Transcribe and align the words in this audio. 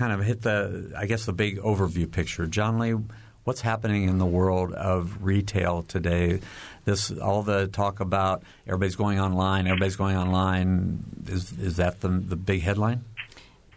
kind 0.00 0.14
of 0.14 0.24
hit 0.24 0.40
the, 0.40 0.94
I 0.96 1.04
guess, 1.04 1.26
the 1.26 1.32
big 1.34 1.58
overview 1.58 2.10
picture. 2.10 2.46
Jonlee, 2.46 3.04
what's 3.44 3.60
happening 3.60 4.08
in 4.08 4.16
the 4.16 4.24
world 4.24 4.72
of 4.72 5.22
retail 5.22 5.82
today? 5.82 6.40
This 6.86 7.10
all 7.10 7.42
the 7.42 7.66
talk 7.66 8.00
about 8.00 8.42
everybody's 8.66 8.96
going 8.96 9.20
online, 9.20 9.66
everybody's 9.66 9.96
going 9.96 10.16
online. 10.16 11.04
Is 11.26 11.52
is 11.52 11.76
that 11.76 12.00
the 12.00 12.08
the 12.08 12.36
big 12.36 12.62
headline? 12.62 13.04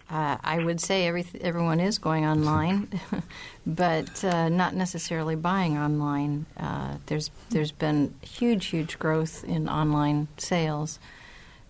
Uh, 0.09 0.37
I 0.43 0.63
would 0.63 0.79
say 0.79 1.07
every, 1.07 1.25
everyone 1.41 1.79
is 1.79 1.97
going 1.97 2.25
online, 2.25 2.87
but 3.65 4.23
uh, 4.23 4.47
not 4.47 4.75
necessarily 4.75 5.35
buying 5.35 5.77
online. 5.77 6.45
Uh, 6.55 6.95
there's 7.07 7.31
there's 7.49 7.73
been 7.73 8.13
huge 8.21 8.67
huge 8.67 8.97
growth 8.97 9.43
in 9.43 9.67
online 9.67 10.29
sales, 10.37 10.99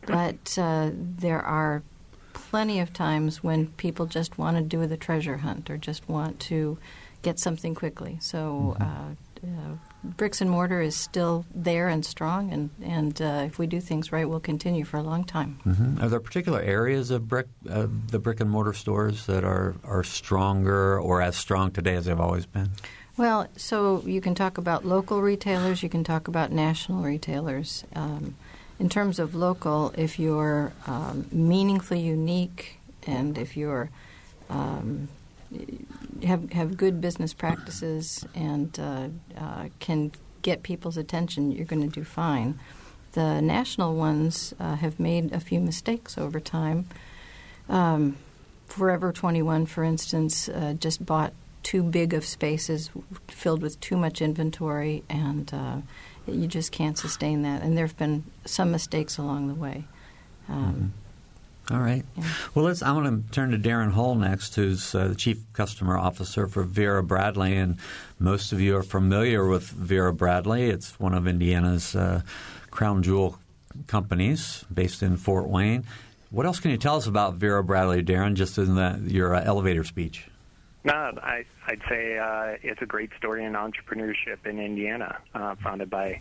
but 0.06 0.58
uh, 0.60 0.92
there 0.94 1.42
are 1.42 1.82
plenty 2.54 2.80
of 2.80 2.94
times 2.94 3.44
when 3.44 3.66
people 3.78 4.06
just 4.06 4.38
want 4.38 4.56
to 4.56 4.62
do 4.62 4.86
the 4.86 4.96
treasure 4.96 5.38
hunt 5.38 5.72
or 5.72 5.76
just 5.76 6.08
want 6.08 6.40
to 6.40 6.78
get 7.24 7.40
something 7.40 7.74
quickly. 7.74 8.16
So 8.22 8.76
mm-hmm. 8.78 8.84
uh, 8.84 9.50
uh, 9.50 9.76
bricks 10.04 10.40
and 10.40 10.52
mortar 10.52 10.80
is 10.80 10.96
still 10.96 11.48
there 11.56 11.88
and 11.88 12.06
strong, 12.06 12.54
and 12.54 12.70
and 12.84 13.20
uh, 13.20 13.42
if 13.48 13.58
we 13.58 13.66
do 13.66 13.82
things 13.82 14.12
right, 14.12 14.30
we'll 14.30 14.40
continue 14.40 14.86
for 14.86 14.98
a 14.98 15.02
long 15.02 15.24
time. 15.24 15.62
Mm-hmm. 15.66 16.04
Are 16.04 16.10
there 16.10 16.20
particular 16.20 16.62
areas 16.62 17.10
of 17.10 17.28
brick 17.28 17.48
uh, 17.68 17.88
the 18.12 18.20
brick 18.20 18.40
and 18.40 18.52
mortar 18.52 18.74
stores 18.74 19.26
that 19.26 19.44
are 19.44 19.74
are 19.84 20.04
stronger 20.04 21.00
or 21.00 21.24
as 21.24 21.36
strong 21.36 21.72
today 21.72 21.96
as 21.96 22.06
they've 22.06 22.20
always 22.20 22.46
been? 22.46 22.70
Well, 23.18 23.48
so 23.58 24.04
you 24.06 24.22
can 24.22 24.36
talk 24.36 24.60
about 24.60 24.86
local 24.86 25.24
retailers, 25.24 25.82
you 25.82 25.90
can 25.90 26.04
talk 26.04 26.28
about 26.28 26.52
national 26.52 27.02
retailers. 27.02 27.84
Um, 27.96 28.36
in 28.84 28.90
terms 28.90 29.18
of 29.18 29.34
local, 29.34 29.94
if 29.98 30.20
you're 30.20 30.74
um, 30.88 31.26
meaningfully 31.32 32.02
unique 32.02 32.80
and 33.08 33.38
if 33.38 33.56
you're 33.56 33.90
um, 34.50 35.08
have 36.26 36.52
have 36.52 36.76
good 36.76 37.00
business 37.00 37.34
practices 37.34 38.26
and 38.36 38.78
uh, 38.78 39.08
uh, 39.40 39.70
can 39.80 40.12
get 40.42 40.64
people's 40.64 40.98
attention, 40.98 41.50
you're 41.50 41.66
going 41.66 41.82
to 41.82 41.88
do 41.88 42.04
fine. 42.04 42.60
The 43.14 43.42
national 43.42 43.96
ones 43.96 44.54
uh, 44.60 44.76
have 44.76 45.00
made 45.00 45.32
a 45.32 45.40
few 45.40 45.62
mistakes 45.62 46.18
over 46.18 46.42
time. 46.42 46.86
Um, 47.70 48.18
Forever 48.66 49.14
21, 49.14 49.68
for 49.68 49.84
instance, 49.84 50.50
uh, 50.50 50.74
just 50.78 51.06
bought 51.06 51.32
too 51.62 51.84
big 51.84 52.14
of 52.14 52.26
spaces 52.26 52.90
filled 53.28 53.62
with 53.62 53.80
too 53.80 53.96
much 53.96 54.22
inventory 54.22 55.04
and 55.10 55.54
uh, 56.28 56.32
you 56.32 56.48
just 56.48 56.72
can't 56.72 56.98
sustain 56.98 57.42
that. 57.44 57.62
And 57.62 57.78
there 57.78 57.86
have 57.86 57.98
been 57.98 58.24
some 58.46 58.72
mistakes 58.72 59.18
along 59.18 59.48
the 59.48 59.56
way. 59.56 59.86
Um, 60.50 60.74
mm-hmm. 60.74 60.88
All 61.72 61.80
right. 61.80 62.04
Yeah. 62.18 62.24
Well, 62.54 62.66
let's. 62.66 62.84
I 62.84 62.92
want 62.92 63.26
to 63.28 63.32
turn 63.32 63.52
to 63.52 63.58
Darren 63.58 63.92
Hall 63.92 64.16
next, 64.16 64.56
who's 64.56 64.94
uh, 64.94 65.08
the 65.08 65.16
chief 65.16 65.40
customer 65.54 65.98
officer 65.98 66.46
for 66.48 66.64
Vera 66.64 67.02
Bradley, 67.02 67.56
and 67.56 67.78
most 68.20 68.52
of 68.52 68.60
you 68.60 68.76
are 68.76 68.84
familiar 68.84 69.48
with 69.48 69.64
Vera 69.64 70.14
Bradley. 70.14 70.70
It's 70.70 71.00
one 71.00 71.14
of 71.14 71.26
Indiana's 71.26 71.96
uh, 71.96 72.22
crown 72.70 73.02
jewel 73.02 73.40
companies, 73.88 74.66
based 74.74 75.02
in 75.02 75.16
Fort 75.16 75.48
Wayne. 75.48 75.86
What 76.32 76.46
else 76.46 76.60
can 76.60 76.72
you 76.72 76.78
tell 76.78 76.98
us 76.98 77.08
about 77.08 77.36
Vera 77.36 77.64
Bradley, 77.64 78.04
Darren? 78.04 78.34
Just 78.34 78.58
in 78.58 78.76
the, 78.76 79.02
your 79.06 79.34
uh, 79.34 79.42
elevator 79.42 79.86
speech. 79.86 80.28
No, 80.84 80.94
I, 80.94 81.46
I'd 81.66 81.82
say 81.88 82.18
uh, 82.18 82.58
it's 82.62 82.82
a 82.82 82.86
great 82.86 83.12
story 83.18 83.46
in 83.46 83.54
entrepreneurship 83.54 84.46
in 84.46 84.60
Indiana, 84.60 85.18
uh, 85.34 85.56
founded 85.56 85.90
by 85.90 86.20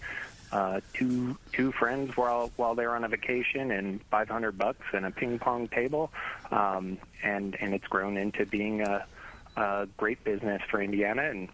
uh, 0.52 0.80
two 0.92 1.36
two 1.52 1.72
friends 1.72 2.16
while 2.16 2.52
while 2.56 2.74
they 2.74 2.86
were 2.86 2.94
on 2.94 3.04
a 3.04 3.08
vacation, 3.08 3.72
and 3.72 4.00
500 4.10 4.56
bucks 4.56 4.86
and 4.92 5.06
a 5.06 5.10
ping 5.10 5.38
pong 5.38 5.66
table, 5.68 6.12
um, 6.50 6.98
and 7.24 7.56
and 7.60 7.74
it's 7.74 7.86
grown 7.88 8.16
into 8.16 8.46
being 8.46 8.82
a, 8.82 9.04
a 9.56 9.88
great 9.96 10.22
business 10.22 10.62
for 10.70 10.80
Indiana. 10.80 11.22
And 11.22 11.48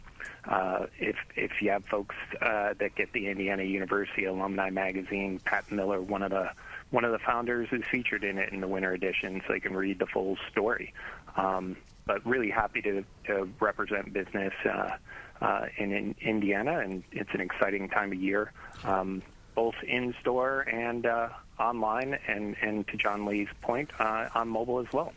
uh, 0.46 0.86
if 0.98 1.16
if 1.34 1.62
you 1.62 1.70
have 1.70 1.86
folks 1.86 2.16
uh, 2.42 2.74
that 2.78 2.94
get 2.94 3.12
the 3.12 3.28
Indiana 3.28 3.62
University 3.62 4.24
Alumni 4.24 4.68
Magazine, 4.68 5.40
Pat 5.44 5.70
Miller, 5.72 6.02
one 6.02 6.22
of 6.22 6.30
the 6.30 6.50
one 6.90 7.04
of 7.04 7.12
the 7.12 7.20
founders, 7.20 7.68
is 7.72 7.84
featured 7.90 8.24
in 8.24 8.36
it 8.36 8.52
in 8.52 8.60
the 8.60 8.68
winter 8.68 8.92
edition, 8.92 9.40
so 9.46 9.52
they 9.54 9.60
can 9.60 9.74
read 9.74 9.98
the 9.98 10.06
full 10.06 10.36
story. 10.50 10.92
Um, 11.36 11.76
but 12.08 12.26
really 12.26 12.50
happy 12.50 12.82
to, 12.82 13.04
to 13.26 13.48
represent 13.60 14.12
business 14.12 14.52
uh, 14.64 14.96
uh, 15.40 15.66
in, 15.76 15.92
in, 15.92 16.14
Indiana, 16.20 16.80
and 16.80 17.04
it's 17.12 17.30
an 17.34 17.40
exciting 17.40 17.88
time 17.88 18.10
of 18.10 18.18
year, 18.18 18.50
um, 18.82 19.22
both 19.54 19.74
in 19.86 20.12
store 20.20 20.62
and 20.62 21.06
uh, 21.06 21.28
online, 21.60 22.18
and, 22.26 22.56
and 22.60 22.88
to 22.88 22.96
Jonlee's 22.96 23.48
point, 23.60 23.90
uh, 24.00 24.28
on 24.34 24.48
mobile 24.48 24.80
as 24.80 24.86
well. 24.92 25.12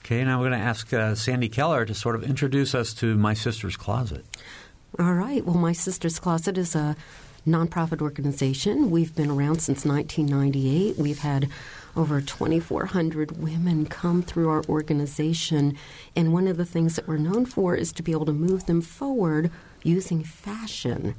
Okay, 0.00 0.22
now 0.24 0.38
we're 0.40 0.50
going 0.50 0.60
to 0.60 0.66
ask 0.66 0.92
uh, 0.92 1.14
Sandy 1.14 1.48
Keller 1.48 1.86
to 1.86 1.94
sort 1.94 2.16
of 2.16 2.24
introduce 2.24 2.74
us 2.74 2.92
to 2.94 3.16
My 3.16 3.32
Sister's 3.32 3.76
Closet. 3.76 4.24
All 4.98 5.14
right. 5.14 5.44
Well, 5.44 5.56
My 5.56 5.72
Sister's 5.72 6.18
Closet 6.18 6.58
is 6.58 6.74
a 6.74 6.96
nonprofit 7.46 8.02
organization. 8.02 8.90
We've 8.90 9.14
been 9.14 9.30
around 9.30 9.60
since 9.60 9.84
1998. 9.84 10.96
We've 10.96 11.18
had 11.18 11.48
over 11.96 12.20
2,400 12.20 13.42
women 13.42 13.86
come 13.86 14.22
through 14.22 14.48
our 14.48 14.62
organization. 14.68 15.76
And 16.14 16.32
one 16.32 16.46
of 16.46 16.56
the 16.56 16.64
things 16.64 16.96
that 16.96 17.08
we're 17.08 17.16
known 17.16 17.46
for 17.46 17.74
is 17.74 17.92
to 17.92 18.02
be 18.02 18.12
able 18.12 18.26
to 18.26 18.32
move 18.32 18.66
them 18.66 18.80
forward 18.82 19.50
using 19.82 20.22
fashion. 20.22 21.14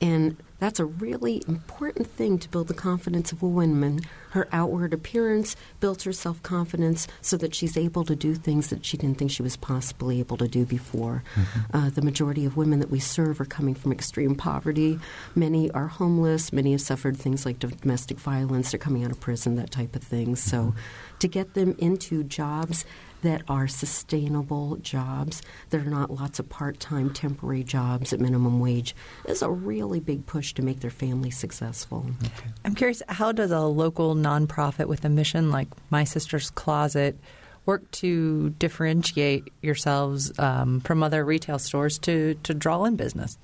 And 0.00 0.36
That's 0.58 0.80
a 0.80 0.86
really 0.86 1.42
important 1.46 2.06
thing 2.06 2.38
to 2.38 2.48
build 2.48 2.68
the 2.68 2.74
confidence 2.74 3.30
of 3.30 3.42
a 3.42 3.48
woman. 3.48 4.00
Her 4.36 4.46
outward 4.52 4.92
appearance 4.92 5.56
builds 5.80 6.04
her 6.04 6.12
self 6.12 6.42
confidence 6.42 7.08
so 7.22 7.38
that 7.38 7.54
she's 7.54 7.74
able 7.74 8.04
to 8.04 8.14
do 8.14 8.34
things 8.34 8.68
that 8.68 8.84
she 8.84 8.98
didn't 8.98 9.16
think 9.16 9.30
she 9.30 9.40
was 9.40 9.56
possibly 9.56 10.20
able 10.20 10.36
to 10.36 10.46
do 10.46 10.66
before. 10.66 11.24
Mm-hmm. 11.34 11.74
Uh, 11.74 11.88
the 11.88 12.02
majority 12.02 12.44
of 12.44 12.54
women 12.54 12.80
that 12.80 12.90
we 12.90 13.00
serve 13.00 13.40
are 13.40 13.46
coming 13.46 13.74
from 13.74 13.92
extreme 13.92 14.34
poverty. 14.34 14.98
Many 15.34 15.70
are 15.70 15.86
homeless. 15.86 16.52
Many 16.52 16.72
have 16.72 16.82
suffered 16.82 17.16
things 17.16 17.46
like 17.46 17.60
domestic 17.60 18.18
violence. 18.18 18.72
They're 18.72 18.78
coming 18.78 19.06
out 19.06 19.10
of 19.10 19.20
prison, 19.20 19.56
that 19.56 19.70
type 19.70 19.96
of 19.96 20.02
thing. 20.02 20.36
So, 20.36 20.58
mm-hmm. 20.58 21.18
to 21.20 21.28
get 21.28 21.54
them 21.54 21.74
into 21.78 22.22
jobs 22.22 22.84
that 23.22 23.42
are 23.48 23.66
sustainable 23.66 24.76
jobs, 24.76 25.42
that 25.70 25.80
are 25.80 25.90
not 25.90 26.10
lots 26.10 26.38
of 26.38 26.48
part 26.48 26.78
time 26.78 27.12
temporary 27.12 27.64
jobs 27.64 28.12
at 28.12 28.20
minimum 28.20 28.60
wage, 28.60 28.94
is 29.26 29.42
a 29.42 29.50
really 29.50 30.00
big 30.00 30.26
push 30.26 30.52
to 30.54 30.62
make 30.62 30.80
their 30.80 30.90
family 30.90 31.30
successful. 31.30 32.06
Okay. 32.24 32.50
I'm 32.64 32.74
curious, 32.74 33.02
how 33.08 33.32
does 33.32 33.50
a 33.50 33.60
local 33.60 34.14
nonprofit 34.26 34.86
with 34.86 35.04
a 35.04 35.08
mission 35.08 35.50
like 35.50 35.68
My 35.90 36.04
Sister's 36.04 36.50
Closet 36.50 37.16
work 37.64 37.90
to 37.90 38.50
differentiate 38.58 39.52
yourselves 39.60 40.36
um, 40.38 40.80
from 40.80 41.02
other 41.02 41.24
retail 41.24 41.58
stores 41.58 41.98
to, 41.98 42.34
to 42.44 42.54
draw 42.54 42.84
in 42.84 42.96
business? 42.96 43.38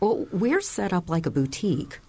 Well, 0.00 0.26
we're 0.32 0.62
set 0.62 0.92
up 0.92 1.10
like 1.10 1.26
a 1.26 1.30
boutique 1.30 2.00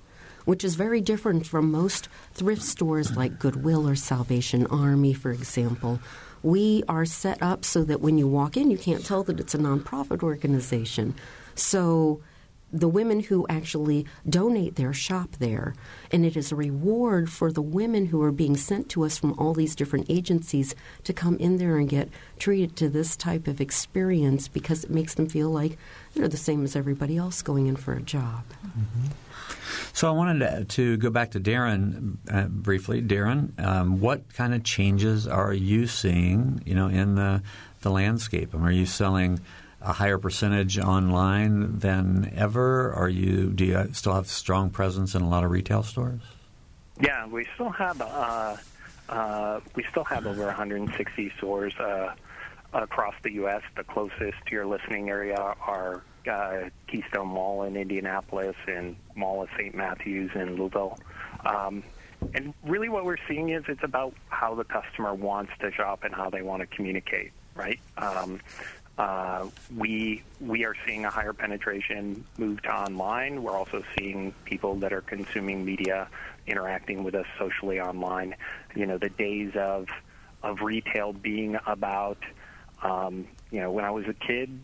which 0.48 0.64
is 0.64 0.76
very 0.76 1.02
different 1.02 1.46
from 1.46 1.70
most 1.70 2.08
thrift 2.34 2.62
stores 2.62 3.18
like 3.18 3.38
Goodwill 3.38 3.86
or 3.86 3.98
Salvation 3.98 4.66
Army, 4.68 5.12
for 5.12 5.30
example, 5.30 6.00
we 6.42 6.86
are 6.88 7.04
set 7.04 7.44
up 7.44 7.66
so 7.66 7.84
that 7.84 8.00
when 8.00 8.18
you 8.18 8.30
walk 8.30 8.56
in, 8.56 8.72
you 8.72 8.78
can't 8.78 9.06
tell 9.06 9.24
that 9.24 9.42
it's 9.42 9.54
a 9.54 9.58
nonprofit 9.58 10.24
organization. 10.24 11.16
So 11.56 12.22
the 12.72 12.88
women 12.88 13.22
who 13.22 13.46
actually 13.50 14.06
donate 14.28 14.76
their 14.76 14.94
shop 14.94 15.36
there. 15.40 15.74
And 16.12 16.26
it 16.26 16.36
is 16.36 16.52
a 16.52 16.56
reward 16.56 17.30
for 17.30 17.52
the 17.52 17.62
women 17.62 18.08
who 18.08 18.22
are 18.22 18.32
being 18.32 18.58
sent 18.58 18.90
to 18.90 19.06
us 19.06 19.18
from 19.18 19.38
all 19.40 19.54
these 19.54 19.76
different 19.76 20.08
agencies 20.10 20.76
to 21.06 21.14
come 21.14 21.38
in 21.38 21.58
there 21.58 21.78
and 21.78 21.88
get 21.88 22.10
treated 22.40 22.76
to 22.78 22.90
this 22.90 23.16
type 23.16 23.48
of 23.48 23.62
experience 23.62 24.48
because 24.48 24.84
it 24.84 24.90
makes 24.90 25.14
them 25.16 25.28
feel 25.30 25.50
like 25.50 25.78
they're 26.14 26.28
the 26.28 26.38
same 26.38 26.64
as 26.64 26.76
everybody 26.76 27.18
else 27.18 27.42
going 27.42 27.68
in 27.68 27.76
for 27.76 27.94
a 27.94 28.02
job. 28.02 28.44
Mm-hmm. 28.66 29.08
So 29.94 30.08
I 30.08 30.12
wanted 30.12 30.40
to, 30.40 30.66
to 30.66 30.98
go 30.98 31.10
back 31.10 31.32
to 31.32 31.40
Darren 31.40 32.18
uh, 32.32 32.48
briefly. 32.48 33.02
Darren, 33.02 33.60
um, 33.64 34.00
what 34.00 34.34
kind 34.34 34.54
of 34.54 34.64
changes 34.64 35.28
are 35.28 35.54
you 35.54 35.88
seeing, 35.88 36.62
you 36.66 36.76
know, 36.76 36.88
in 36.88 37.16
the 37.16 37.42
the 37.82 37.92
landscape? 37.92 38.54
are 38.56 38.72
you 38.72 38.86
selling 38.86 39.40
a 39.88 39.94
higher 39.94 40.18
percentage 40.18 40.78
online 40.78 41.80
than 41.80 42.34
ever? 42.36 42.94
Are 42.94 43.10
you 43.10 43.48
do 43.52 43.66
you 43.66 43.90
still 43.94 44.14
have 44.14 44.28
strong 44.28 44.70
presence 44.70 45.16
in 45.16 45.22
a 45.22 45.30
lot 45.30 45.44
of 45.44 45.52
retail 45.52 45.82
stores? 45.82 46.22
Yeah, 47.00 47.28
we 47.28 47.46
still 47.56 47.70
have 47.70 48.02
uh, 48.02 48.58
uh, 49.10 49.60
we 49.76 49.84
still 49.90 50.04
have 50.04 50.28
over 50.28 50.46
160 50.46 51.32
stores 51.38 51.74
uh, 51.80 52.14
across 52.74 53.14
the 53.24 53.32
U.S. 53.34 53.62
The 53.76 53.84
closest 53.84 54.38
to 54.48 54.52
your 54.52 54.66
listening 54.66 55.10
area 55.10 55.38
are 55.38 56.04
uh, 56.30 56.70
Keystone 56.88 57.30
Mall 57.30 57.64
in 57.64 57.78
Indianapolis 57.78 58.56
and 58.68 58.98
Mall 59.16 59.44
of 59.44 59.50
St. 59.58 59.74
Matthews 59.74 60.32
in 60.36 60.56
Louisville. 60.56 61.00
Um, 61.46 61.84
and 62.34 62.54
really, 62.64 62.90
what 62.90 63.06
we're 63.06 63.18
seeing 63.28 63.50
is 63.50 63.64
it's 63.68 63.84
about 63.84 64.14
how 64.30 64.56
the 64.56 64.64
customer 64.64 65.14
wants 65.14 65.54
to 65.62 65.72
shop 65.72 66.04
and 66.04 66.14
how 66.14 66.30
they 66.30 66.42
want 66.42 66.62
to 66.62 66.68
communicate. 66.68 67.32
Right? 67.56 67.80
Um, 67.98 68.40
we 69.76 70.24
we 70.40 70.66
are 70.66 70.76
seeing 70.86 71.06
a 71.06 71.10
higher 71.10 71.34
penetration 71.34 72.24
move 72.38 72.62
to 72.64 72.70
online. 72.70 73.44
We're 73.44 73.56
also 73.56 73.84
seeing 73.98 74.34
people 74.46 74.76
that 74.78 74.94
are 74.94 75.02
consuming 75.02 75.64
media 75.64 76.08
interacting 76.48 77.04
with 77.04 77.16
us 77.16 77.26
socially 77.38 77.80
online. 77.80 78.36
You 78.76 78.86
know, 78.86 78.98
the 78.98 79.10
days 79.10 79.52
of 79.56 79.88
of 80.44 80.62
retail 80.62 81.14
being 81.14 81.58
about 81.66 82.20
um, 82.84 83.28
you 83.52 83.62
know, 83.62 83.72
when 83.72 83.86
I 83.86 83.92
was 83.92 84.06
a 84.08 84.14
kid, 84.14 84.60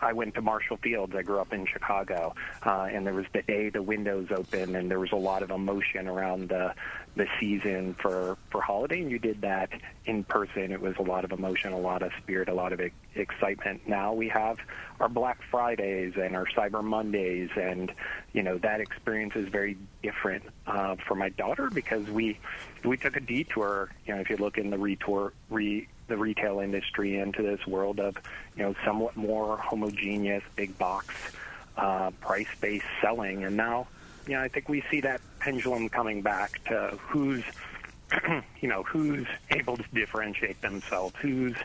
I 0.00 0.12
went 0.12 0.34
to 0.34 0.42
Marshall 0.42 0.76
Fields. 0.76 1.14
I 1.16 1.22
grew 1.22 1.38
up 1.38 1.52
in 1.52 1.64
Chicago, 1.64 2.34
uh, 2.62 2.88
and 2.90 3.06
there 3.06 3.14
was 3.14 3.24
the 3.32 3.42
day 3.42 3.70
the 3.70 3.82
windows 3.82 4.28
open, 4.30 4.76
and 4.76 4.90
there 4.90 5.00
was 5.00 5.12
a 5.12 5.16
lot 5.16 5.42
of 5.42 5.50
emotion 5.50 6.08
around 6.08 6.50
the 6.50 6.74
the 7.16 7.26
season 7.40 7.94
for 7.94 8.36
for 8.50 8.60
holiday. 8.60 9.00
And 9.00 9.10
you 9.10 9.18
did 9.18 9.40
that 9.40 9.70
in 10.04 10.24
person. 10.24 10.72
It 10.72 10.80
was 10.80 10.94
a 10.98 11.02
lot 11.02 11.24
of 11.24 11.32
emotion, 11.32 11.72
a 11.72 11.78
lot 11.78 12.02
of 12.02 12.12
spirit, 12.22 12.48
a 12.50 12.54
lot 12.54 12.72
of 12.72 12.80
excitement. 13.14 13.88
Now 13.88 14.12
we 14.12 14.28
have 14.28 14.58
our 15.00 15.08
Black 15.08 15.40
Fridays 15.50 16.14
and 16.16 16.36
our 16.36 16.46
Cyber 16.46 16.84
Mondays, 16.84 17.48
and 17.56 17.90
you 18.34 18.42
know 18.42 18.58
that 18.58 18.80
experience 18.80 19.36
is 19.36 19.48
very 19.48 19.78
different 20.02 20.44
uh, 20.66 20.96
for 21.06 21.14
my 21.14 21.30
daughter 21.30 21.70
because 21.70 22.06
we 22.08 22.38
we 22.84 22.98
took 22.98 23.16
a 23.16 23.20
detour. 23.20 23.88
You 24.06 24.14
know, 24.14 24.20
if 24.20 24.28
you 24.28 24.36
look 24.36 24.58
in 24.58 24.68
the 24.68 24.78
retour 24.78 25.32
re 25.48 25.88
the 26.08 26.16
retail 26.16 26.60
industry 26.60 27.18
into 27.18 27.42
this 27.42 27.64
world 27.66 28.00
of, 28.00 28.16
you 28.56 28.64
know, 28.64 28.74
somewhat 28.84 29.16
more 29.16 29.56
homogeneous, 29.58 30.42
big 30.56 30.76
box, 30.78 31.14
uh, 31.76 32.10
price-based 32.20 32.84
selling. 33.00 33.44
And 33.44 33.56
now, 33.56 33.86
you 34.26 34.34
know, 34.34 34.40
I 34.40 34.48
think 34.48 34.68
we 34.68 34.82
see 34.90 35.00
that 35.02 35.20
pendulum 35.38 35.88
coming 35.88 36.22
back 36.22 36.64
to 36.64 36.98
who's, 37.08 37.44
you 38.60 38.68
know, 38.68 38.82
who's 38.82 39.26
able 39.50 39.76
to 39.76 39.84
differentiate 39.94 40.60
themselves, 40.60 41.14
who's 41.20 41.56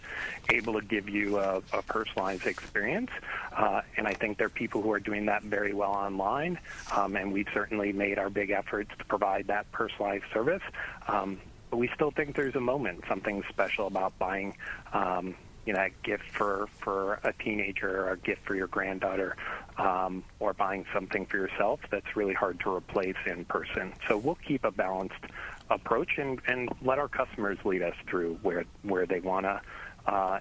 able 0.52 0.74
to 0.74 0.86
give 0.86 1.10
you 1.10 1.40
a, 1.40 1.62
a 1.72 1.82
personalized 1.82 2.46
experience. 2.46 3.12
Uh, 3.56 3.82
and 3.98 4.08
I 4.08 4.14
think 4.14 4.38
there 4.38 4.48
are 4.48 4.52
people 4.52 4.82
who 4.82 4.92
are 4.92 5.00
doing 5.00 5.26
that 5.26 5.44
very 5.44 5.74
well 5.74 5.92
online. 5.92 6.60
Um, 6.96 7.16
and 7.16 7.34
we've 7.34 7.50
certainly 7.54 7.92
made 7.92 8.20
our 8.20 8.30
big 8.30 8.52
efforts 8.52 8.92
to 9.00 9.06
provide 9.06 9.48
that 9.48 9.72
personalized 9.72 10.26
service. 10.34 10.64
Um, 11.08 11.40
but 11.74 11.80
we 11.80 11.90
still 11.96 12.12
think 12.12 12.36
there's 12.36 12.54
a 12.54 12.62
moment, 12.62 13.04
something 13.10 13.44
special 13.50 13.88
about 13.88 14.14
buying, 14.20 14.56
um, 14.94 15.34
you 15.66 15.74
know, 15.74 15.80
a 15.80 15.90
gift 16.04 16.26
for 16.32 16.68
for 16.78 17.20
a 17.24 17.34
teenager 17.34 18.06
or 18.06 18.12
a 18.12 18.18
gift 18.18 18.46
for 18.46 18.54
your 18.54 18.68
granddaughter, 18.68 19.36
um, 19.80 20.24
or 20.40 20.54
buying 20.54 20.86
something 20.94 21.26
for 21.26 21.38
yourself 21.38 21.80
that's 21.90 22.16
really 22.16 22.36
hard 22.36 22.60
to 22.60 22.72
replace 22.72 23.16
in 23.26 23.44
person. 23.46 23.92
So 24.08 24.20
we'll 24.20 24.38
keep 24.48 24.66
a 24.66 24.70
balanced 24.70 25.26
approach 25.72 26.20
and 26.20 26.40
and 26.46 26.70
let 26.84 27.00
our 27.00 27.08
customers 27.08 27.58
lead 27.66 27.82
us 27.82 27.96
through 28.08 28.36
where 28.44 28.66
where 28.84 29.08
they 29.08 29.20
want 29.20 29.48
to 29.48 29.60
uh, 30.06 30.40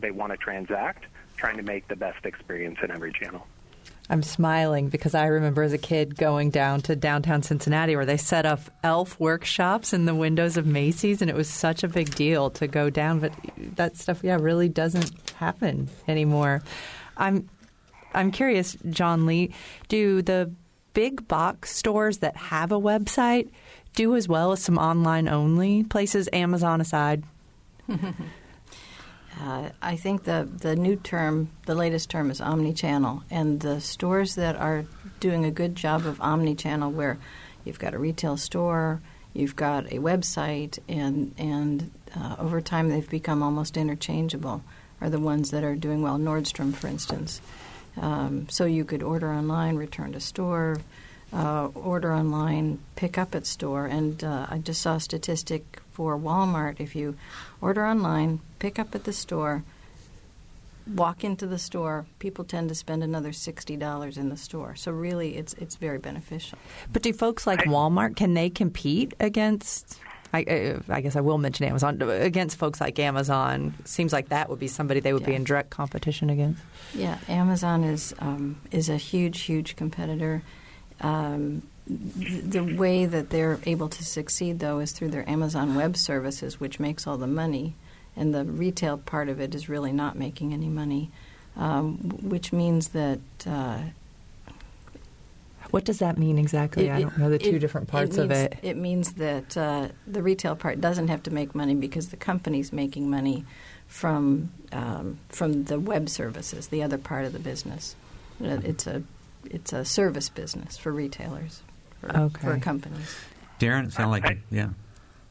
they 0.00 0.12
want 0.12 0.32
to 0.32 0.38
transact, 0.38 1.04
trying 1.36 1.58
to 1.58 1.62
make 1.62 1.88
the 1.88 1.96
best 1.96 2.24
experience 2.24 2.78
in 2.82 2.90
every 2.90 3.12
channel. 3.12 3.46
I'm 4.10 4.22
smiling 4.22 4.90
because 4.90 5.14
I 5.14 5.26
remember 5.26 5.62
as 5.62 5.72
a 5.72 5.78
kid 5.78 6.16
going 6.16 6.50
down 6.50 6.82
to 6.82 6.96
downtown 6.96 7.42
Cincinnati 7.42 7.96
where 7.96 8.04
they 8.04 8.18
set 8.18 8.44
up 8.44 8.60
elf 8.82 9.18
workshops 9.18 9.94
in 9.94 10.04
the 10.04 10.14
windows 10.14 10.58
of 10.58 10.66
Macy's, 10.66 11.22
and 11.22 11.30
it 11.30 11.36
was 11.36 11.48
such 11.48 11.82
a 11.82 11.88
big 11.88 12.14
deal 12.14 12.50
to 12.50 12.66
go 12.66 12.90
down. 12.90 13.20
But 13.20 13.32
that 13.76 13.96
stuff, 13.96 14.22
yeah, 14.22 14.36
really 14.38 14.68
doesn't 14.68 15.10
happen 15.36 15.88
anymore. 16.06 16.62
I'm 17.16 17.48
I'm 18.12 18.30
curious, 18.30 18.76
Jonlee, 18.76 19.52
do 19.88 20.20
the 20.20 20.52
big 20.92 21.26
box 21.26 21.74
stores 21.74 22.18
that 22.18 22.36
have 22.36 22.72
a 22.72 22.80
website 22.80 23.50
do 23.94 24.16
as 24.16 24.28
well 24.28 24.52
as 24.52 24.62
some 24.62 24.76
online 24.76 25.28
only 25.28 25.84
places, 25.84 26.28
Amazon 26.32 26.80
aside? 26.80 27.24
Uh, 29.40 29.70
I 29.82 29.96
think 29.96 30.24
the, 30.24 30.48
the 30.58 30.76
new 30.76 30.96
term, 30.96 31.50
the 31.66 31.74
latest 31.74 32.08
term 32.10 32.30
is 32.30 32.40
omni-channel, 32.40 33.24
and 33.30 33.60
the 33.60 33.80
stores 33.80 34.36
that 34.36 34.56
are 34.56 34.84
doing 35.20 35.44
a 35.44 35.50
good 35.50 35.74
job 35.74 36.06
of 36.06 36.20
omni-channel, 36.20 36.92
where 36.92 37.18
you've 37.64 37.78
got 37.78 37.94
a 37.94 37.98
retail 37.98 38.36
store, 38.36 39.00
you've 39.32 39.56
got 39.56 39.86
a 39.86 39.98
website, 39.98 40.78
and 40.88 41.34
and 41.36 41.90
uh, 42.16 42.36
over 42.38 42.60
time 42.60 42.88
they've 42.88 43.10
become 43.10 43.42
almost 43.42 43.76
interchangeable, 43.76 44.62
are 45.00 45.10
the 45.10 45.18
ones 45.18 45.50
that 45.50 45.64
are 45.64 45.74
doing 45.74 46.00
well. 46.00 46.16
Nordstrom, 46.16 46.72
for 46.72 46.86
instance. 46.86 47.40
Um, 47.96 48.48
so 48.48 48.64
you 48.64 48.84
could 48.84 49.02
order 49.02 49.32
online, 49.32 49.76
return 49.76 50.12
to 50.12 50.20
store, 50.20 50.78
uh, 51.32 51.66
order 51.74 52.12
online, 52.12 52.78
pick 52.96 53.18
up 53.18 53.34
at 53.34 53.46
store. 53.46 53.86
And 53.86 54.22
uh, 54.22 54.46
I 54.48 54.58
just 54.58 54.80
saw 54.82 54.94
a 54.96 55.00
statistic 55.00 55.80
for 55.94 56.18
Walmart. 56.18 56.80
If 56.80 56.94
you 56.94 57.16
order 57.60 57.86
online, 57.86 58.40
pick 58.58 58.78
up 58.78 58.94
at 58.94 59.04
the 59.04 59.12
store, 59.12 59.62
walk 60.92 61.24
into 61.24 61.46
the 61.46 61.58
store, 61.58 62.04
people 62.18 62.44
tend 62.44 62.68
to 62.68 62.74
spend 62.74 63.02
another 63.02 63.32
sixty 63.32 63.76
dollars 63.76 64.18
in 64.18 64.28
the 64.28 64.36
store. 64.36 64.74
So 64.74 64.90
really, 64.90 65.36
it's 65.36 65.54
it's 65.54 65.76
very 65.76 65.98
beneficial. 65.98 66.58
But 66.92 67.02
do 67.02 67.12
folks 67.12 67.46
like 67.46 67.60
Walmart 67.60 68.16
can 68.16 68.34
they 68.34 68.50
compete 68.50 69.14
against? 69.20 69.98
I, 70.32 70.42
uh, 70.42 70.80
I, 70.88 71.00
guess 71.00 71.14
I 71.14 71.20
will 71.20 71.38
mention 71.38 71.64
Amazon 71.64 72.02
against 72.02 72.56
folks 72.56 72.80
like 72.80 72.98
Amazon. 72.98 73.72
Seems 73.84 74.12
like 74.12 74.30
that 74.30 74.50
would 74.50 74.58
be 74.58 74.66
somebody 74.66 74.98
they 74.98 75.12
would 75.12 75.22
yeah. 75.22 75.28
be 75.28 75.34
in 75.36 75.44
direct 75.44 75.70
competition 75.70 76.28
against. 76.28 76.60
Yeah, 76.92 77.18
Amazon 77.28 77.84
is 77.84 78.12
um, 78.18 78.60
is 78.72 78.88
a 78.88 78.96
huge, 78.96 79.42
huge 79.42 79.76
competitor. 79.76 80.42
Um, 81.00 81.62
the 81.86 82.62
way 82.76 83.04
that 83.06 83.30
they're 83.30 83.58
able 83.66 83.88
to 83.90 84.04
succeed, 84.04 84.58
though, 84.58 84.78
is 84.78 84.92
through 84.92 85.08
their 85.10 85.28
Amazon 85.28 85.74
Web 85.74 85.96
Services, 85.96 86.58
which 86.58 86.80
makes 86.80 87.06
all 87.06 87.16
the 87.18 87.26
money, 87.26 87.74
and 88.16 88.34
the 88.34 88.44
retail 88.44 88.96
part 88.98 89.28
of 89.28 89.40
it 89.40 89.54
is 89.54 89.68
really 89.68 89.92
not 89.92 90.16
making 90.16 90.52
any 90.54 90.68
money, 90.68 91.10
um, 91.56 91.96
which 92.22 92.52
means 92.52 92.88
that. 92.88 93.20
Uh, 93.46 93.78
What 95.70 95.84
does 95.84 95.98
that 95.98 96.18
mean 96.18 96.38
exactly? 96.38 96.88
I 96.90 97.02
don't 97.02 97.18
know 97.18 97.28
the 97.30 97.38
two 97.38 97.56
it- 97.56 97.58
different 97.58 97.88
parts 97.88 98.16
it 98.16 98.22
of 98.22 98.28
means- 98.30 98.42
it. 98.42 98.58
It 98.62 98.76
means 98.76 99.12
that 99.14 99.56
uh, 99.56 99.88
the 100.06 100.22
retail 100.22 100.54
part 100.54 100.80
doesn't 100.80 101.08
have 101.08 101.22
to 101.24 101.32
make 101.32 101.54
money 101.54 101.74
because 101.74 102.10
the 102.10 102.16
company's 102.16 102.72
making 102.72 103.10
money 103.10 103.44
from 103.88 104.50
um, 104.72 105.18
from 105.28 105.64
the 105.64 105.78
web 105.80 106.08
services, 106.08 106.68
the 106.68 106.82
other 106.82 106.98
part 106.98 107.24
of 107.24 107.32
the 107.32 107.38
business. 107.40 107.96
It's 108.40 108.86
a 108.86 109.02
it's 109.50 109.72
a 109.72 109.84
service 109.84 110.28
business 110.28 110.76
for 110.78 110.92
retailers, 110.92 111.62
for, 112.04 112.16
Okay. 112.18 112.40
for 112.48 112.58
companies. 112.58 113.16
Darren, 113.60 113.86
it 113.86 113.92
sounded 113.92 114.10
like 114.10 114.26
I- 114.26 114.38
yeah. 114.50 114.68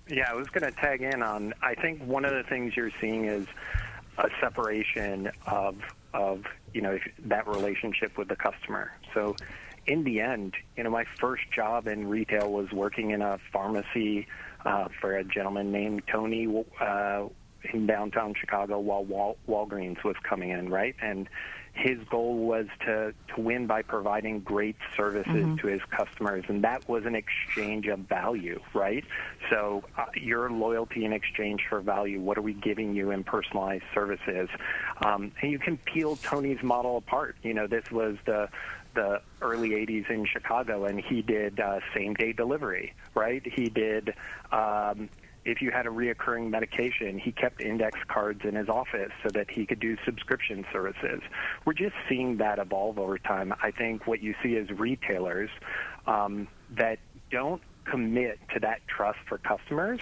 Yeah, 0.09 0.29
I 0.29 0.33
was 0.33 0.49
going 0.49 0.63
to 0.69 0.71
tag 0.79 1.01
in 1.01 1.23
on. 1.23 1.53
I 1.61 1.75
think 1.75 2.03
one 2.03 2.25
of 2.25 2.31
the 2.33 2.43
things 2.43 2.75
you're 2.75 2.91
seeing 2.99 3.25
is 3.25 3.47
a 4.17 4.29
separation 4.41 5.31
of 5.47 5.77
of 6.13 6.43
you 6.73 6.81
know 6.81 6.99
that 7.25 7.47
relationship 7.47 8.17
with 8.17 8.27
the 8.27 8.35
customer. 8.35 8.91
So, 9.13 9.35
in 9.87 10.03
the 10.03 10.19
end, 10.19 10.55
you 10.75 10.83
know, 10.83 10.89
my 10.89 11.05
first 11.19 11.43
job 11.55 11.87
in 11.87 12.07
retail 12.07 12.51
was 12.51 12.71
working 12.71 13.11
in 13.11 13.21
a 13.21 13.39
pharmacy 13.53 14.27
uh, 14.65 14.89
for 14.99 15.15
a 15.17 15.23
gentleman 15.23 15.71
named 15.71 16.03
Tony 16.11 16.47
uh, 16.81 17.23
in 17.73 17.87
downtown 17.87 18.33
Chicago 18.37 18.79
while 18.79 19.05
Wal- 19.05 19.37
Walgreens 19.47 20.03
was 20.03 20.15
coming 20.21 20.49
in, 20.49 20.69
right? 20.69 20.95
And 21.01 21.29
his 21.73 21.97
goal 22.09 22.37
was 22.37 22.67
to, 22.85 23.13
to 23.35 23.41
win 23.41 23.65
by 23.65 23.81
providing 23.81 24.39
great 24.41 24.75
services 24.95 25.47
to 25.59 25.67
his 25.67 25.81
customers, 25.89 26.45
and 26.47 26.63
that 26.63 26.87
was 26.87 27.05
an 27.05 27.15
exchange 27.15 27.87
of 27.87 27.99
value, 27.99 28.59
right? 28.75 29.03
So, 29.49 29.83
uh, 29.97 30.05
your 30.15 30.51
loyalty 30.51 31.03
in 31.03 31.13
exchange 31.13 31.61
for 31.67 31.81
value, 31.81 32.21
what 32.21 32.37
are 32.37 32.43
we 32.43 32.53
giving 32.53 32.93
you 32.93 33.09
in 33.09 33.23
personalized 33.23 33.85
services? 33.93 34.49
Um, 35.03 35.31
and 35.41 35.51
you 35.51 35.57
can 35.57 35.77
peel 35.77 36.15
Tony's 36.17 36.61
model 36.61 36.97
apart. 36.97 37.35
You 37.41 37.55
know, 37.55 37.67
this 37.67 37.89
was 37.91 38.17
the 38.25 38.49
the 38.93 39.21
early 39.41 39.69
80s 39.69 40.07
in 40.11 40.25
Chicago, 40.25 40.85
and 40.85 40.99
he 40.99 41.23
did 41.23 41.59
uh, 41.59 41.79
same 41.95 42.13
day 42.13 42.31
delivery, 42.31 42.93
right? 43.15 43.41
He 43.43 43.69
did. 43.69 44.13
Um, 44.51 45.09
if 45.45 45.61
you 45.61 45.71
had 45.71 45.85
a 45.85 45.89
reoccurring 45.89 46.49
medication, 46.49 47.19
he 47.19 47.31
kept 47.31 47.61
index 47.61 47.99
cards 48.07 48.41
in 48.43 48.55
his 48.55 48.69
office 48.69 49.11
so 49.21 49.29
that 49.33 49.49
he 49.49 49.65
could 49.65 49.79
do 49.79 49.97
subscription 50.05 50.65
services. 50.71 51.21
We're 51.65 51.73
just 51.73 51.95
seeing 52.07 52.37
that 52.37 52.59
evolve 52.59 52.99
over 52.99 53.17
time. 53.17 53.53
I 53.61 53.71
think 53.71 54.07
what 54.07 54.21
you 54.21 54.35
see 54.41 54.55
is 54.55 54.69
retailers 54.71 55.49
um, 56.07 56.47
that 56.71 56.99
don't 57.31 57.61
commit 57.85 58.39
to 58.53 58.59
that 58.61 58.79
trust 58.87 59.19
for 59.27 59.37
customers 59.37 59.99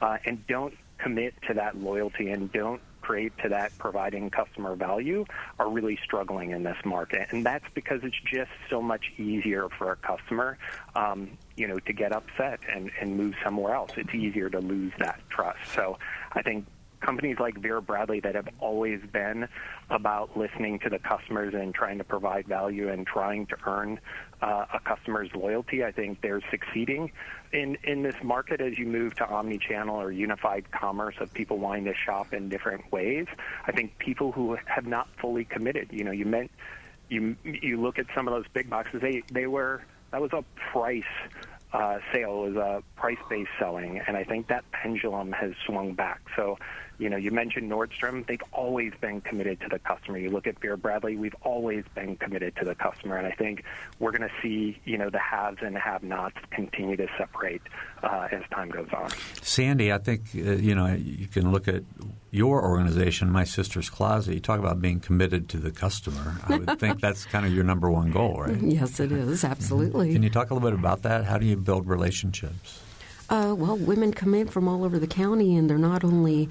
uh, 0.00 0.18
and 0.24 0.46
don't 0.46 0.74
commit 0.98 1.34
to 1.48 1.54
that 1.54 1.76
loyalty 1.76 2.30
and 2.30 2.50
don't 2.52 2.80
create 3.06 3.32
to 3.38 3.48
that 3.48 3.70
providing 3.78 4.28
customer 4.30 4.74
value 4.74 5.24
are 5.60 5.70
really 5.70 5.96
struggling 6.02 6.50
in 6.50 6.64
this 6.64 6.76
market. 6.84 7.28
And 7.30 7.46
that's 7.46 7.64
because 7.72 8.00
it's 8.02 8.20
just 8.24 8.50
so 8.68 8.82
much 8.82 9.12
easier 9.16 9.68
for 9.78 9.92
a 9.92 9.96
customer, 9.96 10.58
um, 10.96 11.38
you 11.56 11.68
know, 11.68 11.78
to 11.78 11.92
get 11.92 12.10
upset 12.12 12.58
and, 12.68 12.90
and 13.00 13.16
move 13.16 13.34
somewhere 13.44 13.74
else. 13.74 13.92
It's 13.96 14.12
easier 14.12 14.50
to 14.50 14.58
lose 14.58 14.92
that 14.98 15.20
trust. 15.30 15.72
So 15.72 15.98
I 16.32 16.42
think 16.42 16.66
companies 17.00 17.36
like 17.38 17.58
Vera 17.58 17.82
Bradley 17.82 18.20
that 18.20 18.34
have 18.34 18.48
always 18.60 19.00
been 19.12 19.48
about 19.90 20.36
listening 20.36 20.78
to 20.80 20.90
the 20.90 20.98
customers 20.98 21.54
and 21.54 21.74
trying 21.74 21.98
to 21.98 22.04
provide 22.04 22.46
value 22.46 22.88
and 22.90 23.06
trying 23.06 23.46
to 23.46 23.56
earn 23.66 24.00
uh, 24.42 24.66
a 24.74 24.80
customer's 24.80 25.30
loyalty, 25.34 25.84
I 25.84 25.92
think 25.92 26.20
they're 26.20 26.42
succeeding 26.50 27.12
in, 27.52 27.78
in 27.84 28.02
this 28.02 28.16
market 28.22 28.60
as 28.60 28.78
you 28.78 28.86
move 28.86 29.14
to 29.16 29.26
omni-channel 29.26 29.96
or 29.96 30.10
unified 30.10 30.70
commerce 30.72 31.14
of 31.20 31.32
people 31.32 31.58
wanting 31.58 31.84
to 31.84 31.94
shop 31.94 32.32
in 32.32 32.48
different 32.48 32.90
ways. 32.92 33.26
I 33.66 33.72
think 33.72 33.98
people 33.98 34.32
who 34.32 34.56
have 34.66 34.86
not 34.86 35.08
fully 35.20 35.44
committed, 35.44 35.88
you 35.90 36.04
know, 36.04 36.12
you 36.12 36.26
meant 36.26 36.50
you 37.08 37.36
you 37.44 37.80
look 37.80 38.00
at 38.00 38.06
some 38.16 38.26
of 38.26 38.34
those 38.34 38.46
big 38.52 38.68
boxes, 38.68 39.00
they 39.00 39.22
they 39.30 39.46
were 39.46 39.82
that 40.10 40.20
was 40.20 40.32
a 40.32 40.44
price 40.72 41.04
uh, 41.72 41.98
sale, 42.12 42.44
it 42.44 42.54
was 42.54 42.56
a 42.56 42.82
price-based 42.98 43.50
selling, 43.58 44.00
and 44.06 44.16
I 44.16 44.24
think 44.24 44.48
that 44.48 44.64
pendulum 44.72 45.32
has 45.32 45.52
swung 45.66 45.94
back. 45.94 46.20
So, 46.34 46.58
you 46.98 47.10
know, 47.10 47.16
you 47.16 47.30
mentioned 47.30 47.70
Nordstrom; 47.70 48.26
they've 48.26 48.42
always 48.52 48.92
been 49.00 49.20
committed 49.20 49.60
to 49.60 49.68
the 49.68 49.78
customer. 49.78 50.18
You 50.18 50.30
look 50.30 50.46
at 50.46 50.58
Vera 50.60 50.78
Bradley; 50.78 51.16
we've 51.16 51.36
always 51.42 51.84
been 51.94 52.16
committed 52.16 52.56
to 52.56 52.64
the 52.64 52.74
customer, 52.74 53.16
and 53.16 53.26
I 53.26 53.32
think 53.32 53.64
we're 53.98 54.12
going 54.12 54.28
to 54.28 54.34
see, 54.42 54.80
you 54.84 54.96
know, 54.96 55.10
the 55.10 55.18
haves 55.18 55.58
and 55.62 55.76
have-nots 55.76 56.36
continue 56.50 56.96
to 56.96 57.06
separate 57.18 57.62
uh, 58.02 58.28
as 58.30 58.42
time 58.50 58.70
goes 58.70 58.88
on. 58.92 59.10
Sandy, 59.42 59.92
I 59.92 59.98
think 59.98 60.22
uh, 60.34 60.52
you 60.52 60.74
know 60.74 60.86
you 60.94 61.26
can 61.26 61.52
look 61.52 61.68
at 61.68 61.82
your 62.30 62.62
organization, 62.62 63.30
My 63.30 63.44
Sister's 63.44 63.90
Closet. 63.90 64.34
You 64.34 64.40
talk 64.40 64.58
about 64.58 64.80
being 64.80 65.00
committed 65.00 65.48
to 65.50 65.58
the 65.58 65.70
customer. 65.70 66.36
I 66.46 66.58
would 66.58 66.78
think 66.80 67.00
that's 67.00 67.24
kind 67.24 67.46
of 67.46 67.52
your 67.52 67.64
number 67.64 67.90
one 67.90 68.10
goal, 68.10 68.40
right? 68.40 68.60
Yes, 68.60 69.00
it 69.00 69.12
is 69.12 69.44
absolutely. 69.44 70.12
Can 70.12 70.22
you 70.22 70.30
talk 70.30 70.50
a 70.50 70.54
little 70.54 70.70
bit 70.70 70.78
about 70.78 71.02
that? 71.02 71.24
How 71.24 71.38
do 71.38 71.46
you 71.46 71.56
build 71.56 71.86
relationships? 71.88 72.82
Uh, 73.28 73.54
well, 73.56 73.76
women 73.76 74.12
come 74.12 74.34
in 74.34 74.46
from 74.46 74.68
all 74.68 74.84
over 74.84 74.98
the 74.98 75.06
county, 75.06 75.56
and 75.56 75.68
they're 75.68 75.78
not 75.78 76.04
only 76.04 76.48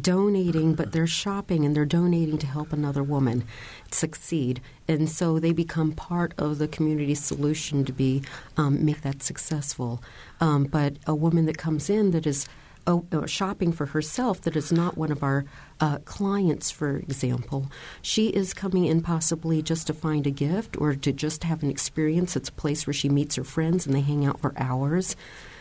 donating, 0.00 0.74
but 0.74 0.92
they're 0.92 1.06
shopping 1.06 1.64
and 1.64 1.74
they're 1.74 1.84
donating 1.84 2.38
to 2.38 2.46
help 2.46 2.72
another 2.72 3.02
woman 3.02 3.44
succeed, 3.90 4.60
and 4.88 5.08
so 5.08 5.38
they 5.38 5.52
become 5.52 5.92
part 5.92 6.34
of 6.38 6.58
the 6.58 6.68
community 6.68 7.14
solution 7.14 7.84
to 7.84 7.92
be 7.92 8.22
um, 8.56 8.84
make 8.84 9.02
that 9.02 9.22
successful. 9.22 10.02
Um, 10.40 10.64
but 10.64 10.96
a 11.06 11.14
woman 11.14 11.46
that 11.46 11.58
comes 11.58 11.88
in 11.88 12.10
that 12.12 12.26
is 12.26 12.46
uh, 12.86 12.98
uh, 13.12 13.26
shopping 13.26 13.72
for 13.72 13.86
herself 13.86 14.42
that 14.42 14.56
is 14.56 14.70
not 14.70 14.98
one 14.98 15.10
of 15.10 15.22
our 15.22 15.46
uh, 15.80 15.98
clients, 16.04 16.70
for 16.70 16.96
example. 16.96 17.70
She 18.02 18.28
is 18.28 18.52
coming 18.52 18.84
in 18.84 19.00
possibly 19.00 19.62
just 19.62 19.86
to 19.86 19.94
find 19.94 20.26
a 20.26 20.30
gift 20.30 20.76
or 20.76 20.94
to 20.94 21.12
just 21.12 21.44
have 21.44 21.62
an 21.62 21.70
experience. 21.70 22.36
It's 22.36 22.50
a 22.50 22.52
place 22.52 22.86
where 22.86 22.94
she 22.94 23.08
meets 23.08 23.36
her 23.36 23.44
friends 23.44 23.86
and 23.86 23.94
they 23.94 24.02
hang 24.02 24.26
out 24.26 24.40
for 24.40 24.52
hours. 24.58 25.16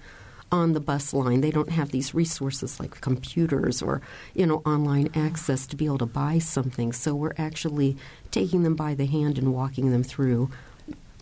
on 0.52 0.74
the 0.74 0.80
bus 0.80 1.14
line. 1.14 1.42
They 1.42 1.52
don't 1.52 1.70
have 1.70 1.92
these 1.92 2.14
resources 2.14 2.80
like 2.80 3.00
computers 3.02 3.82
or 3.82 4.02
you 4.34 4.46
know 4.46 4.62
online 4.66 5.10
access 5.16 5.66
to 5.68 5.76
be 5.76 5.86
able 5.86 6.00
to 6.00 6.06
buy 6.06 6.40
something. 6.40 6.92
So 6.94 7.16
we're 7.16 7.34
actually 7.38 7.98
taking 8.32 8.64
them 8.64 8.76
by 8.76 8.94
the 8.94 9.06
hand 9.06 9.38
and 9.38 9.54
walking 9.54 9.92
them 9.92 10.04
through 10.04 10.50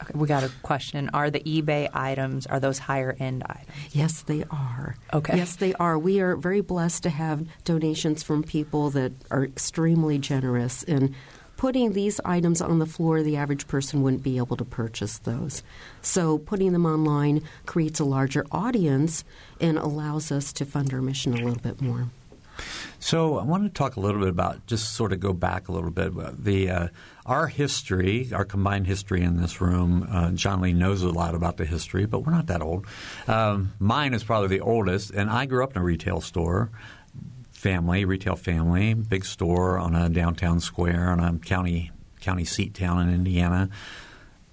Okay, 0.02 0.14
we 0.16 0.28
got 0.28 0.44
a 0.44 0.52
question. 0.64 1.10
Are 1.14 1.30
the 1.30 1.42
eBay 1.42 1.90
items 1.94 2.46
are 2.48 2.60
those 2.60 2.80
higher 2.80 3.16
end 3.20 3.44
items? 3.46 3.68
Yes, 3.92 4.22
they 4.22 4.44
are. 4.50 4.96
Okay. 5.14 5.38
Yes, 5.38 5.56
they 5.58 5.74
are. 5.74 5.98
We 5.98 6.22
are 6.22 6.36
very 6.36 6.62
blessed 6.62 7.04
to 7.04 7.10
have 7.10 7.46
donations 7.66 8.24
from 8.24 8.44
people 8.44 8.90
that 8.92 9.12
are 9.30 9.44
extremely 9.44 10.18
generous 10.18 10.84
in 10.84 11.16
putting 11.60 11.92
these 11.92 12.22
items 12.24 12.62
on 12.62 12.80
the 12.80 12.86
floor. 12.86 13.22
The 13.22 13.36
average 13.36 13.68
person 13.68 14.02
wouldn't 14.02 14.24
be 14.24 14.38
able 14.38 14.56
to 14.56 14.64
purchase 14.64 15.18
those. 15.18 15.62
So 16.02 16.38
putting 16.38 16.72
them 16.72 16.86
online 16.86 17.44
creates 17.66 18.00
a 18.00 18.06
larger 18.06 18.46
audience 18.50 19.26
and 19.60 19.78
allows 19.78 20.32
us 20.32 20.54
to 20.54 20.66
fund 20.66 20.94
our 20.94 21.02
mission 21.02 21.34
a 21.34 21.44
little 21.44 21.62
bit 21.62 21.82
more. 21.82 22.08
So 23.00 23.38
I 23.38 23.44
want 23.44 23.64
to 23.64 23.70
talk 23.70 23.98
a 23.98 24.00
little 24.00 24.22
bit 24.22 24.30
about 24.30 24.66
just 24.68 24.94
sort 24.94 25.12
of 25.12 25.20
go 25.20 25.34
back 25.34 25.68
a 25.68 25.74
little 25.74 25.92
bit. 25.92 26.14
The 26.42 26.70
uh, 26.70 26.88
our 27.26 27.48
history, 27.48 28.30
our 28.34 28.46
combined 28.46 28.88
history 28.88 29.22
in 29.22 29.42
this 29.42 29.60
room. 29.60 30.08
Uh, 30.10 30.32
John 30.32 30.62
Lee 30.62 30.74
knows 30.74 31.04
a 31.04 31.10
lot 31.10 31.36
about 31.36 31.58
the 31.58 31.66
history, 31.66 32.06
but 32.06 32.26
we're 32.26 32.32
not 32.32 32.48
that 32.48 32.62
old. 32.62 32.86
Um, 33.28 33.74
mine 33.80 34.14
is 34.14 34.24
probably 34.24 34.48
the 34.48 34.62
oldest, 34.62 35.12
and 35.12 35.30
I 35.30 35.46
grew 35.46 35.64
up 35.64 35.76
in 35.76 35.82
a 35.82 35.86
retail 35.86 36.22
store. 36.22 36.72
Family, 37.60 38.06
retail 38.06 38.38
family, 38.38 38.94
big 38.94 39.26
store 39.26 39.78
on 39.78 39.94
a 39.94 40.08
downtown 40.08 40.62
square 40.62 41.10
on 41.10 41.20
a 41.20 41.38
county 41.40 41.92
county 42.22 42.46
seat 42.46 42.74
town 42.74 43.02
in 43.02 43.14
Indiana. 43.14 43.70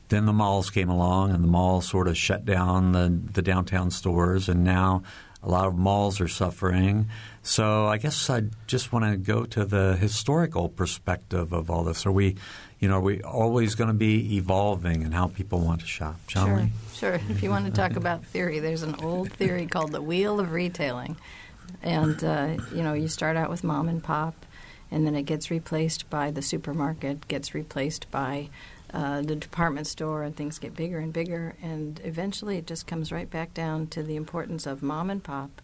Then 0.08 0.26
the 0.26 0.32
malls 0.32 0.70
came 0.70 0.88
along, 0.88 1.30
and 1.30 1.44
the 1.44 1.48
malls 1.48 1.88
sort 1.88 2.08
of 2.08 2.16
shut 2.16 2.44
down 2.44 2.90
the, 2.90 3.16
the 3.32 3.42
downtown 3.42 3.92
stores, 3.92 4.48
and 4.48 4.64
now 4.64 5.04
a 5.40 5.48
lot 5.48 5.68
of 5.68 5.76
malls 5.78 6.20
are 6.20 6.26
suffering. 6.26 7.08
So 7.44 7.86
I 7.86 7.98
guess 7.98 8.28
I 8.28 8.42
just 8.66 8.92
want 8.92 9.04
to 9.04 9.16
go 9.16 9.44
to 9.44 9.64
the 9.64 9.96
historical 9.96 10.68
perspective 10.68 11.52
of 11.52 11.70
all 11.70 11.84
this. 11.84 12.06
Are 12.06 12.12
we, 12.12 12.34
you 12.80 12.88
know, 12.88 12.96
are 12.96 13.00
we 13.00 13.22
always 13.22 13.76
going 13.76 13.86
to 13.86 13.94
be 13.94 14.36
evolving 14.36 15.02
in 15.02 15.12
how 15.12 15.28
people 15.28 15.60
want 15.60 15.82
to 15.82 15.86
shop? 15.86 16.18
John 16.26 16.46
sure, 16.48 16.56
Lee? 16.56 16.72
sure. 16.92 17.20
If 17.30 17.40
you 17.44 17.50
want 17.50 17.66
to 17.66 17.72
talk 17.72 17.94
about 17.94 18.24
theory, 18.24 18.58
there's 18.58 18.82
an 18.82 18.96
old 18.96 19.32
theory 19.32 19.66
called 19.66 19.92
the 19.92 20.02
wheel 20.02 20.40
of 20.40 20.50
retailing, 20.50 21.16
and 21.82 22.22
uh, 22.22 22.56
you 22.74 22.82
know, 22.82 22.92
you 22.92 23.08
start 23.08 23.36
out 23.36 23.50
with 23.50 23.64
mom 23.64 23.88
and 23.88 24.02
pop, 24.02 24.46
and 24.90 25.06
then 25.06 25.14
it 25.14 25.22
gets 25.22 25.50
replaced 25.50 26.08
by 26.10 26.30
the 26.30 26.42
supermarket, 26.42 27.28
gets 27.28 27.54
replaced 27.54 28.10
by 28.10 28.48
uh, 28.92 29.20
the 29.22 29.36
department 29.36 29.86
store, 29.86 30.22
and 30.22 30.36
things 30.36 30.58
get 30.58 30.76
bigger 30.76 30.98
and 30.98 31.12
bigger, 31.12 31.56
and 31.62 32.00
eventually 32.04 32.56
it 32.56 32.66
just 32.66 32.86
comes 32.86 33.12
right 33.12 33.30
back 33.30 33.52
down 33.54 33.86
to 33.88 34.02
the 34.02 34.16
importance 34.16 34.66
of 34.66 34.82
mom 34.82 35.10
and 35.10 35.22
pop 35.22 35.62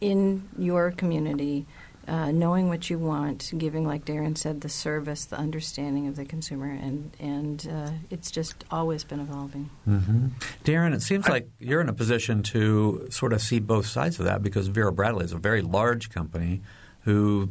in 0.00 0.48
your 0.56 0.90
community, 0.90 1.66
uh, 2.08 2.32
knowing 2.32 2.68
what 2.68 2.88
you 2.88 2.98
want, 2.98 3.52
giving, 3.56 3.86
like 3.86 4.04
Darren 4.04 4.36
said, 4.36 4.62
the 4.62 4.68
service, 4.68 5.26
the 5.26 5.36
understanding 5.36 6.08
of 6.08 6.16
the 6.16 6.24
consumer, 6.24 6.66
and 6.70 7.10
and 7.20 7.68
uh, 7.70 7.90
it's 8.10 8.30
just 8.30 8.64
always 8.70 9.04
been 9.04 9.20
evolving. 9.20 9.70
Mm-hmm. 9.86 10.28
Darren, 10.64 10.94
it 10.94 11.02
seems 11.02 11.28
like 11.28 11.48
you're 11.58 11.80
in 11.80 11.88
a 11.88 11.94
position 11.94 12.42
to 12.44 13.06
sort 13.10 13.32
of 13.32 13.42
see 13.42 13.60
both 13.60 13.86
sides 13.86 14.18
of 14.18 14.24
that 14.24 14.42
because 14.42 14.68
Vera 14.68 14.90
Bradley 14.90 15.24
is 15.24 15.32
a 15.32 15.38
very 15.38 15.62
large 15.62 16.10
company 16.10 16.62
who 17.02 17.50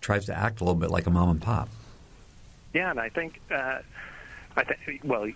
tries 0.00 0.26
to 0.26 0.34
act 0.34 0.60
a 0.60 0.64
little 0.64 0.78
bit 0.78 0.90
like 0.90 1.06
a 1.06 1.10
mom 1.10 1.30
and 1.30 1.42
pop. 1.42 1.68
Yeah, 2.72 2.90
and 2.90 3.00
I 3.00 3.08
think, 3.08 3.40
uh, 3.50 3.78
I 4.56 4.64
think, 4.64 5.00
well, 5.02 5.28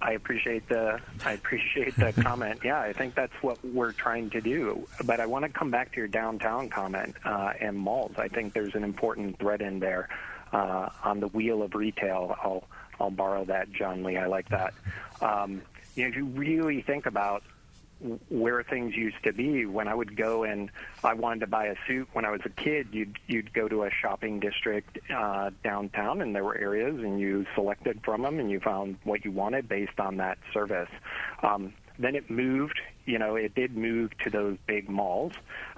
I 0.00 0.12
appreciate 0.12 0.68
the 0.68 1.00
I 1.24 1.32
appreciate 1.32 1.96
the 1.96 2.12
comment. 2.22 2.60
Yeah, 2.64 2.80
I 2.80 2.92
think 2.92 3.14
that's 3.14 3.32
what 3.42 3.58
we're 3.64 3.92
trying 3.92 4.30
to 4.30 4.40
do. 4.40 4.86
But 5.04 5.20
I 5.20 5.26
want 5.26 5.44
to 5.44 5.48
come 5.48 5.70
back 5.70 5.92
to 5.92 5.98
your 5.98 6.08
downtown 6.08 6.68
comment 6.68 7.16
uh, 7.24 7.52
and 7.60 7.76
malls. 7.76 8.12
I 8.16 8.28
think 8.28 8.52
there's 8.52 8.74
an 8.74 8.84
important 8.84 9.38
thread 9.38 9.60
in 9.60 9.80
there 9.80 10.08
uh, 10.52 10.90
on 11.02 11.20
the 11.20 11.28
wheel 11.28 11.62
of 11.62 11.74
retail. 11.74 12.36
I'll 12.42 12.64
I'll 13.00 13.10
borrow 13.10 13.44
that, 13.46 13.70
Jonlee. 13.72 14.20
I 14.20 14.26
like 14.26 14.48
that. 14.50 14.74
Um, 15.20 15.62
you 15.94 16.04
know, 16.04 16.10
if 16.10 16.16
you 16.16 16.26
really 16.26 16.82
think 16.82 17.06
about 17.06 17.42
where 18.28 18.62
things 18.62 18.94
used 18.94 19.22
to 19.24 19.32
be. 19.32 19.66
When 19.66 19.88
I 19.88 19.94
would 19.94 20.16
go 20.16 20.44
and 20.44 20.70
I 21.02 21.14
wanted 21.14 21.40
to 21.40 21.46
buy 21.46 21.66
a 21.66 21.74
suit 21.86 22.08
when 22.12 22.24
I 22.24 22.30
was 22.30 22.40
a 22.44 22.50
kid, 22.50 22.88
you'd 22.92 23.18
you'd 23.26 23.52
go 23.52 23.68
to 23.68 23.84
a 23.84 23.90
shopping 23.90 24.40
district 24.40 24.98
uh, 25.14 25.50
downtown, 25.64 26.22
and 26.22 26.34
there 26.34 26.44
were 26.44 26.56
areas, 26.56 26.96
and 26.96 27.20
you 27.20 27.46
selected 27.54 28.00
from 28.04 28.22
them, 28.22 28.38
and 28.38 28.50
you 28.50 28.60
found 28.60 28.96
what 29.04 29.24
you 29.24 29.32
wanted 29.32 29.68
based 29.68 29.98
on 29.98 30.18
that 30.18 30.38
service. 30.52 30.90
Um, 31.42 31.74
then 31.98 32.14
it 32.14 32.30
moved, 32.30 32.80
you 33.06 33.18
know, 33.18 33.34
it 33.34 33.56
did 33.56 33.76
move 33.76 34.16
to 34.18 34.30
those 34.30 34.56
big 34.68 34.88
malls, 34.88 35.32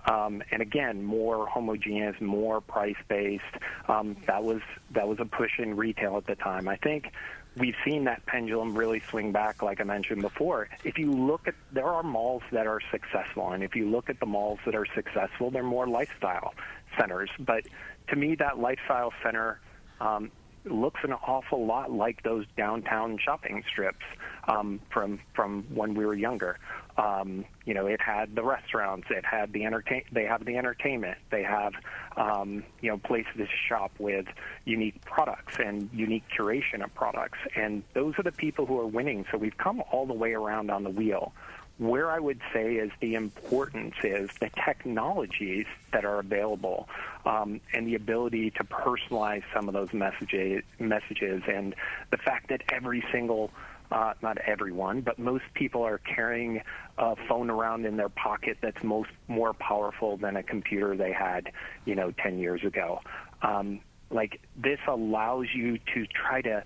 um, 0.05 0.43
and 0.51 0.61
again, 0.61 1.03
more 1.03 1.47
homogeneous, 1.47 2.21
more 2.21 2.61
price 2.61 2.97
based. 3.09 3.45
Um, 3.89 4.17
that 4.27 4.45
was 4.45 4.61
that 4.91 5.09
was 5.09 5.19
a 5.21 5.25
push 5.25 5.59
in 5.59 5.77
retail 5.77 6.19
at 6.19 6.27
the 6.27 6.35
time. 6.35 6.69
I 6.69 6.77
think 6.77 7.13
we've 7.57 7.75
seen 7.85 8.05
that 8.05 8.25
pendulum 8.27 8.77
really 8.77 9.03
swing 9.11 9.33
back, 9.33 9.63
like 9.63 9.81
I 9.81 9.85
mentioned 9.85 10.23
before. 10.23 10.69
If 10.85 10.99
you 10.99 11.13
look 11.13 11.49
at, 11.49 11.55
there 11.73 11.87
are 11.87 12.03
malls 12.03 12.43
that 12.53 12.67
are 12.67 12.81
successful, 12.91 13.53
and 13.53 13.63
if 13.63 13.75
you 13.75 13.89
look 13.91 14.09
at 14.09 14.21
the 14.21 14.27
malls 14.27 14.59
that 14.67 14.75
are 14.75 14.87
successful, 14.95 15.51
they're 15.51 15.63
more 15.63 15.87
lifestyle 15.87 16.55
centers. 16.99 17.31
But 17.39 17.65
to 18.09 18.17
me, 18.17 18.35
that 18.37 18.59
lifestyle 18.59 19.13
center 19.23 19.61
um, 20.01 20.31
looks 20.65 21.01
an 21.03 21.13
awful 21.13 21.67
lot 21.67 21.91
like 21.91 22.23
those 22.23 22.45
downtown 22.57 23.19
shopping 23.19 23.63
strips 23.69 24.05
um, 24.49 24.81
from 24.91 25.21
from 25.35 25.65
when 25.75 25.95
we 25.95 26.05
were 26.05 26.15
younger. 26.15 26.59
Um, 26.99 27.45
you 27.65 27.73
know, 27.73 27.87
it 27.87 28.01
had 28.01 28.35
the 28.35 28.43
restaurants, 28.43 29.07
it 29.11 29.25
had 29.25 29.53
the 29.53 29.65
entertain, 29.65 30.03
they 30.13 30.25
have 30.25 30.45
the 30.45 30.57
entertainment, 30.57 31.19
they 31.31 31.43
have 31.43 31.73
um, 32.17 32.65
you 32.81 32.91
know 32.91 32.99
places 32.99 33.33
to 33.37 33.47
shop 33.69 33.93
with 33.99 34.27
unique 34.65 35.01
products 35.05 35.57
and 35.59 35.89
unique 35.93 36.25
curation 36.37 36.83
of 36.85 36.95
products, 36.95 37.39
and 37.57 37.83
those 37.95 38.15
are 38.19 38.23
the 38.23 38.33
people 38.33 38.67
who 38.67 38.79
are 38.79 38.87
winning. 38.87 39.25
So 39.31 39.39
we've 39.39 39.57
come 39.57 39.83
all 39.91 40.07
the 40.07 40.15
way 40.15 40.33
around 40.33 40.71
on 40.71 40.85
the 40.85 40.91
wheel. 40.91 41.33
Where 41.81 42.11
I 42.11 42.21
would 42.21 42.43
say 42.53 42.75
is 42.75 42.91
the 43.01 43.15
importance 43.15 43.95
is 44.05 44.29
the 44.39 44.51
technologies 44.67 45.65
that 45.95 46.05
are 46.05 46.19
available 46.19 46.91
um, 47.25 47.63
and 47.73 47.87
the 47.87 47.95
ability 47.95 48.51
to 48.51 48.65
personalize 48.65 49.43
some 49.55 49.67
of 49.67 49.73
those 49.73 49.91
messages, 49.95 50.63
messages, 50.79 51.43
and 51.49 51.75
the 52.11 52.19
fact 52.19 52.51
that 52.51 52.61
every 52.71 53.03
single 53.11 53.51
uh, 53.91 54.13
not 54.21 54.37
everyone, 54.47 55.01
but 55.01 55.19
most 55.19 55.45
people 55.55 55.83
are 55.83 55.97
carrying 55.99 56.61
a 56.99 57.17
phone 57.27 57.49
around 57.49 57.87
in 57.87 57.97
their 57.97 58.11
pocket 58.11 58.59
that's 58.61 58.85
most 58.85 59.11
more 59.27 59.55
powerful 59.55 60.19
than 60.19 60.37
a 60.37 60.43
computer 60.43 60.97
they 60.97 61.13
had, 61.13 61.51
you 61.87 61.95
know, 61.95 62.13
10 62.13 62.39
years 62.39 62.63
ago. 62.63 63.01
Um, 63.41 63.81
like 64.11 64.41
this 64.55 64.79
allows 64.87 65.47
you 65.55 65.79
to 65.95 66.07
try 66.07 66.43
to 66.43 66.63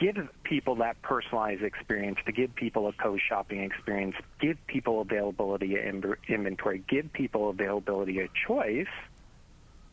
give 0.00 0.16
people 0.42 0.76
that 0.76 1.00
personalized 1.02 1.62
experience, 1.62 2.18
to 2.26 2.32
give 2.32 2.54
people 2.54 2.88
a 2.88 2.92
co-shopping 2.92 3.62
experience, 3.62 4.16
give 4.40 4.56
people 4.66 5.00
availability 5.00 5.76
of 5.76 6.04
inventory, 6.28 6.82
give 6.88 7.12
people 7.12 7.50
availability 7.50 8.20
of 8.20 8.30
choice, 8.34 8.88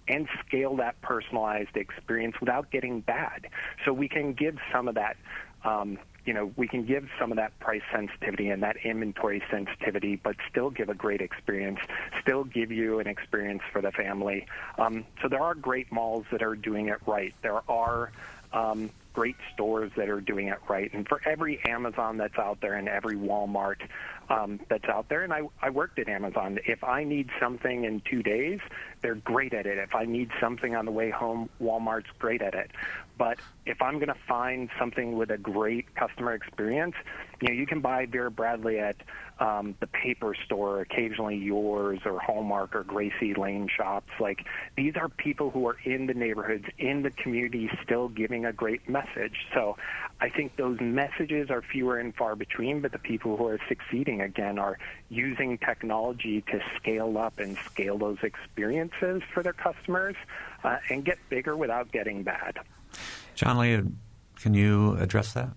and 0.07 0.27
scale 0.45 0.77
that 0.77 0.99
personalized 1.01 1.75
experience 1.75 2.39
without 2.39 2.71
getting 2.71 3.01
bad. 3.01 3.47
So 3.83 3.91
we 3.91 4.07
can 4.07 4.33
give 4.33 4.57
some 4.71 4.87
of 4.87 4.95
that 4.95 5.17
um, 5.65 5.99
you 6.27 6.33
know, 6.33 6.51
we 6.57 6.67
can 6.67 6.85
give 6.85 7.07
some 7.19 7.31
of 7.31 7.37
that 7.37 7.57
price 7.59 7.81
sensitivity 7.91 8.49
and 8.49 8.61
that 8.61 8.75
inventory 8.83 9.41
sensitivity, 9.49 10.17
but 10.17 10.35
still 10.51 10.69
give 10.69 10.89
a 10.89 10.93
great 10.93 11.21
experience, 11.21 11.79
still 12.21 12.43
give 12.43 12.69
you 12.69 12.99
an 12.99 13.07
experience 13.07 13.61
for 13.71 13.81
the 13.81 13.91
family. 13.93 14.45
Um, 14.77 15.05
so 15.21 15.29
there 15.29 15.41
are 15.41 15.55
great 15.55 15.89
malls 15.89 16.25
that 16.31 16.43
are 16.43 16.55
doing 16.55 16.89
it 16.89 16.97
right. 17.07 17.33
There 17.41 17.61
are 17.71 18.11
um, 18.51 18.89
great 19.17 19.35
stores 19.51 19.91
that 19.97 20.09
are 20.09 20.21
doing 20.21 20.47
it 20.47 20.59
right. 20.69 20.93
And 20.93 21.07
for 21.07 21.19
every 21.25 21.59
Amazon 21.67 22.17
that's 22.17 22.37
out 22.37 22.61
there 22.61 22.75
and 22.75 22.87
every 22.87 23.15
Walmart 23.15 23.81
um, 24.29 24.59
that's 24.69 24.85
out 24.85 25.09
there, 25.09 25.23
and 25.23 25.33
I, 25.33 25.41
I 25.59 25.71
worked 25.71 25.97
at 25.97 26.07
Amazon, 26.07 26.59
if 26.67 26.83
I 26.83 27.03
need 27.03 27.31
something 27.39 27.83
in 27.83 28.03
two 28.07 28.21
days, 28.21 28.59
they're 29.01 29.15
great 29.15 29.55
at 29.55 29.65
it. 29.65 29.79
If 29.79 29.95
I 29.95 30.05
need 30.05 30.29
something 30.39 30.75
on 30.75 30.85
the 30.85 30.91
way 30.91 31.09
home, 31.09 31.49
Walmart's 31.59 32.11
great 32.19 32.43
at 32.43 32.53
it. 32.53 32.69
But 33.17 33.39
if 33.65 33.81
I'm 33.81 33.95
going 33.95 34.09
to 34.09 34.21
find 34.27 34.69
something 34.77 35.17
with 35.17 35.31
a 35.31 35.37
great 35.39 35.95
customer 35.95 36.35
experience, 36.35 36.93
you 37.41 37.47
know, 37.47 37.55
you 37.55 37.65
can 37.65 37.81
buy 37.81 38.05
Vera 38.05 38.29
Bradley 38.29 38.77
at 38.77 38.97
um, 39.39 39.75
the 39.79 39.87
paper 39.87 40.35
store, 40.45 40.81
occasionally 40.81 41.37
yours 41.37 41.99
or 42.05 42.19
Hallmark 42.19 42.75
or 42.75 42.83
Gracie 42.83 43.33
Lane 43.33 43.67
shops. 43.75 44.11
Like 44.19 44.45
these 44.75 44.95
are 44.95 45.09
people 45.09 45.51
who 45.51 45.67
are 45.67 45.77
in 45.83 46.07
the 46.07 46.13
neighborhoods, 46.13 46.65
in 46.77 47.03
the 47.03 47.11
community, 47.11 47.69
still 47.83 48.09
giving 48.09 48.45
a 48.45 48.53
great 48.53 48.87
message. 48.89 49.35
So 49.53 49.77
I 50.19 50.29
think 50.29 50.55
those 50.55 50.79
messages 50.81 51.49
are 51.49 51.61
fewer 51.61 51.99
and 51.99 52.15
far 52.15 52.35
between, 52.35 52.81
but 52.81 52.91
the 52.91 52.99
people 52.99 53.37
who 53.37 53.47
are 53.47 53.59
succeeding 53.67 54.21
again 54.21 54.57
are 54.57 54.77
using 55.09 55.57
technology 55.59 56.41
to 56.51 56.59
scale 56.77 57.17
up 57.17 57.39
and 57.39 57.57
scale 57.57 57.97
those 57.97 58.17
experiences 58.23 59.21
for 59.33 59.43
their 59.43 59.53
customers 59.53 60.15
uh, 60.63 60.77
and 60.89 61.05
get 61.05 61.17
bigger 61.29 61.55
without 61.55 61.91
getting 61.91 62.23
bad. 62.23 62.57
Jonlee, 63.35 63.91
can 64.35 64.53
you 64.53 64.95
address 64.97 65.33
that? 65.33 65.49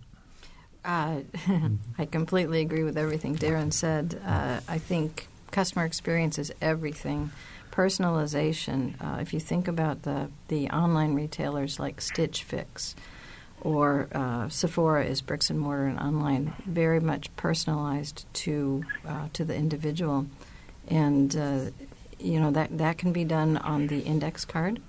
Uh, 0.85 1.21
I 1.99 2.07
completely 2.07 2.61
agree 2.61 2.83
with 2.85 2.97
everything 2.97 3.37
Darren 3.37 3.73
said. 3.73 4.21
Uh, 4.25 4.61
I 4.69 4.79
think 4.79 5.29
customer 5.51 5.85
experience 5.85 6.39
is 6.39 6.53
everything. 6.61 7.31
Personalization. 7.73 8.95
Uh, 9.01 9.21
if 9.21 9.33
you 9.33 9.41
think 9.41 9.69
about 9.69 10.03
the 10.03 10.31
the 10.49 10.69
online 10.71 11.15
retailers 11.15 11.79
like 11.79 12.01
Stitch 12.01 12.43
Fix, 12.43 12.97
or 13.61 14.09
uh, 14.13 14.49
Sephora 14.49 15.05
is 15.05 15.21
bricks 15.21 15.51
and 15.51 15.59
mortar 15.61 15.87
and 15.87 15.99
online, 15.99 16.55
very 16.67 17.01
much 17.01 17.35
personalized 17.37 18.25
to 18.35 18.85
uh, 19.07 19.29
to 19.35 19.45
the 19.45 19.55
individual, 19.55 20.27
and 20.89 21.37
uh, 21.37 21.61
you 22.19 22.41
know 22.41 22.51
that 22.51 22.77
that 22.79 22.99
can 22.99 23.13
be 23.13 23.25
done 23.25 23.57
on 23.59 23.87
the 23.87 24.01
index 24.01 24.45
card, 24.45 24.81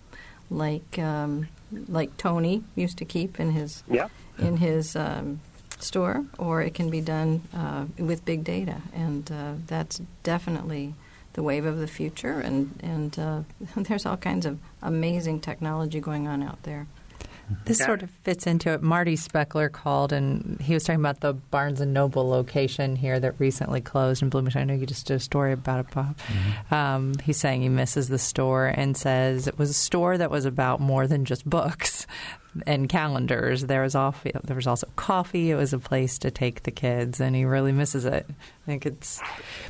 like 0.49 0.97
um, 0.97 1.47
like 1.87 2.17
Tony 2.17 2.63
used 2.75 2.97
to 2.97 3.05
keep 3.05 3.39
in 3.39 3.51
his 3.51 3.83
Yeah. 3.87 4.07
in 4.39 4.57
his 4.57 4.95
um, 4.95 5.39
store, 5.83 6.25
or 6.37 6.61
it 6.61 6.73
can 6.73 6.89
be 6.89 7.01
done 7.01 7.41
uh, 7.55 7.85
with 7.97 8.23
big 8.25 8.43
data, 8.43 8.81
and 8.93 9.31
uh, 9.31 9.53
that's 9.67 10.01
definitely 10.23 10.93
the 11.33 11.43
wave 11.43 11.65
of 11.65 11.77
the 11.79 11.87
future. 11.87 12.39
And 12.39 12.79
and 12.83 13.17
uh, 13.19 13.41
there's 13.75 14.05
all 14.05 14.17
kinds 14.17 14.45
of 14.45 14.59
amazing 14.81 15.39
technology 15.41 15.99
going 15.99 16.27
on 16.27 16.43
out 16.43 16.61
there. 16.63 16.87
This 17.65 17.79
Yeah. 17.81 17.87
sort 17.87 18.01
of 18.03 18.09
fits 18.23 18.47
into 18.47 18.69
it. 18.71 18.81
Marty 18.81 19.17
Speckler 19.17 19.69
called, 19.69 20.13
and 20.13 20.61
he 20.61 20.73
was 20.73 20.85
talking 20.85 21.01
about 21.01 21.19
the 21.19 21.33
Barnes 21.33 21.81
and 21.81 21.93
Noble 21.93 22.25
location 22.29 22.95
here 22.95 23.19
that 23.19 23.37
recently 23.39 23.81
closed 23.81 24.21
in 24.21 24.29
Bloomington. 24.29 24.61
I 24.61 24.63
know 24.63 24.73
you 24.73 24.85
just 24.85 25.05
did 25.07 25.15
a 25.15 25.19
story 25.19 25.51
about 25.51 25.81
it, 25.81 25.93
Bob. 25.93 26.17
Um, 26.69 27.15
he's 27.25 27.35
saying 27.35 27.61
he 27.61 27.67
misses 27.67 28.07
the 28.07 28.19
store 28.19 28.67
and 28.67 28.95
says 28.95 29.47
it 29.47 29.57
was 29.59 29.69
a 29.69 29.73
store 29.73 30.17
that 30.17 30.31
was 30.31 30.45
about 30.45 30.79
more 30.79 31.07
than 31.07 31.25
just 31.25 31.43
books 31.49 32.07
and 32.65 32.89
calendars. 32.89 33.65
There 33.65 33.81
was 33.81 33.95
off, 33.95 34.23
there 34.23 34.55
was 34.55 34.67
also 34.67 34.87
coffee. 34.95 35.51
It 35.51 35.55
was 35.55 35.73
a 35.73 35.79
place 35.79 36.17
to 36.19 36.31
take 36.31 36.63
the 36.63 36.71
kids, 36.71 37.19
and 37.19 37.35
he 37.35 37.45
really 37.45 37.71
misses 37.71 38.05
it. 38.05 38.25
I 38.29 38.65
think 38.65 38.85
it's, 38.85 39.21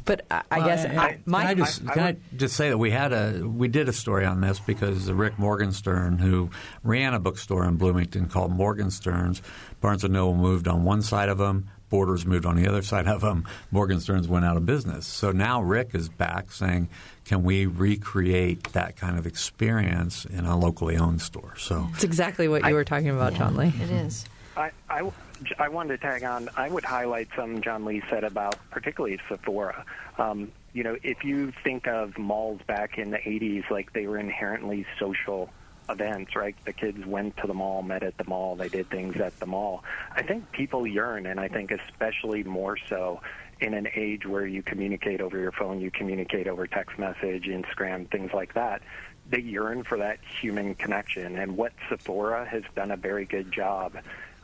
but 0.05 0.25
I, 0.31 0.41
I 0.51 0.59
guess 0.65 0.85
I, 0.85 1.03
I, 1.03 1.19
my 1.25 1.41
can 1.41 1.47
I 1.49 1.53
just 1.53 1.87
can 1.87 2.03
I 2.03 2.17
just 2.35 2.55
say 2.55 2.69
that 2.69 2.77
we 2.77 2.91
had 2.91 3.13
a 3.13 3.43
we 3.45 3.67
did 3.67 3.87
a 3.89 3.93
story 3.93 4.25
on 4.25 4.41
this 4.41 4.59
because 4.59 5.11
Rick 5.11 5.37
Morgenstern, 5.37 6.17
who 6.17 6.49
ran 6.83 7.13
a 7.13 7.19
bookstore 7.19 7.65
in 7.65 7.75
Bloomington 7.77 8.27
called 8.27 8.51
Morgenstern's, 8.51 9.41
Barnes 9.79 10.03
and 10.03 10.13
Noble 10.13 10.35
moved 10.35 10.67
on 10.67 10.83
one 10.83 11.01
side 11.01 11.29
of 11.29 11.37
them. 11.37 11.69
Borders 11.89 12.25
moved 12.25 12.45
on 12.45 12.55
the 12.55 12.67
other 12.67 12.81
side 12.81 13.05
of 13.05 13.19
them. 13.19 13.45
Morgenstern's 13.69 14.27
went 14.27 14.45
out 14.45 14.55
of 14.55 14.65
business. 14.65 15.05
So 15.05 15.33
now 15.33 15.61
Rick 15.61 15.93
is 15.93 16.07
back 16.07 16.51
saying, 16.53 16.87
"Can 17.31 17.43
we 17.43 17.65
recreate 17.65 18.73
that 18.73 18.97
kind 18.97 19.17
of 19.17 19.25
experience 19.25 20.25
in 20.25 20.45
a 20.45 20.57
locally 20.57 20.97
owned 20.97 21.21
store?" 21.21 21.53
So 21.57 21.87
it's 21.93 22.03
exactly 22.03 22.49
what 22.49 22.67
you 22.67 22.73
were 22.73 22.83
talking 22.83 23.07
about, 23.07 23.35
Jonlee. 23.35 23.73
It 23.79 23.89
is. 23.89 24.25
I, 24.57 24.71
I, 24.89 25.09
I 25.57 25.69
wanted 25.69 26.01
to 26.01 26.05
tag 26.05 26.25
on. 26.25 26.49
I 26.57 26.67
would 26.67 26.83
highlight 26.83 27.29
some 27.37 27.61
Jonlee 27.61 28.01
said 28.09 28.25
about 28.25 28.57
particularly 28.69 29.17
Sephora. 29.29 29.85
Um, 30.17 30.51
you 30.73 30.83
know, 30.83 30.97
if 31.03 31.23
you 31.23 31.53
think 31.63 31.87
of 31.87 32.17
malls 32.17 32.59
back 32.67 32.97
in 32.97 33.11
the 33.11 33.19
80s, 33.19 33.69
like 33.69 33.93
they 33.93 34.07
were 34.07 34.17
inherently 34.17 34.85
social 34.99 35.49
events, 35.89 36.35
right? 36.35 36.55
The 36.65 36.73
kids 36.73 37.05
went 37.05 37.37
to 37.37 37.47
the 37.47 37.53
mall, 37.53 37.81
met 37.81 38.03
at 38.03 38.17
the 38.17 38.25
mall, 38.25 38.57
they 38.57 38.67
did 38.67 38.89
things 38.89 39.15
at 39.21 39.39
the 39.39 39.45
mall. 39.45 39.85
I 40.11 40.21
think 40.21 40.51
people 40.51 40.85
yearn, 40.85 41.27
and 41.27 41.39
I 41.39 41.47
think 41.47 41.71
especially 41.71 42.43
more 42.43 42.77
so 42.89 43.21
in 43.61 43.73
an 43.75 43.87
age 43.95 44.25
where 44.25 44.45
you 44.45 44.63
communicate 44.63 45.21
over 45.21 45.37
your 45.37 45.51
phone, 45.51 45.79
you 45.79 45.91
communicate 45.91 46.47
over 46.47 46.65
text 46.67 46.97
message, 46.97 47.45
Instagram, 47.45 48.09
things 48.09 48.31
like 48.33 48.53
that. 48.55 48.81
They 49.29 49.39
yearn 49.39 49.83
for 49.83 49.99
that 49.99 50.17
human 50.41 50.75
connection. 50.75 51.37
And 51.37 51.55
what 51.55 51.71
Sephora 51.87 52.45
has 52.45 52.63
done 52.75 52.91
a 52.91 52.97
very 52.97 53.25
good 53.25 53.51
job 53.51 53.97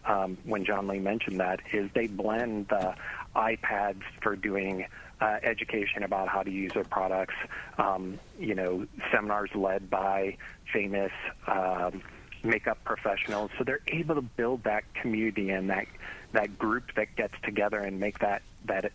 um, 0.05 0.37
when 0.45 0.63
Jonlee 0.63 1.01
mentioned 1.01 1.39
that 1.39 1.59
is 1.73 1.89
they 1.93 2.07
blend 2.07 2.69
the 2.69 2.95
iPads 3.35 4.03
for 4.21 4.35
doing 4.35 4.85
uh, 5.19 5.39
education 5.41 6.03
about 6.03 6.27
how 6.27 6.43
to 6.43 6.51
use 6.51 6.71
their 6.73 6.83
products, 6.83 7.33
um, 7.79 8.19
you 8.39 8.53
know, 8.53 8.85
seminars 9.11 9.49
led 9.55 9.89
by 9.89 10.37
famous 10.71 11.11
um, 11.47 12.03
makeup 12.43 12.77
professionals. 12.83 13.49
So 13.57 13.63
they're 13.63 13.81
able 13.87 14.15
to 14.15 14.21
build 14.21 14.63
that 14.63 14.83
community 14.93 15.49
and 15.49 15.69
that 15.69 15.87
that 16.33 16.57
group 16.59 16.93
that 16.95 17.15
gets 17.15 17.33
together 17.43 17.79
and 17.79 17.99
make 17.99 18.19
that 18.19 18.41
that 18.65 18.91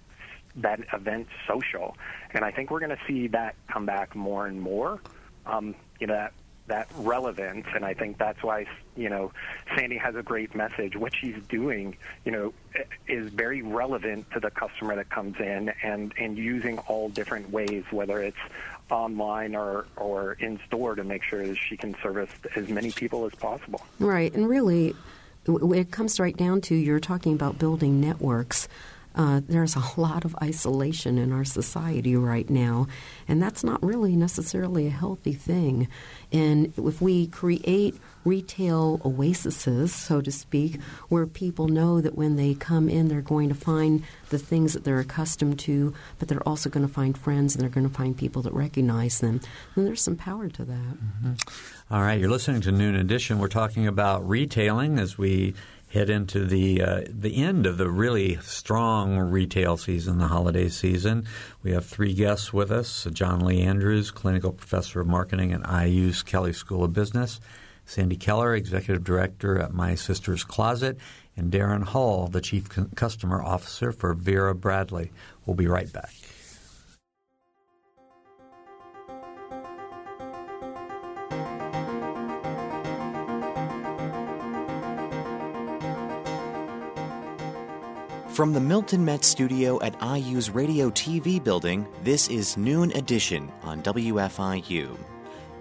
that 0.56 0.80
event 0.92 1.28
social. 1.46 1.96
And 2.32 2.44
I 2.44 2.50
think 2.50 2.70
we're 2.70 2.80
going 2.80 2.96
to 2.96 3.02
see 3.06 3.28
that 3.28 3.54
come 3.68 3.86
back 3.86 4.14
more 4.14 4.46
and 4.46 4.60
more. 4.60 5.00
Um, 5.46 5.74
you 5.98 6.06
know, 6.06 6.14
that 6.14 6.32
that 6.68 6.88
relevance, 6.96 7.66
and 7.74 7.84
I 7.84 7.94
think 7.94 8.18
that's 8.18 8.42
why 8.42 8.66
you 8.96 9.08
know 9.08 9.32
Sandy 9.74 9.96
has 9.98 10.14
a 10.14 10.22
great 10.22 10.54
message. 10.54 10.96
What 10.96 11.14
she's 11.14 11.36
doing, 11.48 11.96
you 12.24 12.32
know, 12.32 12.54
is 13.08 13.32
very 13.32 13.62
relevant 13.62 14.30
to 14.32 14.40
the 14.40 14.50
customer 14.50 14.96
that 14.96 15.10
comes 15.10 15.36
in, 15.38 15.72
and 15.82 16.12
and 16.16 16.38
using 16.38 16.78
all 16.80 17.08
different 17.08 17.50
ways, 17.50 17.84
whether 17.90 18.22
it's 18.22 18.36
online 18.90 19.56
or 19.56 19.86
or 19.96 20.34
in 20.34 20.60
store, 20.66 20.94
to 20.94 21.04
make 21.04 21.24
sure 21.24 21.46
that 21.46 21.56
she 21.56 21.76
can 21.76 21.96
service 22.02 22.30
as 22.54 22.68
many 22.68 22.92
people 22.92 23.26
as 23.26 23.34
possible. 23.34 23.84
Right, 23.98 24.32
and 24.32 24.48
really, 24.48 24.94
when 25.46 25.78
it 25.78 25.90
comes 25.90 26.20
right 26.20 26.36
down 26.36 26.60
to 26.62 26.74
you're 26.74 27.00
talking 27.00 27.34
about 27.34 27.58
building 27.58 28.00
networks. 28.00 28.68
Uh, 29.14 29.40
there's 29.46 29.76
a 29.76 29.82
lot 29.96 30.24
of 30.24 30.34
isolation 30.42 31.18
in 31.18 31.32
our 31.32 31.44
society 31.44 32.16
right 32.16 32.48
now, 32.48 32.86
and 33.28 33.42
that's 33.42 33.62
not 33.62 33.82
really 33.82 34.16
necessarily 34.16 34.86
a 34.86 34.90
healthy 34.90 35.34
thing. 35.34 35.88
And 36.32 36.72
if 36.76 37.00
we 37.02 37.26
create 37.26 37.96
retail 38.24 39.00
oases, 39.04 39.94
so 39.94 40.20
to 40.20 40.30
speak, 40.30 40.80
where 41.08 41.26
people 41.26 41.68
know 41.68 42.00
that 42.00 42.14
when 42.14 42.36
they 42.36 42.54
come 42.54 42.88
in, 42.88 43.08
they're 43.08 43.20
going 43.20 43.48
to 43.48 43.54
find 43.54 44.02
the 44.30 44.38
things 44.38 44.72
that 44.72 44.84
they're 44.84 45.00
accustomed 45.00 45.58
to, 45.60 45.92
but 46.18 46.28
they're 46.28 46.46
also 46.48 46.70
going 46.70 46.86
to 46.86 46.92
find 46.92 47.18
friends 47.18 47.54
and 47.54 47.62
they're 47.62 47.70
going 47.70 47.88
to 47.88 47.94
find 47.94 48.16
people 48.16 48.42
that 48.42 48.52
recognize 48.54 49.18
them, 49.20 49.40
then 49.74 49.84
there's 49.84 50.02
some 50.02 50.16
power 50.16 50.48
to 50.48 50.64
that. 50.64 50.96
All 51.90 52.00
right, 52.00 52.18
you're 52.18 52.30
listening 52.30 52.62
to 52.62 52.72
Noon 52.72 52.94
Edition. 52.94 53.38
We're 53.38 53.48
talking 53.48 53.86
about 53.86 54.26
retailing 54.26 54.98
as 54.98 55.18
we 55.18 55.54
head 55.92 56.08
into 56.08 56.46
the 56.46 56.82
uh, 56.82 57.00
the 57.08 57.36
end 57.36 57.66
of 57.66 57.76
the 57.76 57.90
really 57.90 58.36
strong 58.36 59.18
retail 59.18 59.76
season, 59.76 60.18
the 60.18 60.28
holiday 60.28 60.68
season. 60.68 61.26
We 61.62 61.72
have 61.72 61.84
three 61.84 62.14
guests 62.14 62.52
with 62.52 62.70
us: 62.70 63.06
Jonlee 63.10 63.64
Andrews, 63.64 64.10
clinical 64.10 64.52
professor 64.52 65.00
of 65.00 65.06
marketing 65.06 65.52
at 65.52 65.86
IU's 65.86 66.22
Kelley 66.22 66.54
School 66.54 66.82
of 66.84 66.92
Business, 66.92 67.40
Sandy 67.84 68.16
Keller, 68.16 68.54
executive 68.54 69.04
director 69.04 69.58
at 69.58 69.74
My 69.74 69.94
Sister's 69.94 70.44
Closet, 70.44 70.98
and 71.36 71.52
Darren 71.52 71.84
Hall, 71.84 72.26
the 72.26 72.40
chief 72.40 72.68
customer 72.94 73.42
officer 73.42 73.92
for 73.92 74.14
Vera 74.14 74.54
Bradley. 74.54 75.12
We'll 75.44 75.56
be 75.56 75.66
right 75.66 75.92
back. 75.92 76.12
From 88.32 88.54
the 88.54 88.60
Milton 88.60 89.04
Metz 89.04 89.26
studio 89.26 89.78
at 89.82 89.94
IU's 90.02 90.48
Radio 90.48 90.88
TV 90.88 91.42
building, 91.42 91.86
this 92.02 92.28
is 92.28 92.56
Noon 92.56 92.90
Edition 92.92 93.52
on 93.62 93.82
WFIU. 93.82 94.96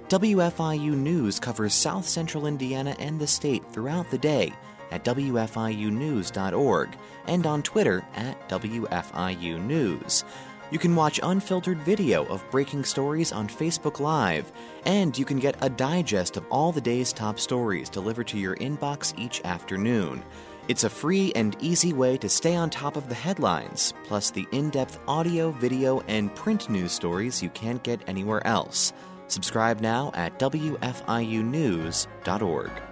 WFIU 0.07 0.93
News 0.93 1.37
covers 1.37 1.73
South 1.73 2.07
Central 2.07 2.45
Indiana 2.45 2.95
and 2.97 3.19
the 3.19 3.27
state 3.27 3.61
throughout 3.73 4.09
the 4.09 4.17
day 4.17 4.53
at 4.89 5.03
WFIUnews.org 5.03 6.97
and 7.27 7.45
on 7.45 7.61
Twitter 7.61 8.05
at 8.15 8.47
WFIU 8.47 9.61
News. 9.61 10.23
You 10.71 10.79
can 10.79 10.95
watch 10.95 11.19
unfiltered 11.21 11.79
video 11.79 12.23
of 12.27 12.49
breaking 12.51 12.85
stories 12.85 13.33
on 13.33 13.49
Facebook 13.49 13.99
Live, 13.99 14.49
and 14.85 15.19
you 15.19 15.25
can 15.25 15.39
get 15.39 15.57
a 15.59 15.69
digest 15.69 16.37
of 16.37 16.45
all 16.49 16.71
the 16.71 16.79
day's 16.79 17.11
top 17.11 17.37
stories 17.37 17.89
delivered 17.89 18.29
to 18.29 18.39
your 18.39 18.55
inbox 18.55 19.13
each 19.19 19.41
afternoon. 19.43 20.23
It's 20.67 20.83
a 20.83 20.89
free 20.89 21.31
and 21.33 21.57
easy 21.59 21.91
way 21.91 22.17
to 22.17 22.29
stay 22.29 22.55
on 22.55 22.69
top 22.69 22.95
of 22.95 23.09
the 23.09 23.15
headlines, 23.15 23.95
plus 24.03 24.29
the 24.29 24.47
in 24.51 24.69
depth 24.69 24.99
audio, 25.07 25.49
video, 25.51 26.01
and 26.01 26.35
print 26.35 26.69
news 26.69 26.91
stories 26.91 27.41
you 27.41 27.49
can't 27.49 27.81
get 27.83 28.07
anywhere 28.07 28.45
else. 28.45 28.93
Subscribe 29.27 29.81
now 29.81 30.11
at 30.13 30.37
WFIUnews.org. 30.39 32.90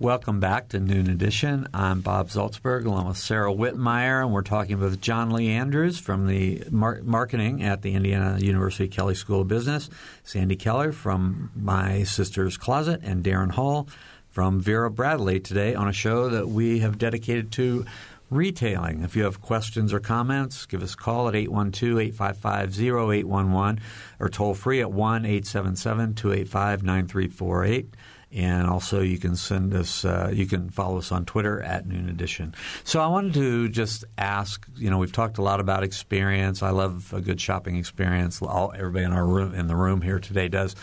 Welcome 0.00 0.38
back 0.38 0.68
to 0.68 0.78
Noon 0.78 1.10
Edition. 1.10 1.66
I'm 1.74 2.02
Bob 2.02 2.28
Zaltsberg 2.28 2.84
along 2.84 3.08
with 3.08 3.16
Sarah 3.16 3.52
Whitmire, 3.52 4.22
and 4.22 4.32
we're 4.32 4.42
talking 4.42 4.78
with 4.78 5.00
Jonlee 5.00 5.48
Andrews 5.48 5.98
from 5.98 6.28
the 6.28 6.62
mar- 6.70 7.00
marketing 7.02 7.64
at 7.64 7.82
the 7.82 7.94
Indiana 7.94 8.38
University 8.38 8.86
Kelley 8.86 9.16
School 9.16 9.40
of 9.40 9.48
Business, 9.48 9.90
Sandy 10.22 10.54
Keller 10.54 10.92
from 10.92 11.50
My 11.56 12.04
Sister's 12.04 12.56
Closet, 12.56 13.00
and 13.02 13.24
Darren 13.24 13.50
Hall 13.50 13.88
from 14.28 14.60
Vera 14.60 14.88
Bradley 14.88 15.40
today 15.40 15.74
on 15.74 15.88
a 15.88 15.92
show 15.92 16.28
that 16.28 16.46
we 16.46 16.78
have 16.78 16.96
dedicated 16.96 17.50
to 17.52 17.84
retailing. 18.30 19.02
If 19.02 19.16
you 19.16 19.24
have 19.24 19.42
questions 19.42 19.92
or 19.92 19.98
comments, 19.98 20.64
give 20.66 20.84
us 20.84 20.94
a 20.94 20.96
call 20.96 21.26
at 21.26 21.34
812-855-0811 21.34 23.80
or 24.20 24.28
toll 24.28 24.54
free 24.54 24.80
at 24.80 24.90
1-877-285-9348. 24.90 27.86
And 28.30 28.66
also, 28.66 29.00
you 29.00 29.16
can 29.16 29.36
send 29.36 29.72
us, 29.72 30.04
uh, 30.04 30.30
you 30.32 30.46
can 30.46 30.68
follow 30.68 30.98
us 30.98 31.10
on 31.10 31.24
Twitter 31.24 31.62
at 31.62 31.86
Noon 31.86 32.10
Edition. 32.10 32.54
So, 32.84 33.00
I 33.00 33.06
wanted 33.06 33.34
to 33.34 33.68
just 33.70 34.04
ask 34.18 34.66
you 34.76 34.90
know, 34.90 34.98
we've 34.98 35.12
talked 35.12 35.38
a 35.38 35.42
lot 35.42 35.60
about 35.60 35.82
experience. 35.82 36.62
I 36.62 36.70
love 36.70 37.12
a 37.14 37.22
good 37.22 37.40
shopping 37.40 37.76
experience. 37.76 38.42
All, 38.42 38.72
everybody 38.76 39.06
in 39.06 39.12
our 39.12 39.26
room, 39.26 39.54
in 39.54 39.66
the 39.66 39.76
room 39.76 40.02
here 40.02 40.18
today 40.18 40.48
does. 40.48 40.76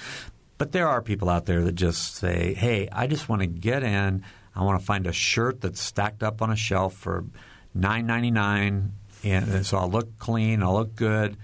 But 0.58 0.71
there 0.71 0.88
are 0.88 1.01
people 1.01 1.29
out 1.29 1.45
there 1.45 1.62
that 1.62 1.75
just 1.75 2.15
say, 2.15 2.53
hey, 2.53 2.88
I 2.91 3.08
just 3.08 3.27
want 3.27 3.41
to 3.41 3.47
get 3.47 3.84
in. 3.84 4.23
I 4.55 4.63
want 4.63 4.79
to 4.79 4.86
find 4.86 5.05
a 5.05 5.12
shirt 5.12 5.62
that's 5.62 5.81
stacked 5.81 6.23
up 6.23 6.41
on 6.41 6.49
a 6.49 6.55
shelf 6.55 6.93
for 6.93 7.25
nine 7.73 8.08
ninety 8.08 8.31
nine, 8.31 8.93
and 9.23 9.65
so 9.65 9.77
I'll 9.77 9.91
look 9.91 10.17
clean, 10.17 10.63
I'll 10.63 10.75
look 10.75 10.95
good, 10.95 11.36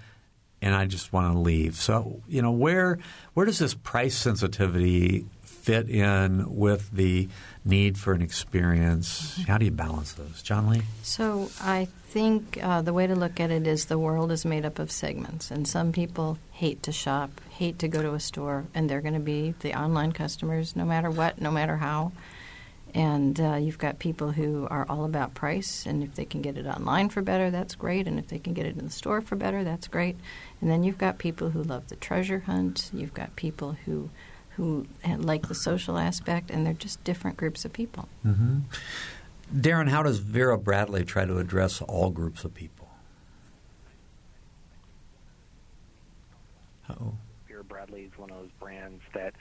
and 0.61 0.73
I 0.73 0.85
just 0.85 1.11
want 1.11 1.33
to 1.33 1.39
leave. 1.39 1.75
So 1.75 2.21
you 2.27 2.41
know 2.41 2.51
where 2.51 2.99
where 3.33 3.45
does 3.45 3.59
this 3.59 3.73
price 3.73 4.15
sensitivity 4.15 5.25
fit 5.62 5.89
in 5.89 6.56
with 6.56 6.91
the 6.91 7.30
need 7.63 7.97
for 7.97 8.13
an 8.13 8.21
experience? 8.21 9.41
How 9.47 9.58
do 9.58 9.65
you 9.65 9.71
balance 9.71 10.13
those, 10.13 10.41
Jonlee? 10.43 10.84
So 11.04 11.50
I 11.62 11.88
think 12.10 12.60
uh, 12.62 12.82
the 12.82 12.93
way 12.93 13.08
to 13.08 13.15
look 13.15 13.39
at 13.39 13.52
it 13.52 13.67
is 13.67 13.86
the 13.86 14.00
world 14.00 14.32
is 14.32 14.43
made 14.43 14.65
up 14.65 14.80
of 14.80 14.91
segments, 14.91 15.52
and 15.52 15.67
some 15.67 15.91
people 15.91 16.38
hate 16.52 16.84
to 16.84 16.91
shop, 16.91 17.30
hate 17.50 17.80
to 17.80 17.88
go 17.88 18.02
to 18.02 18.13
a 18.13 18.19
store, 18.19 18.65
and 18.74 18.89
they're 18.89 19.02
going 19.02 19.13
to 19.13 19.19
be 19.19 19.54
the 19.60 19.80
online 19.80 20.12
customers 20.12 20.76
no 20.76 20.86
matter 20.86 21.10
what, 21.10 21.39
no 21.39 21.52
matter 21.52 21.78
how. 21.78 22.12
And 22.93 23.39
uh, 23.39 23.56
you've 23.56 23.78
got 23.78 24.00
people 24.00 24.32
who 24.32 24.67
are 24.69 24.86
all 24.89 25.06
about 25.06 25.34
price, 25.34 25.86
and 25.86 26.04
if 26.04 26.15
they 26.15 26.26
can 26.26 26.41
get 26.41 26.58
it 26.58 26.65
online 26.65 27.08
for 27.08 27.21
better, 27.21 27.50
that's 27.50 27.76
great. 27.76 28.06
And 28.06 28.19
if 28.19 28.28
they 28.28 28.39
can 28.39 28.54
get 28.54 28.65
it 28.65 28.78
in 28.78 28.84
the 28.84 28.91
store 28.91 29.21
for 29.21 29.38
better, 29.38 29.63
that's 29.63 29.88
great. 29.88 30.17
And 30.60 30.69
then 30.69 30.84
you've 30.84 30.97
got 30.97 31.17
people 31.17 31.52
who 31.52 31.63
love 31.63 31.88
the 31.88 31.95
treasure 31.95 32.39
hunt. 32.39 32.89
You've 32.93 33.13
got 33.13 33.38
people 33.38 33.78
who 33.86 34.10
who 34.62 34.86
like 35.17 35.47
the 35.47 35.56
social 35.56 35.97
aspect, 35.97 36.52
and 36.52 36.63
they're 36.63 36.74
just 36.74 37.04
different 37.04 37.36
groups 37.36 37.65
of 37.65 37.74
people. 37.74 38.08
Mm-hmm. 38.24 38.60
Darren, 39.56 39.89
how 39.89 40.04
does 40.04 40.19
Vera 40.19 40.56
Bradley 40.56 41.04
try 41.04 41.26
to 41.26 41.39
address 41.39 41.82
all 41.82 42.12
groups 42.12 42.43
of 42.43 42.54
people? 42.54 42.88
oh 46.89 47.13
Vera 47.47 47.63
Bradley 47.63 48.02
is 48.02 48.12
one 48.17 48.30
of 48.30 48.38
those 48.38 48.52
brands 48.60 49.02
that 49.15 49.34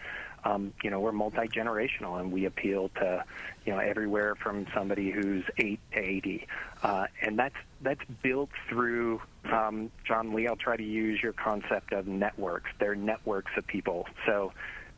um, 0.45 0.73
you 0.83 0.91
know, 0.91 1.01
we're 1.01 1.13
multi 1.13 1.49
generational 1.49 2.19
and 2.21 2.33
we 2.33 2.47
appeal 2.47 2.91
to, 2.97 3.25
you 3.67 3.73
know, 3.73 3.79
everywhere 3.79 4.35
from 4.35 4.67
somebody 4.75 5.11
who's 5.11 5.45
eight 5.59 5.81
to 5.93 5.99
eighty, 5.99 6.47
uh, 6.83 7.07
and 7.23 7.39
that's 7.39 7.57
that's 7.83 8.01
built 8.23 8.51
through. 8.69 9.21
Um, 9.45 9.91
Jonlee, 10.09 10.49
I'll 10.49 10.57
try 10.57 10.77
to 10.77 10.83
use 10.83 11.23
your 11.23 11.33
concept 11.33 11.93
of 11.93 12.07
networks. 12.07 12.71
They're 12.79 12.95
networks 12.95 13.53
of 13.57 13.67
people. 13.67 14.07
So, 14.27 14.53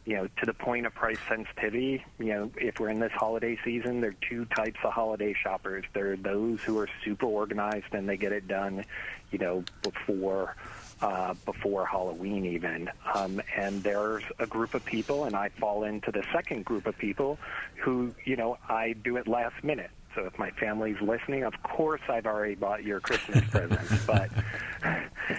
you 0.04 0.16
know, 0.16 0.28
to 0.38 0.46
the 0.46 0.54
point 0.54 0.86
of 0.86 0.94
price 0.94 1.18
sensitivity, 1.28 2.04
you 2.18 2.26
know, 2.26 2.50
if 2.56 2.80
we're 2.80 2.88
in 2.88 2.98
this 2.98 3.12
holiday 3.12 3.56
season, 3.64 4.00
there 4.00 4.10
are 4.10 4.28
two 4.28 4.44
types 4.46 4.78
of 4.82 4.92
holiday 4.92 5.32
shoppers. 5.32 5.84
There 5.92 6.12
are 6.12 6.16
those 6.16 6.60
who 6.62 6.78
are 6.78 6.88
super 7.04 7.26
organized 7.26 7.92
and 7.92 8.08
they 8.08 8.16
get 8.16 8.32
it 8.32 8.48
done, 8.48 8.84
you 9.30 9.38
know, 9.38 9.64
before 9.82 10.56
uh, 11.02 11.34
before 11.44 11.84
Halloween, 11.84 12.46
even. 12.46 12.88
Um, 13.12 13.42
and 13.56 13.82
there's 13.82 14.22
a 14.38 14.46
group 14.46 14.74
of 14.74 14.84
people, 14.84 15.24
and 15.24 15.34
I 15.34 15.48
fall 15.48 15.82
into 15.82 16.12
the 16.12 16.24
second 16.32 16.64
group 16.64 16.86
of 16.86 16.96
people 16.96 17.38
who, 17.76 18.14
you 18.24 18.36
know, 18.36 18.56
I 18.68 18.92
do 18.92 19.16
it 19.16 19.26
last 19.26 19.64
minute. 19.64 19.90
So 20.14 20.26
if 20.26 20.38
my 20.38 20.50
family's 20.50 21.00
listening, 21.00 21.44
of 21.44 21.54
course 21.62 22.00
I've 22.08 22.26
already 22.26 22.54
bought 22.54 22.84
your 22.84 23.00
Christmas 23.00 23.44
presents. 23.50 24.06
But 24.06 24.30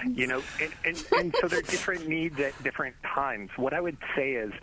you 0.08 0.28
know, 0.28 0.42
and, 0.62 0.72
and, 0.86 1.06
and 1.18 1.36
so 1.40 1.48
there 1.48 1.60
are 1.60 1.64
different 1.64 2.08
needs 2.08 2.40
at 2.40 2.62
different 2.64 2.96
times. 3.04 3.50
What 3.58 3.74
I 3.74 3.82
would 3.82 3.98
say 4.16 4.32
is 4.32 4.54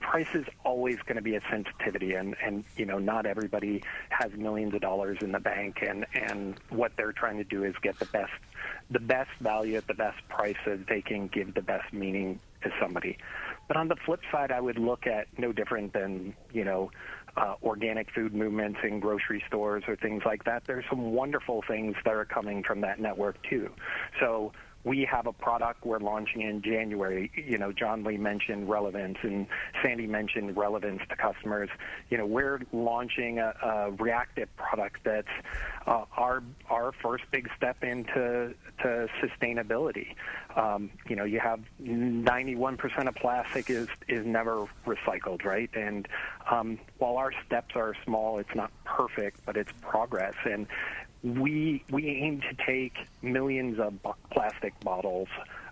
price 0.00 0.28
is 0.34 0.46
always 0.64 0.96
going 1.06 1.16
to 1.16 1.22
be 1.22 1.34
a 1.34 1.40
sensitivity 1.50 2.14
and 2.14 2.36
and 2.42 2.64
you 2.76 2.86
know 2.86 2.98
not 2.98 3.26
everybody 3.26 3.82
has 4.10 4.30
millions 4.36 4.72
of 4.74 4.80
dollars 4.80 5.18
in 5.20 5.32
the 5.32 5.40
bank 5.40 5.78
and 5.82 6.06
and 6.14 6.54
what 6.70 6.92
they're 6.96 7.12
trying 7.12 7.36
to 7.36 7.44
do 7.44 7.64
is 7.64 7.74
get 7.82 7.98
the 7.98 8.04
best 8.06 8.32
the 8.90 9.00
best 9.00 9.30
value 9.40 9.76
at 9.76 9.86
the 9.86 9.94
best 9.94 10.16
price 10.28 10.56
so 10.64 10.78
they 10.88 11.02
can 11.02 11.26
give 11.28 11.52
the 11.54 11.62
best 11.62 11.92
meaning 11.92 12.38
to 12.62 12.70
somebody 12.80 13.18
but 13.66 13.76
on 13.76 13.88
the 13.88 13.96
flip 14.06 14.20
side 14.30 14.52
i 14.52 14.60
would 14.60 14.78
look 14.78 15.06
at 15.06 15.26
no 15.36 15.52
different 15.52 15.92
than 15.92 16.32
you 16.52 16.64
know 16.64 16.90
uh, 17.36 17.54
organic 17.62 18.10
food 18.12 18.34
movements 18.34 18.78
in 18.82 19.00
grocery 19.00 19.42
stores 19.46 19.84
or 19.86 19.96
things 19.96 20.22
like 20.24 20.44
that. 20.44 20.64
There's 20.66 20.84
some 20.88 21.12
wonderful 21.12 21.62
things 21.66 21.96
that 22.04 22.14
are 22.14 22.24
coming 22.24 22.62
from 22.62 22.80
that 22.82 23.00
network 23.00 23.36
too. 23.48 23.70
So 24.20 24.52
we 24.84 25.04
have 25.10 25.26
a 25.26 25.32
product 25.32 25.84
we're 25.84 25.98
launching 25.98 26.42
in 26.42 26.62
January. 26.62 27.30
You 27.34 27.58
know, 27.58 27.72
Jonlee 27.72 28.18
mentioned 28.18 28.68
relevance 28.68 29.18
and 29.22 29.46
Sandy 29.82 30.06
mentioned 30.06 30.56
relevance 30.56 31.02
to 31.08 31.16
customers. 31.16 31.68
You 32.10 32.18
know, 32.18 32.26
we're 32.26 32.60
launching 32.72 33.38
a, 33.38 33.54
a 33.62 33.90
reactive 33.92 34.54
product 34.56 35.00
that's 35.04 35.28
uh, 35.86 36.04
our 36.16 36.42
our 36.70 36.92
first 36.92 37.24
big 37.30 37.48
step 37.56 37.82
into 37.82 38.54
to 38.82 39.08
sustainability. 39.20 40.14
Um, 40.56 40.90
you 41.08 41.16
know, 41.16 41.24
you 41.24 41.40
have 41.40 41.60
91% 41.82 43.08
of 43.08 43.14
plastic 43.16 43.70
is 43.70 43.88
is 44.06 44.24
never 44.24 44.66
recycled, 44.86 45.44
right? 45.44 45.70
And 45.74 46.06
um, 46.50 46.78
while 46.98 47.16
our 47.16 47.32
steps 47.46 47.74
are 47.74 47.94
small, 48.04 48.38
it's 48.38 48.54
not 48.54 48.70
perfect, 48.84 49.40
but 49.44 49.56
it's 49.56 49.72
progress. 49.82 50.34
And 50.44 50.66
we 51.22 51.84
we 51.90 52.08
aim 52.08 52.40
to 52.42 52.64
take 52.64 52.94
millions 53.22 53.78
of 53.78 53.94
plastic 54.30 54.78
bottles 54.80 55.28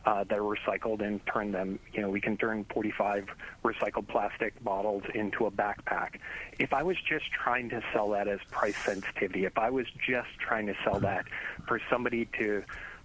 uh, 0.07 0.25
that 0.25 0.39
are 0.39 0.43
recycled 0.43 1.03
and 1.03 1.25
turn 1.27 1.53
them. 1.53 1.79
You 1.93 2.03
know, 2.03 2.11
we 2.11 2.21
can 2.21 2.37
turn 2.37 2.65
45 2.73 3.29
recycled 3.65 4.07
plastic 4.09 4.63
bottles 4.63 5.03
into 5.15 5.47
a 5.47 5.51
backpack. 5.51 6.21
If 6.59 6.73
I 6.73 6.83
was 6.83 6.97
just 7.09 7.31
trying 7.33 7.69
to 7.71 7.83
sell 7.93 8.11
that 8.11 8.29
as 8.29 8.41
price 8.51 8.77
sensitivity, 8.77 9.45
if 9.45 9.59
I 9.59 9.71
was 9.71 9.87
just 10.07 10.29
trying 10.39 10.67
to 10.67 10.75
sell 10.85 11.01
that 11.01 11.27
for 11.67 11.81
somebody 11.91 12.27
to, 12.39 12.63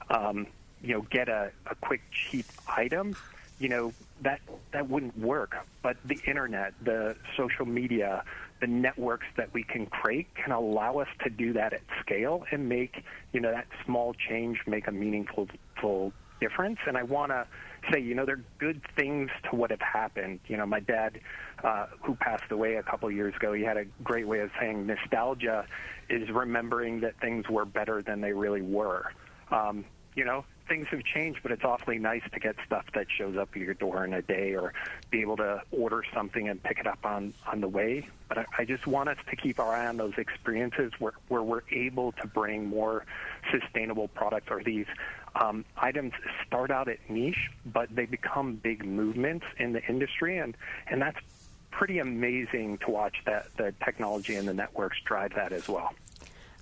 um, 0.09 0.47
you 0.83 0.93
know, 0.93 1.01
get 1.01 1.27
a, 1.27 1.51
a 1.65 1.75
quick 1.75 2.01
cheap 2.11 2.45
item, 2.67 3.15
you 3.59 3.69
know, 3.69 3.93
that 4.21 4.41
that 4.71 4.87
wouldn't 4.87 5.17
work. 5.17 5.55
But 5.81 5.97
the 6.05 6.19
internet, 6.25 6.73
the 6.83 7.15
social 7.35 7.65
media, 7.65 8.23
the 8.61 8.67
networks 8.67 9.25
that 9.35 9.53
we 9.53 9.63
can 9.63 9.87
create 9.87 10.33
can 10.35 10.51
allow 10.51 10.99
us 10.99 11.07
to 11.23 11.29
do 11.29 11.51
that 11.53 11.73
at 11.73 11.81
scale 11.99 12.45
and 12.51 12.69
make 12.69 13.03
you 13.33 13.41
know 13.41 13.51
that 13.51 13.67
small 13.85 14.13
change 14.13 14.59
make 14.67 14.87
a 14.87 14.91
meaningful 14.91 15.47
difference. 16.39 16.79
And 16.87 16.97
I 16.97 17.03
want 17.03 17.31
to 17.31 17.47
say, 17.91 17.99
you 17.99 18.13
know, 18.13 18.25
there 18.25 18.35
are 18.35 18.43
good 18.59 18.81
things 18.95 19.29
to 19.49 19.55
what 19.55 19.71
have 19.71 19.81
happened. 19.81 20.39
You 20.47 20.57
know, 20.57 20.65
my 20.65 20.79
dad, 20.79 21.19
uh, 21.63 21.87
who 22.03 22.15
passed 22.15 22.51
away 22.51 22.75
a 22.75 22.83
couple 22.83 23.09
years 23.09 23.35
ago, 23.35 23.53
he 23.53 23.63
had 23.63 23.77
a 23.77 23.85
great 24.03 24.27
way 24.27 24.39
of 24.39 24.51
saying 24.59 24.85
nostalgia 24.85 25.65
is 26.09 26.29
remembering 26.29 27.01
that 27.01 27.19
things 27.19 27.47
were 27.49 27.65
better 27.65 28.01
than 28.01 28.21
they 28.21 28.33
really 28.33 28.61
were. 28.61 29.11
Um, 29.49 29.85
you 30.15 30.25
know, 30.25 30.45
things 30.71 30.87
have 30.87 31.03
changed, 31.03 31.41
but 31.43 31.51
it's 31.51 31.65
awfully 31.65 31.99
nice 31.99 32.21
to 32.31 32.39
get 32.39 32.55
stuff 32.65 32.85
that 32.93 33.05
shows 33.09 33.35
up 33.35 33.49
at 33.53 33.61
your 33.61 33.73
door 33.73 34.05
in 34.05 34.13
a 34.13 34.21
day 34.21 34.55
or 34.55 34.71
be 35.09 35.19
able 35.19 35.35
to 35.35 35.61
order 35.69 36.01
something 36.13 36.47
and 36.47 36.63
pick 36.63 36.79
it 36.79 36.87
up 36.87 37.05
on, 37.05 37.33
on 37.45 37.59
the 37.59 37.67
way. 37.67 38.07
But 38.29 38.37
I, 38.37 38.45
I 38.59 38.63
just 38.65 38.87
want 38.87 39.09
us 39.09 39.17
to 39.29 39.35
keep 39.35 39.59
our 39.59 39.73
eye 39.73 39.87
on 39.87 39.97
those 39.97 40.13
experiences 40.17 40.93
where, 40.97 41.11
where 41.27 41.43
we're 41.43 41.63
able 41.71 42.13
to 42.13 42.27
bring 42.27 42.67
more 42.67 43.03
sustainable 43.51 44.07
products 44.07 44.47
or 44.49 44.63
these 44.63 44.85
um, 45.35 45.65
items 45.75 46.13
start 46.47 46.71
out 46.71 46.87
at 46.87 46.99
niche, 47.09 47.49
but 47.65 47.93
they 47.93 48.05
become 48.05 48.55
big 48.55 48.85
movements 48.85 49.45
in 49.57 49.73
the 49.73 49.83
industry. 49.89 50.37
And, 50.37 50.55
and 50.87 51.01
that's 51.01 51.19
pretty 51.71 51.99
amazing 51.99 52.77
to 52.85 52.91
watch 52.91 53.17
that 53.25 53.47
the 53.57 53.73
technology 53.83 54.35
and 54.35 54.47
the 54.47 54.53
networks 54.53 54.99
drive 55.03 55.33
that 55.35 55.51
as 55.51 55.67
well. 55.67 55.91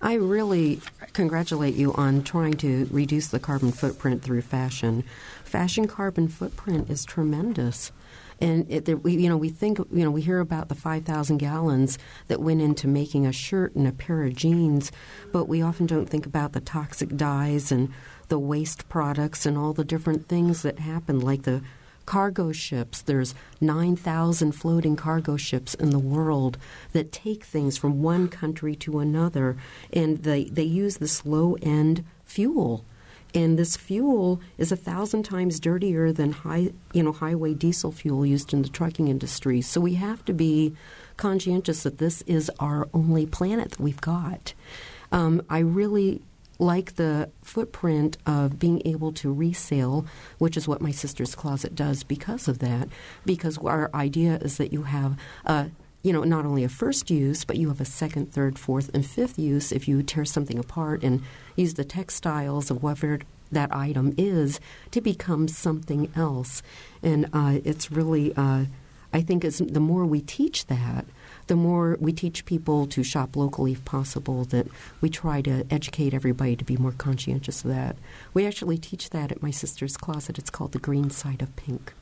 I 0.02 0.14
really 0.14 0.82
congratulate 1.14 1.76
you 1.76 1.94
on 1.94 2.24
trying 2.24 2.54
to 2.58 2.88
reduce 2.92 3.28
the 3.28 3.40
carbon 3.40 3.72
footprint 3.72 4.22
through 4.22 4.42
fashion. 4.42 5.04
Fashion 5.44 5.88
carbon 5.88 6.28
footprint 6.30 6.90
is 6.90 7.04
tremendous. 7.04 7.92
And 8.42 8.66
it, 8.72 9.04
we, 9.04 9.18
you 9.18 9.28
know, 9.28 9.36
we 9.36 9.50
think, 9.50 9.80
you 9.80 10.04
know, 10.04 10.12
we 10.12 10.22
hear 10.22 10.40
about 10.40 10.70
the 10.70 10.76
5,000 10.76 11.38
gallons 11.38 11.98
that 12.28 12.40
went 12.40 12.62
into 12.62 12.88
making 12.88 13.26
a 13.26 13.34
shirt 13.34 13.76
and 13.76 13.86
a 13.86 13.92
pair 13.92 14.24
of 14.24 14.36
jeans, 14.36 14.94
but 15.34 15.50
we 15.50 15.62
often 15.62 15.86
don't 15.86 16.10
think 16.10 16.26
about 16.26 16.54
the 16.54 16.62
toxic 16.62 17.18
dyes 17.18 17.70
and 17.70 17.92
the 18.30 18.40
waste 18.40 18.88
products 18.88 19.46
and 19.46 19.58
all 19.58 19.74
the 19.74 19.84
different 19.84 20.30
things 20.30 20.62
that 20.62 20.80
happen, 20.80 21.20
like 21.20 21.44
the 21.44 21.62
cargo 22.10 22.52
ships. 22.52 23.04
There's 23.04 23.36
9,000 23.62 24.54
floating 24.54 24.96
cargo 24.96 25.38
ships 25.38 25.76
in 25.76 25.92
the 25.92 26.00
world 26.00 26.58
that 26.92 27.12
take 27.12 27.44
things 27.44 27.78
from 27.78 28.02
one 28.02 28.30
country 28.30 28.76
to 28.78 28.98
another, 28.98 29.58
and 29.94 30.24
they, 30.24 30.46
they 30.46 30.64
use 30.64 30.98
this 30.98 31.24
low 31.24 31.56
end 31.62 32.04
fuel. 32.26 32.84
And 33.36 33.60
this 33.60 33.78
fuel 33.78 34.42
is 34.58 34.72
a 34.72 34.76
thousand 34.76 35.22
times 35.22 35.60
dirtier 35.60 36.12
than 36.12 36.32
high, 36.32 36.72
you 36.94 37.04
know, 37.04 37.12
highway 37.12 37.54
diesel 37.54 37.92
fuel 37.92 38.26
used 38.26 38.56
in 38.56 38.64
the 38.64 38.70
trucking 38.70 39.08
industry. 39.08 39.62
So 39.62 39.80
we 39.80 39.94
have 39.94 40.26
to 40.26 40.34
be 40.34 40.74
conscientious 41.16 41.84
that 41.84 42.00
this 42.00 42.24
is 42.24 42.50
our 42.60 42.90
only 42.92 43.28
planet 43.28 43.70
that 43.70 43.80
we've 43.80 44.02
got. 44.02 44.56
Um, 45.12 45.44
I 45.48 45.60
really 45.60 46.24
like 46.60 46.96
the 46.96 47.30
footprint 47.42 48.18
of 48.26 48.60
being 48.60 48.82
able 48.86 49.14
to 49.14 49.32
resale, 49.32 50.06
which 50.38 50.58
is 50.58 50.68
what 50.68 50.82
my 50.82 50.92
sister's 50.92 51.34
closet 51.34 51.74
does 51.74 52.04
because 52.04 52.48
of 52.48 52.60
that. 52.60 52.90
Because 53.26 53.58
our 53.60 53.90
idea 53.94 54.36
is 54.38 54.58
that 54.58 54.74
you 54.74 54.84
have 54.84 55.18
a 55.46 55.72
you 56.02 56.14
know, 56.14 56.24
not 56.24 56.46
only 56.46 56.64
a 56.64 56.70
first 56.70 57.12
use, 57.12 57.44
but 57.44 57.58
you 57.58 57.68
have 57.68 57.82
a 57.82 57.86
second, 57.86 58.32
third, 58.32 58.58
fourth, 58.58 58.90
and 58.94 59.06
fifth 59.06 59.38
use 59.38 59.72
if 59.72 59.88
you 59.88 60.02
tear 60.02 60.24
something 60.24 60.58
apart 60.58 61.04
and 61.04 61.22
use 61.58 61.74
the 61.74 61.84
textiles 61.84 62.72
of 62.72 62.82
whatever 62.82 63.20
that 63.52 63.74
item 63.76 64.14
is 64.18 64.60
to 64.92 65.02
become 65.02 65.48
something 65.48 66.10
else. 66.16 66.62
And 67.04 67.28
uh, 67.34 67.60
it's 67.66 67.92
really, 67.92 68.34
uh, 68.36 68.66
I 69.12 69.22
think, 69.22 69.44
as 69.44 69.58
the 69.58 69.80
more 69.80 70.06
we 70.06 70.22
teach 70.22 70.68
that, 70.68 71.06
the 71.50 71.56
more 71.56 71.98
we 72.00 72.14
teach 72.14 72.46
people 72.46 72.86
to 72.86 73.04
shop 73.04 73.36
locally 73.36 73.74
if 73.74 73.84
possible, 73.84 74.46
that 74.46 74.68
we 75.02 75.10
try 75.10 75.42
to 75.42 75.66
educate 75.72 76.14
everybody 76.14 76.56
to 76.56 76.64
be 76.64 76.78
more 76.78 76.92
conscientious 76.94 77.66
of 77.66 77.72
that. 77.72 77.98
We 78.36 78.46
actually 78.46 78.78
teach 78.78 79.10
that 79.10 79.32
at 79.32 79.42
my 79.42 79.50
sister's 79.52 79.98
closet. 79.98 80.38
It's 80.38 80.52
called 80.52 80.74
the 80.74 80.80
green 80.80 81.10
side 81.10 81.42
of 81.42 81.56
pink. 81.56 81.94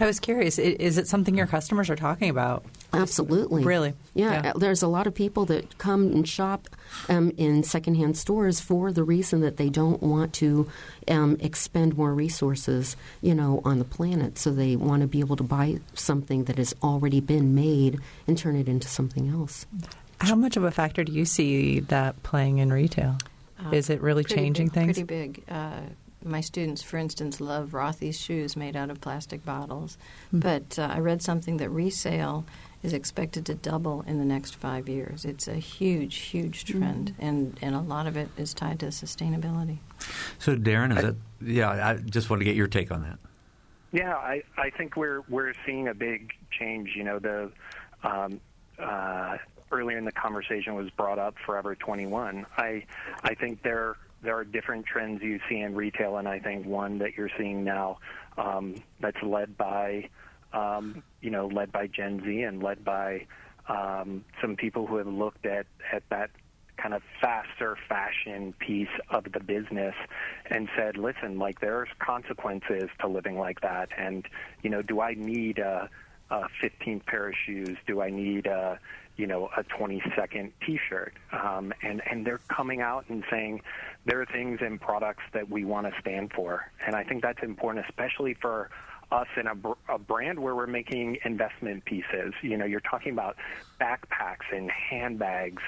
I 0.00 0.06
was 0.06 0.20
curious. 0.20 0.58
Is 0.58 0.98
it 0.98 1.08
something 1.08 1.36
your 1.36 1.46
customers 1.46 1.90
are 1.90 1.96
talking 1.96 2.30
about? 2.30 2.64
Absolutely. 2.92 3.64
Really? 3.64 3.94
Yeah. 4.14 4.42
yeah. 4.44 4.52
There's 4.56 4.82
a 4.82 4.88
lot 4.88 5.06
of 5.06 5.14
people 5.14 5.44
that 5.46 5.78
come 5.78 6.06
and 6.12 6.28
shop 6.28 6.68
um, 7.08 7.32
in 7.36 7.62
secondhand 7.62 8.16
stores 8.16 8.60
for 8.60 8.92
the 8.92 9.02
reason 9.02 9.40
that 9.40 9.56
they 9.56 9.68
don't 9.68 10.02
want 10.02 10.32
to 10.34 10.68
um, 11.08 11.36
expend 11.40 11.96
more 11.96 12.14
resources, 12.14 12.96
you 13.20 13.34
know, 13.34 13.60
on 13.64 13.78
the 13.78 13.84
planet. 13.84 14.38
So 14.38 14.52
they 14.52 14.76
want 14.76 15.02
to 15.02 15.08
be 15.08 15.20
able 15.20 15.36
to 15.36 15.42
buy 15.42 15.80
something 15.94 16.44
that 16.44 16.58
has 16.58 16.74
already 16.82 17.20
been 17.20 17.54
made 17.54 17.98
and 18.26 18.38
turn 18.38 18.56
it 18.56 18.68
into 18.68 18.88
something 18.88 19.28
else. 19.28 19.66
How 20.18 20.36
much 20.36 20.56
of 20.56 20.64
a 20.64 20.70
factor 20.70 21.04
do 21.04 21.12
you 21.12 21.24
see 21.24 21.80
that 21.80 22.22
playing 22.22 22.58
in 22.58 22.72
retail? 22.72 23.18
Uh, 23.64 23.70
Is 23.70 23.90
it 23.90 24.00
really 24.00 24.24
changing 24.24 24.66
big, 24.66 24.74
things? 24.74 24.98
Pretty 24.98 25.02
big. 25.02 25.44
Uh, 25.48 25.80
my 26.24 26.40
students, 26.40 26.82
for 26.82 26.96
instance, 26.96 27.40
love 27.40 27.70
Rothy's 27.70 28.18
shoes 28.18 28.56
made 28.56 28.76
out 28.76 28.90
of 28.90 29.00
plastic 29.00 29.44
bottles. 29.44 29.98
Mm-hmm. 30.28 30.40
But 30.40 30.78
uh, 30.78 30.90
I 30.92 30.98
read 31.00 31.22
something 31.22 31.58
that 31.58 31.70
resale 31.70 32.44
is 32.82 32.92
expected 32.92 33.46
to 33.46 33.54
double 33.54 34.02
in 34.06 34.18
the 34.18 34.24
next 34.24 34.56
five 34.56 34.88
years. 34.88 35.24
It's 35.24 35.48
a 35.48 35.54
huge, 35.54 36.16
huge 36.16 36.66
hmm. 36.66 36.78
trend, 36.78 37.12
mm-hmm. 37.12 37.26
and, 37.26 37.58
and 37.62 37.74
a 37.74 37.80
lot 37.80 38.06
of 38.06 38.16
it 38.16 38.28
is 38.36 38.52
tied 38.52 38.80
to 38.80 38.86
sustainability. 38.86 39.78
So, 40.38 40.56
Darren, 40.56 40.92
is 40.92 40.98
I, 40.98 41.02
that? 41.02 41.16
Yeah, 41.40 41.70
I 41.70 41.94
just 41.96 42.28
want 42.28 42.40
to 42.40 42.44
get 42.44 42.56
your 42.56 42.68
take 42.68 42.90
on 42.90 43.02
that. 43.02 43.18
Yeah, 43.92 44.14
I, 44.16 44.42
I 44.58 44.70
think 44.70 44.96
we're 44.96 45.22
we're 45.28 45.54
seeing 45.64 45.88
a 45.88 45.94
big 45.94 46.32
change. 46.50 46.90
You 46.96 47.04
know, 47.04 47.18
the 47.20 47.52
um, 48.02 48.40
uh, 48.78 49.38
earlier 49.70 49.96
in 49.96 50.04
the 50.04 50.12
conversation 50.12 50.74
was 50.74 50.90
brought 50.90 51.18
up 51.18 51.36
Forever 51.46 51.74
21. 51.74 52.44
I 52.56 52.84
I 53.22 53.34
think 53.34 53.62
there 53.62 53.96
there 54.24 54.36
are 54.36 54.44
different 54.44 54.86
trends 54.86 55.22
you 55.22 55.38
see 55.48 55.60
in 55.60 55.74
retail, 55.74 56.16
and 56.16 56.26
I 56.26 56.38
think 56.38 56.66
one 56.66 56.98
that 56.98 57.16
you're 57.16 57.30
seeing 57.38 57.62
now 57.62 57.98
um, 58.38 58.74
that's 59.00 59.22
led 59.22 59.56
by, 59.56 60.08
um, 60.52 61.02
you 61.20 61.30
know, 61.30 61.46
led 61.46 61.70
by 61.70 61.86
Gen 61.86 62.22
Z 62.24 62.42
and 62.42 62.62
led 62.62 62.84
by 62.84 63.26
um, 63.68 64.24
some 64.40 64.56
people 64.56 64.86
who 64.86 64.96
have 64.96 65.06
looked 65.06 65.46
at 65.46 65.66
at 65.92 66.02
that 66.10 66.30
kind 66.76 66.94
of 66.94 67.02
faster 67.20 67.76
fashion 67.88 68.52
piece 68.58 68.88
of 69.10 69.24
the 69.32 69.40
business 69.40 69.94
and 70.50 70.68
said, 70.76 70.96
listen, 70.96 71.38
like 71.38 71.60
there's 71.60 71.88
consequences 72.00 72.90
to 73.00 73.06
living 73.06 73.38
like 73.38 73.60
that, 73.60 73.90
and 73.96 74.26
you 74.62 74.70
know, 74.70 74.82
do 74.82 75.00
I 75.00 75.14
need 75.14 75.58
a, 75.58 75.88
a 76.42 76.48
15th 76.62 77.06
pair 77.06 77.28
of 77.28 77.34
shoes? 77.46 77.76
Do 77.86 78.00
I 78.00 78.10
need 78.10 78.46
a 78.46 78.78
you 79.16 79.28
know, 79.28 79.48
a 79.56 79.62
20 79.62 80.02
second 80.16 80.52
T-shirt, 80.66 81.14
um, 81.32 81.72
and 81.82 82.02
and 82.10 82.26
they're 82.26 82.40
coming 82.48 82.80
out 82.80 83.04
and 83.08 83.22
saying 83.30 83.62
there 84.06 84.20
are 84.20 84.26
things 84.26 84.58
and 84.60 84.80
products 84.80 85.22
that 85.32 85.48
we 85.48 85.64
want 85.64 85.86
to 85.86 85.92
stand 86.00 86.32
for, 86.34 86.70
and 86.84 86.96
I 86.96 87.04
think 87.04 87.22
that's 87.22 87.42
important, 87.42 87.86
especially 87.88 88.34
for 88.34 88.70
us 89.14 89.28
in 89.36 89.46
a, 89.46 89.54
a 89.88 89.98
brand 89.98 90.40
where 90.40 90.54
we're 90.54 90.66
making 90.66 91.18
investment 91.24 91.84
pieces. 91.84 92.34
You 92.42 92.56
know, 92.56 92.64
you're 92.64 92.80
talking 92.80 93.12
about 93.12 93.36
backpacks 93.80 94.52
and 94.52 94.70
handbags. 94.70 95.62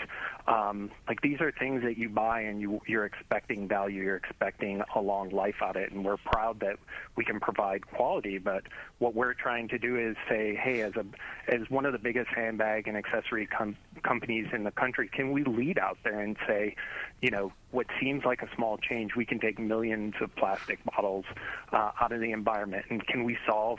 Um, 0.49 0.91
like 1.09 1.21
these 1.23 1.41
are 1.41 1.53
things 1.53 1.83
that 1.83 1.97
you 1.97 2.09
buy 2.09 2.41
and 2.43 2.61
you, 2.61 2.81
you're 2.87 3.05
expecting 3.05 3.69
value. 3.69 4.03
You're 4.03 4.17
expecting 4.17 4.83
a 4.95 5.01
long 5.01 5.31
life 5.31 5.57
out 5.63 5.77
of 5.77 5.83
it, 5.83 5.93
and 5.93 6.05
we're 6.05 6.17
proud 6.17 6.61
that 6.61 6.79
we 7.17 7.25
can 7.25 7.41
provide 7.41 7.87
quality. 7.87 8.39
But 8.39 8.65
what 8.99 9.15
we're 9.15 9.35
trying 9.35 9.69
to 9.69 9.79
do 9.79 9.97
is 9.97 10.17
say, 10.29 10.55
hey, 10.55 10.83
as 10.83 10.95
a 10.97 11.05
as 11.49 11.69
one 11.71 11.87
of 11.87 11.93
the 11.93 11.99
biggest 11.99 12.29
handbag 12.29 12.89
and 12.89 12.97
accessory 12.97 13.47
com- 13.47 13.77
companies 14.03 14.47
in 14.53 14.65
the 14.65 14.71
country, 14.73 15.09
can 15.09 15.31
we 15.31 15.45
lead 15.45 15.79
out 15.79 15.99
there 16.03 16.21
and 16.21 16.37
say, 16.47 16.75
you 17.21 17.31
know, 17.31 17.53
what 17.70 17.87
seems 18.00 18.24
like 18.24 18.42
a 18.42 18.48
small 18.55 18.79
change, 18.79 19.16
we 19.16 19.24
can 19.24 19.38
take 19.38 19.59
millions 19.59 20.14
of 20.20 20.35
plastic 20.37 20.79
bottles 20.85 21.24
uh, 21.72 21.90
out 22.00 22.12
of 22.12 22.20
the 22.20 22.33
environment, 22.33 22.87
and 22.90 23.07
can 23.07 23.24
we 23.24 23.37
solve, 23.46 23.79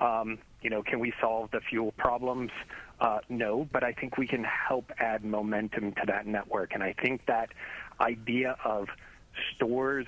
um, 0.00 0.38
you 0.62 0.70
know, 0.70 0.82
can 0.82 1.00
we 1.00 1.12
solve 1.20 1.50
the 1.50 1.60
fuel 1.60 1.92
problems? 1.92 2.50
Uh, 3.00 3.18
no, 3.28 3.68
but 3.72 3.84
I 3.84 3.92
think 3.92 4.16
we 4.16 4.26
can 4.26 4.44
help 4.44 4.90
add 4.98 5.24
momentum 5.24 5.92
to 5.92 6.02
that 6.06 6.26
network, 6.26 6.72
and 6.72 6.82
I 6.82 6.94
think 6.94 7.26
that 7.26 7.50
idea 8.00 8.56
of 8.64 8.88
stores 9.54 10.06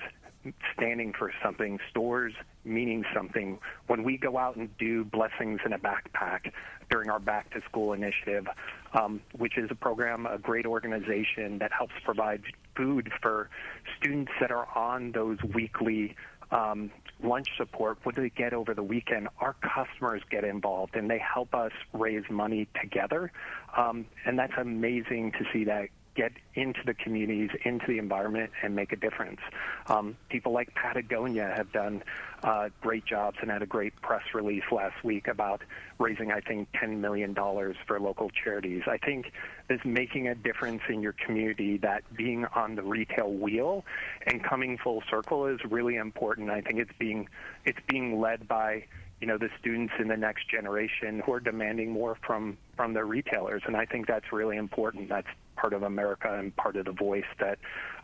standing 0.73 1.13
for 1.17 1.31
something, 1.43 1.79
stores 1.89 2.33
meaning 2.63 3.03
something. 3.13 3.59
When 3.87 4.03
we 4.03 4.17
go 4.17 4.37
out 4.37 4.55
and 4.55 4.75
do 4.77 5.03
blessings 5.03 5.59
in 5.65 5.73
a 5.73 5.79
backpack 5.79 6.51
during 6.89 7.09
our 7.09 7.19
back 7.19 7.51
to 7.51 7.61
school 7.61 7.93
initiative, 7.93 8.47
um, 8.93 9.21
which 9.37 9.57
is 9.57 9.69
a 9.69 9.75
program, 9.75 10.25
a 10.25 10.37
great 10.37 10.65
organization 10.65 11.59
that 11.59 11.71
helps 11.71 11.93
provide 12.03 12.41
food 12.79 13.11
for 13.21 13.49
students 13.97 14.31
that 14.39 14.51
are 14.51 14.67
on 14.77 15.11
those 15.11 15.37
weekly 15.53 16.15
um, 16.51 16.91
lunch 17.21 17.47
support, 17.57 17.97
what 18.03 18.15
do 18.15 18.21
they 18.21 18.29
get 18.29 18.53
over 18.53 18.73
the 18.73 18.83
weekend? 18.83 19.27
Our 19.39 19.55
customers 19.61 20.21
get 20.31 20.43
involved 20.43 20.95
and 20.95 21.09
they 21.09 21.19
help 21.19 21.53
us 21.53 21.73
raise 21.93 22.23
money 22.29 22.67
together. 22.81 23.31
Um, 23.75 24.05
and 24.25 24.39
that's 24.39 24.53
amazing 24.57 25.33
to 25.33 25.45
see 25.51 25.65
that 25.65 25.89
get 26.19 26.33
into 26.53 26.81
the 26.85 26.93
communities, 26.93 27.49
into 27.63 27.85
the 27.87 27.97
environment, 27.97 28.51
and 28.61 28.75
make 28.75 28.91
a 28.91 28.97
difference. 28.97 29.39
Um, 29.87 30.17
people 30.27 30.51
like 30.51 30.75
Patagonia 30.75 31.53
have 31.55 31.71
done 31.71 32.03
uh, 32.43 32.67
great 32.81 33.05
jobs 33.05 33.37
and 33.41 33.49
had 33.49 33.61
a 33.61 33.65
great 33.65 33.95
press 34.01 34.23
release 34.33 34.65
last 34.69 35.01
week 35.01 35.29
about 35.29 35.61
raising, 35.97 36.29
I 36.29 36.41
think, 36.41 36.67
$10 36.73 36.97
million 36.97 37.33
for 37.33 38.01
local 38.01 38.29
charities. 38.31 38.81
I 38.85 38.97
think 38.97 39.31
this 39.69 39.79
making 39.85 40.27
a 40.27 40.35
difference 40.35 40.81
in 40.89 41.01
your 41.01 41.13
community, 41.25 41.77
that 41.77 42.03
being 42.17 42.43
on 42.53 42.75
the 42.75 42.83
retail 42.83 43.31
wheel 43.31 43.85
and 44.27 44.43
coming 44.43 44.77
full 44.77 45.01
circle 45.09 45.45
is 45.45 45.59
really 45.69 45.95
important. 45.95 46.49
I 46.49 46.59
think 46.59 46.79
it's 46.79 46.97
being 46.99 47.29
it's 47.63 47.79
being 47.87 48.19
led 48.19 48.45
by 48.45 48.83
you 49.21 49.27
know 49.27 49.37
the 49.37 49.49
students 49.59 49.93
in 49.99 50.07
the 50.07 50.17
next 50.17 50.49
generation 50.49 51.21
who 51.25 51.33
are 51.33 51.39
demanding 51.39 51.91
more 51.91 52.17
from 52.25 52.57
from 52.75 52.93
their 52.93 53.05
retailers 53.05 53.61
and 53.65 53.75
i 53.75 53.85
think 53.85 54.07
that's 54.07 54.31
really 54.31 54.55
important 54.55 55.09
that's 55.09 55.27
part 55.59 55.73
of 55.73 55.83
america 55.83 56.33
and 56.39 56.55
part 56.55 56.75
of 56.75 56.85
the 56.85 56.91
voice 56.91 57.23
that 57.39 57.59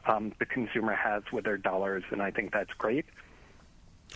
um, 0.08 0.34
the 0.40 0.46
consumer 0.46 0.94
has 0.94 1.24
with 1.32 1.46
their 1.46 1.58
dollars 1.58 2.04
and 2.12 2.22
i 2.22 2.32
think 2.32 2.52
that's 2.52 2.72
great 2.78 3.06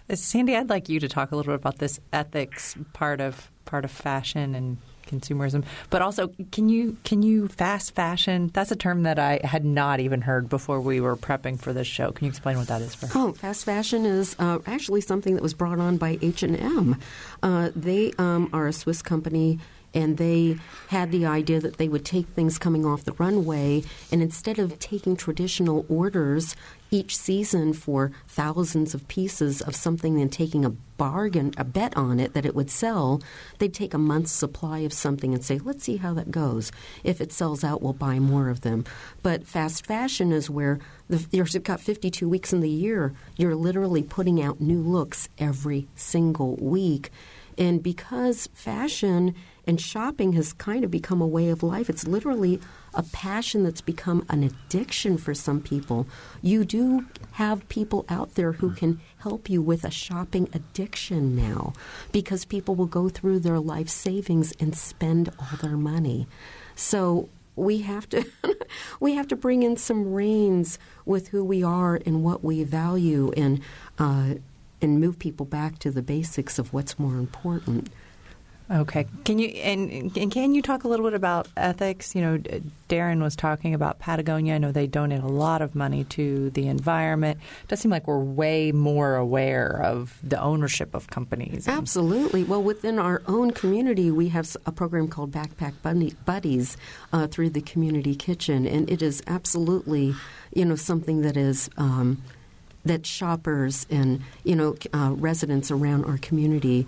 uh, 0.09 0.15
sandy 0.15 0.55
i'd 0.55 0.69
like 0.69 0.89
you 0.89 0.99
to 0.99 1.07
talk 1.07 1.31
a 1.31 1.35
little 1.35 1.51
bit 1.53 1.59
about 1.59 1.77
this 1.77 1.99
ethics 2.11 2.75
part 2.93 3.21
of 3.21 3.49
part 3.65 3.85
of 3.85 3.91
fashion 3.91 4.55
and 4.55 4.77
consumerism. 5.09 5.65
But 5.89 6.01
also, 6.01 6.31
can 6.51 6.69
you 6.69 6.97
can 7.03 7.21
you 7.23 7.47
fast 7.47 7.95
fashion? 7.95 8.51
That's 8.53 8.71
a 8.71 8.75
term 8.75 9.03
that 9.03 9.19
I 9.19 9.41
had 9.43 9.65
not 9.65 9.99
even 9.99 10.21
heard 10.21 10.49
before 10.49 10.79
we 10.79 11.01
were 11.01 11.15
prepping 11.15 11.59
for 11.59 11.73
this 11.73 11.87
show. 11.87 12.11
Can 12.11 12.25
you 12.25 12.29
explain 12.29 12.57
what 12.57 12.67
that 12.67 12.81
is 12.81 12.95
for? 12.95 13.09
Oh, 13.15 13.33
fast 13.33 13.65
fashion 13.65 14.05
is 14.05 14.35
uh, 14.39 14.59
actually 14.65 15.01
something 15.01 15.33
that 15.33 15.43
was 15.43 15.53
brought 15.53 15.79
on 15.79 15.97
by 15.97 16.19
H 16.21 16.43
and 16.43 16.55
M. 16.55 16.97
Uh, 17.41 17.71
they 17.75 18.13
um, 18.17 18.49
are 18.53 18.67
a 18.67 18.73
Swiss 18.73 19.01
company 19.01 19.59
and 19.93 20.17
they 20.17 20.57
had 20.89 21.11
the 21.11 21.25
idea 21.25 21.59
that 21.59 21.77
they 21.77 21.87
would 21.87 22.05
take 22.05 22.27
things 22.27 22.57
coming 22.57 22.85
off 22.85 23.05
the 23.05 23.13
runway 23.13 23.83
and 24.11 24.21
instead 24.21 24.59
of 24.59 24.77
taking 24.79 25.15
traditional 25.15 25.85
orders 25.89 26.55
each 26.91 27.15
season 27.15 27.73
for 27.73 28.11
thousands 28.27 28.93
of 28.93 29.07
pieces 29.07 29.61
of 29.61 29.75
something 29.75 30.19
and 30.19 30.31
taking 30.31 30.65
a 30.65 30.69
bargain 30.69 31.51
a 31.57 31.63
bet 31.63 31.95
on 31.95 32.19
it 32.19 32.33
that 32.33 32.45
it 32.45 32.55
would 32.55 32.69
sell 32.69 33.21
they'd 33.59 33.73
take 33.73 33.93
a 33.93 33.97
month's 33.97 34.31
supply 34.31 34.79
of 34.79 34.91
something 34.91 35.33
and 35.33 35.43
say 35.43 35.59
let's 35.59 35.83
see 35.83 35.97
how 35.97 36.13
that 36.13 36.31
goes. 36.31 36.71
If 37.03 37.21
it 37.21 37.31
sells 37.31 37.63
out 37.63 37.81
we'll 37.81 37.93
buy 37.93 38.19
more 38.19 38.49
of 38.49 38.61
them. 38.61 38.85
But 39.23 39.45
fast 39.47 39.85
fashion 39.85 40.31
is 40.31 40.49
where 40.49 40.79
you've 41.31 41.63
got 41.63 41.79
52 41.79 42.27
weeks 42.27 42.53
in 42.53 42.59
the 42.59 42.69
year 42.69 43.13
you're 43.37 43.55
literally 43.55 44.03
putting 44.03 44.41
out 44.41 44.59
new 44.59 44.81
looks 44.81 45.29
every 45.37 45.87
single 45.95 46.55
week. 46.57 47.11
And 47.57 47.83
because 47.83 48.47
fashion 48.53 49.35
and 49.69 49.79
shopping 49.79 50.33
has 50.33 50.51
kind 50.51 50.83
of 50.83 50.89
become 50.89 51.21
a 51.21 51.27
way 51.27 51.49
of 51.49 51.61
life, 51.61 51.91
it's 51.91 52.07
literally 52.07 52.59
a 52.95 53.03
passion 53.03 53.63
that's 53.63 53.81
become 53.81 54.25
an 54.27 54.41
addiction 54.41 55.15
for 55.15 55.35
some 55.35 55.61
people. 55.61 56.07
You 56.41 56.65
do 56.65 57.05
have 57.33 57.69
people 57.69 58.03
out 58.09 58.33
there 58.33 58.53
who 58.53 58.71
can 58.71 58.99
help 59.19 59.47
you 59.47 59.61
with 59.61 59.83
a 59.83 59.91
shopping 59.91 60.49
addiction 60.53 61.35
now 61.35 61.73
because 62.11 62.45
people 62.45 62.73
will 62.73 62.87
go 62.87 63.09
through 63.09 63.41
their 63.41 63.59
life 63.59 63.89
savings 63.89 64.53
and 64.59 64.75
spend 64.75 65.29
all 65.37 65.59
their 65.61 65.77
money. 65.77 66.25
So 66.75 67.29
we 67.55 67.81
have 67.81 68.09
to 68.09 68.25
we 68.99 69.13
have 69.13 69.27
to 69.27 69.35
bring 69.35 69.61
in 69.61 69.77
some 69.77 70.11
reins 70.11 70.79
with 71.05 71.27
who 71.27 71.43
we 71.43 71.61
are 71.61 72.01
and 72.07 72.23
what 72.23 72.43
we 72.43 72.63
value 72.63 73.31
and 73.37 73.61
uh, 73.99 74.33
and 74.81 74.99
move 74.99 75.19
people 75.19 75.45
back 75.45 75.77
to 75.77 75.91
the 75.91 76.01
basics 76.01 76.57
of 76.57 76.73
what's 76.73 76.97
more 76.97 77.17
important. 77.17 77.91
Okay. 78.71 79.07
Can 79.25 79.39
you 79.39 79.47
and, 79.47 80.15
and 80.15 80.31
can 80.31 80.53
you 80.53 80.61
talk 80.61 80.83
a 80.83 80.87
little 80.87 81.05
bit 81.05 81.15
about 81.15 81.47
ethics? 81.57 82.13
You 82.13 82.21
know, 82.21 82.37
Darren 82.87 83.19
was 83.21 83.35
talking 83.35 83.73
about 83.73 83.97
Patagonia. 83.97 84.55
I 84.55 84.57
know 84.59 84.71
they 84.71 84.85
donate 84.85 85.21
a 85.21 85.27
lot 85.27 85.63
of 85.63 85.73
money 85.73 86.03
to 86.05 86.51
the 86.51 86.67
environment. 86.67 87.39
It 87.63 87.67
does 87.69 87.79
seem 87.79 87.89
like 87.89 88.07
we're 88.07 88.19
way 88.19 88.71
more 88.71 89.15
aware 89.15 89.81
of 89.83 90.19
the 90.21 90.39
ownership 90.39 90.93
of 90.93 91.07
companies. 91.07 91.67
Absolutely. 91.67 92.43
Well, 92.43 92.61
within 92.61 92.99
our 92.99 93.23
own 93.27 93.51
community, 93.51 94.11
we 94.11 94.29
have 94.29 94.55
a 94.67 94.71
program 94.71 95.07
called 95.07 95.31
Backpack 95.31 95.73
Buddies 96.25 96.77
uh, 97.11 97.25
through 97.25 97.49
the 97.49 97.61
community 97.61 98.15
kitchen, 98.15 98.67
and 98.67 98.87
it 98.87 99.01
is 99.01 99.23
absolutely, 99.25 100.13
you 100.53 100.65
know, 100.65 100.75
something 100.75 101.21
that 101.21 101.37
is. 101.37 101.69
Um, 101.77 102.21
that 102.85 103.05
shoppers 103.05 103.85
and 103.89 104.21
you 104.45 104.55
know 104.55 104.73
uh, 104.93 105.11
residents 105.13 105.69
around 105.69 106.05
our 106.05 106.17
community 106.17 106.87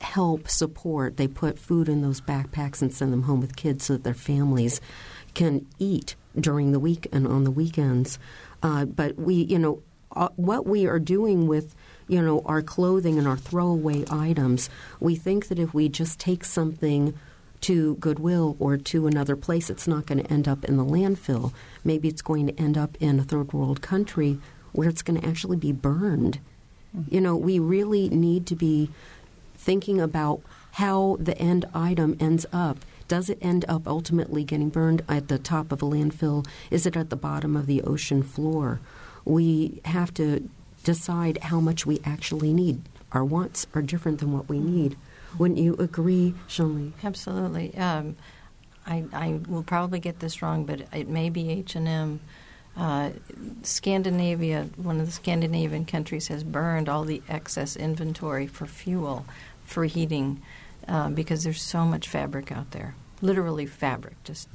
help 0.00 0.48
support. 0.48 1.16
They 1.16 1.28
put 1.28 1.58
food 1.58 1.88
in 1.88 2.02
those 2.02 2.20
backpacks 2.20 2.82
and 2.82 2.92
send 2.92 3.12
them 3.12 3.22
home 3.22 3.40
with 3.40 3.56
kids 3.56 3.84
so 3.84 3.94
that 3.94 4.04
their 4.04 4.14
families 4.14 4.80
can 5.34 5.66
eat 5.78 6.14
during 6.38 6.72
the 6.72 6.80
week 6.80 7.06
and 7.12 7.26
on 7.26 7.44
the 7.44 7.50
weekends. 7.50 8.18
Uh, 8.62 8.84
but 8.84 9.16
we, 9.16 9.34
you 9.34 9.58
know, 9.58 9.82
uh, 10.12 10.28
what 10.36 10.66
we 10.66 10.86
are 10.86 10.98
doing 10.98 11.46
with 11.46 11.74
you 12.08 12.20
know 12.20 12.42
our 12.46 12.62
clothing 12.62 13.18
and 13.18 13.28
our 13.28 13.36
throwaway 13.36 14.04
items, 14.10 14.70
we 15.00 15.14
think 15.14 15.48
that 15.48 15.58
if 15.58 15.74
we 15.74 15.88
just 15.88 16.18
take 16.18 16.44
something 16.44 17.14
to 17.60 17.96
Goodwill 17.96 18.56
or 18.58 18.76
to 18.76 19.06
another 19.06 19.36
place, 19.36 19.68
it's 19.68 19.88
not 19.88 20.06
going 20.06 20.22
to 20.22 20.32
end 20.32 20.48
up 20.48 20.64
in 20.64 20.76
the 20.76 20.84
landfill. 20.84 21.52
Maybe 21.84 22.08
it's 22.08 22.22
going 22.22 22.46
to 22.46 22.58
end 22.60 22.78
up 22.78 22.96
in 23.00 23.18
a 23.18 23.24
third 23.24 23.52
world 23.52 23.82
country 23.82 24.38
where 24.72 24.88
it's 24.88 25.02
going 25.02 25.20
to 25.20 25.26
actually 25.26 25.56
be 25.56 25.72
burned. 25.72 26.40
Mm-hmm. 26.96 27.14
You 27.14 27.20
know, 27.20 27.36
we 27.36 27.58
really 27.58 28.08
need 28.08 28.46
to 28.46 28.56
be 28.56 28.90
thinking 29.58 30.00
about 30.00 30.40
how 30.72 31.18
the 31.20 31.36
end 31.38 31.66
item 31.74 32.16
ends 32.18 32.46
up. 32.52 32.78
Does 33.08 33.28
it 33.28 33.38
end 33.42 33.64
up 33.68 33.86
ultimately 33.86 34.44
getting 34.44 34.68
burned 34.68 35.02
at 35.08 35.28
the 35.28 35.38
top 35.38 35.72
of 35.72 35.82
a 35.82 35.86
landfill? 35.86 36.46
Is 36.70 36.86
it 36.86 36.96
at 36.96 37.10
the 37.10 37.16
bottom 37.16 37.56
of 37.56 37.66
the 37.66 37.82
ocean 37.82 38.22
floor? 38.22 38.80
We 39.24 39.80
have 39.84 40.14
to 40.14 40.48
decide 40.84 41.38
how 41.42 41.60
much 41.60 41.84
we 41.84 42.00
actually 42.04 42.52
need. 42.52 42.82
Our 43.12 43.24
wants 43.24 43.66
are 43.74 43.82
different 43.82 44.20
than 44.20 44.32
what 44.32 44.48
we 44.48 44.58
need. 44.58 44.96
Wouldn't 45.38 45.58
you 45.58 45.74
agree, 45.74 46.34
Shirley? 46.46 46.92
Absolutely. 47.02 47.76
Um, 47.76 48.16
I, 48.86 49.04
I, 49.12 49.40
will 49.48 49.62
probably 49.62 50.00
get 50.00 50.20
this 50.20 50.40
wrong, 50.40 50.64
but 50.64 50.82
it 50.94 51.08
may 51.08 51.28
be 51.28 51.50
H 51.50 51.74
and 51.74 51.88
M. 51.88 52.20
Uh, 52.76 53.10
Scandinavia, 53.62 54.68
one 54.76 55.00
of 55.00 55.06
the 55.06 55.12
Scandinavian 55.12 55.84
countries, 55.84 56.28
has 56.28 56.44
burned 56.44 56.88
all 56.88 57.04
the 57.04 57.22
excess 57.28 57.76
inventory 57.76 58.46
for 58.46 58.66
fuel 58.66 59.26
for 59.68 59.84
heating 59.84 60.42
uh, 60.88 61.10
because 61.10 61.44
there's 61.44 61.62
so 61.62 61.84
much 61.84 62.08
fabric 62.08 62.50
out 62.50 62.70
there. 62.72 62.94
Literally 63.20 63.66
fabric, 63.66 64.22
just 64.24 64.48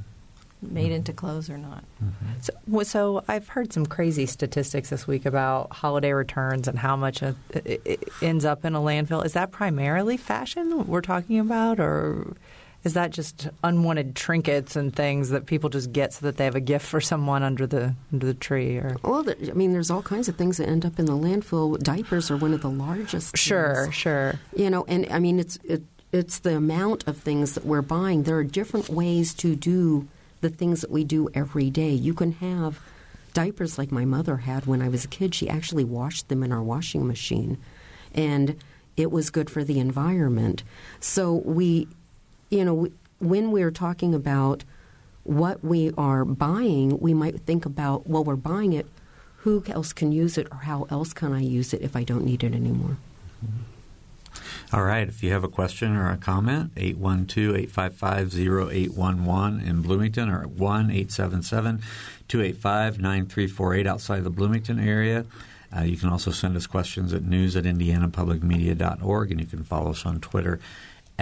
made 0.61 0.85
mm-hmm. 0.85 0.93
into 0.93 1.13
clothes 1.13 1.49
or 1.49 1.57
not. 1.57 1.83
Mm-hmm. 2.03 2.25
So, 2.41 2.53
well, 2.67 2.85
so, 2.85 3.23
I've 3.27 3.47
heard 3.49 3.73
some 3.73 3.85
crazy 3.85 4.25
statistics 4.25 4.89
this 4.89 5.05
week 5.05 5.25
about 5.25 5.71
holiday 5.71 6.13
returns 6.13 6.67
and 6.67 6.79
how 6.79 6.95
much 6.95 7.21
it, 7.21 7.35
it 7.53 8.09
ends 8.21 8.45
up 8.45 8.65
in 8.65 8.73
a 8.73 8.79
landfill. 8.79 9.25
Is 9.25 9.33
that 9.33 9.51
primarily 9.51 10.17
fashion 10.17 10.87
we're 10.87 11.01
talking 11.01 11.39
about, 11.39 11.79
or 11.79 12.35
is 12.83 12.93
that 12.93 13.11
just 13.11 13.47
unwanted 13.63 14.15
trinkets 14.15 14.75
and 14.75 14.93
things 14.93 15.29
that 15.29 15.45
people 15.45 15.69
just 15.69 15.93
get 15.93 16.13
so 16.13 16.25
that 16.25 16.37
they 16.37 16.45
have 16.45 16.55
a 16.55 16.61
gift 16.61 16.85
for 16.85 16.99
someone 16.99 17.41
under 17.41 17.65
the 17.65 17.95
under 18.11 18.25
the 18.25 18.33
tree? 18.33 18.77
Or 18.77 18.97
well, 19.03 19.25
I 19.29 19.53
mean, 19.53 19.71
there's 19.71 19.89
all 19.89 20.01
kinds 20.01 20.27
of 20.27 20.35
things 20.35 20.57
that 20.57 20.67
end 20.67 20.85
up 20.85 20.99
in 20.99 21.05
the 21.05 21.13
landfill. 21.13 21.79
Diapers 21.81 22.29
are 22.29 22.37
one 22.37 22.53
of 22.53 22.61
the 22.61 22.69
largest. 22.69 23.37
Sure, 23.37 23.83
things. 23.85 23.95
sure. 23.95 24.39
You 24.55 24.69
know, 24.69 24.83
and 24.87 25.07
I 25.11 25.19
mean, 25.19 25.39
it's 25.39 25.57
it, 25.63 25.83
it's 26.11 26.39
the 26.39 26.57
amount 26.57 27.07
of 27.07 27.17
things 27.17 27.53
that 27.53 27.65
we're 27.65 27.81
buying. 27.81 28.23
There 28.23 28.37
are 28.37 28.43
different 28.43 28.89
ways 28.89 29.33
to 29.35 29.55
do 29.55 30.07
the 30.41 30.49
things 30.49 30.81
that 30.81 30.91
we 30.91 31.05
do 31.05 31.29
every 31.33 31.69
day. 31.69 31.91
You 31.91 32.13
can 32.13 32.33
have 32.33 32.81
diapers 33.33 33.77
like 33.77 33.91
my 33.91 34.03
mother 34.03 34.37
had 34.37 34.65
when 34.65 34.81
I 34.81 34.89
was 34.89 35.05
a 35.05 35.07
kid. 35.07 35.33
She 35.33 35.49
actually 35.49 35.85
washed 35.85 36.27
them 36.27 36.43
in 36.43 36.51
our 36.51 36.61
washing 36.61 37.07
machine, 37.07 37.57
and 38.13 38.57
it 38.97 39.09
was 39.09 39.29
good 39.29 39.49
for 39.49 39.63
the 39.63 39.79
environment. 39.79 40.63
So 40.99 41.41
we 41.45 41.87
you 42.53 42.65
know, 42.65 42.87
when 43.19 43.51
we're 43.51 43.71
talking 43.71 44.13
about 44.13 44.63
what 45.23 45.63
we 45.63 45.91
are 45.97 46.25
buying, 46.25 46.99
we 46.99 47.13
might 47.13 47.41
think 47.41 47.65
about, 47.65 48.07
well, 48.07 48.23
we're 48.23 48.35
buying 48.35 48.73
it, 48.73 48.85
who 49.37 49.63
else 49.67 49.93
can 49.93 50.11
use 50.11 50.37
it, 50.37 50.47
or 50.51 50.59
how 50.59 50.87
else 50.89 51.13
can 51.13 51.33
I 51.33 51.41
use 51.41 51.73
it 51.73 51.81
if 51.81 51.95
I 51.95 52.03
don't 52.03 52.25
need 52.25 52.43
it 52.43 52.53
anymore? 52.53 52.97
All 54.71 54.83
right. 54.83 55.07
If 55.07 55.21
you 55.21 55.31
have 55.31 55.43
a 55.43 55.49
question 55.49 55.95
or 55.95 56.09
a 56.09 56.17
comment, 56.17 56.71
812 56.77 57.55
855 57.55 58.33
0811 58.33 59.61
in 59.61 59.81
Bloomington 59.81 60.29
or 60.29 60.47
1 60.47 60.89
877 60.89 61.81
285 62.27 62.99
9348 62.99 63.87
outside 63.87 64.23
the 64.23 64.29
Bloomington 64.29 64.79
area. 64.79 65.25
Uh, 65.75 65.81
you 65.81 65.97
can 65.97 66.09
also 66.09 66.31
send 66.31 66.55
us 66.55 66.67
questions 66.67 67.13
at 67.13 67.23
news 67.23 67.55
at 67.55 67.65
indianapublicmedia.org, 67.65 69.31
and 69.31 69.39
you 69.39 69.45
can 69.45 69.63
follow 69.63 69.91
us 69.91 70.05
on 70.05 70.19
Twitter 70.19 70.59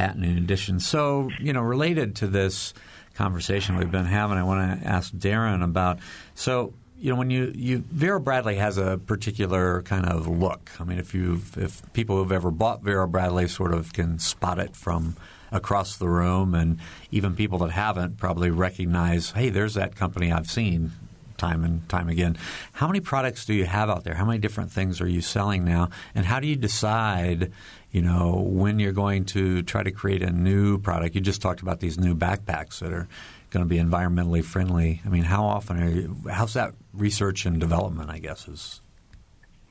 at 0.02 0.18
Noon 0.18 0.38
Edition. 0.38 0.80
So, 0.80 1.30
you 1.40 1.54
know, 1.54 1.62
related 1.62 2.16
to 2.18 2.28
this 2.28 2.74
conversation 3.14 3.78
we've 3.78 3.92
been 3.92 4.06
having, 4.06 4.38
I 4.38 4.44
want 4.44 4.82
to 4.82 4.88
ask 4.88 5.14
Darren 5.14 5.64
about. 5.64 6.00
So, 6.34 6.74
you 6.98 7.12
know, 7.12 7.18
when 7.18 7.30
you, 7.30 7.52
you 7.56 7.84
Vera 7.92 8.20
Bradley 8.20 8.56
has 8.56 8.80
a 8.80 8.98
particular 9.06 9.84
kind 9.84 10.08
of 10.08 10.28
look. 10.28 10.72
I 10.80 10.86
mean, 10.86 10.98
if 10.98 11.14
you 11.14 11.42
if 11.56 11.82
people 11.94 12.18
who've 12.18 12.32
ever 12.32 12.50
bought 12.50 12.82
Vera 12.82 13.08
Bradley 13.08 13.48
sort 13.48 13.74
of 13.74 13.94
can 13.94 14.18
spot 14.18 14.58
it 14.58 14.76
from 14.76 15.16
across 15.52 15.98
the 15.98 16.08
room, 16.08 16.56
and 16.56 16.80
even 17.12 17.36
people 17.36 17.60
that 17.60 17.72
haven't 17.72 18.18
probably 18.18 18.50
recognize, 18.50 19.32
hey, 19.32 19.50
there's 19.50 19.76
that 19.76 19.96
company 19.96 20.32
I've 20.32 20.50
seen 20.50 20.92
time 21.38 21.64
and 21.64 21.88
time 21.90 22.08
again. 22.08 22.38
How 22.72 22.88
many 22.88 23.02
products 23.02 23.46
do 23.46 23.54
you 23.54 23.66
have 23.66 23.90
out 23.90 24.04
there? 24.04 24.14
How 24.14 24.26
many 24.26 24.38
different 24.38 24.72
things 24.72 25.02
are 25.02 25.08
you 25.08 25.22
selling 25.22 25.66
now? 25.66 25.90
And 26.14 26.26
how 26.26 26.40
do 26.40 26.48
you 26.48 26.56
decide, 26.56 27.52
you 27.92 28.02
know, 28.02 28.42
when 28.46 28.80
you're 28.80 28.94
going 28.94 29.26
to 29.26 29.64
try 29.64 29.84
to 29.84 29.92
create 29.92 30.24
a 30.24 30.32
new 30.32 30.78
product? 30.78 31.16
You 31.16 31.22
just 31.22 31.42
talked 31.42 31.62
about 31.62 31.80
these 31.80 32.00
new 32.00 32.16
backpacks 32.16 32.80
that 32.80 32.94
are 32.94 33.08
going 33.50 33.66
to 33.66 33.70
be 33.70 33.78
environmentally 33.78 34.44
friendly. 34.44 35.02
I 35.06 35.10
mean, 35.10 35.24
how 35.24 35.44
often 35.44 35.82
are 35.82 35.90
you? 35.90 36.16
How's 36.30 36.54
that 36.54 36.74
research 36.94 37.46
and 37.46 37.60
development? 37.60 38.10
I 38.10 38.20
guess 38.20 38.48
is. 38.48 38.82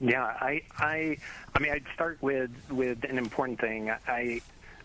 Yeah, 0.03 0.25
I, 0.25 0.63
I, 0.79 1.19
I 1.55 1.59
mean, 1.59 1.73
I'd 1.73 1.85
start 1.95 2.19
with 2.23 2.51
with 2.71 3.05
an 3.05 3.19
important 3.19 3.61
thing. 3.61 3.91
I 4.09 4.41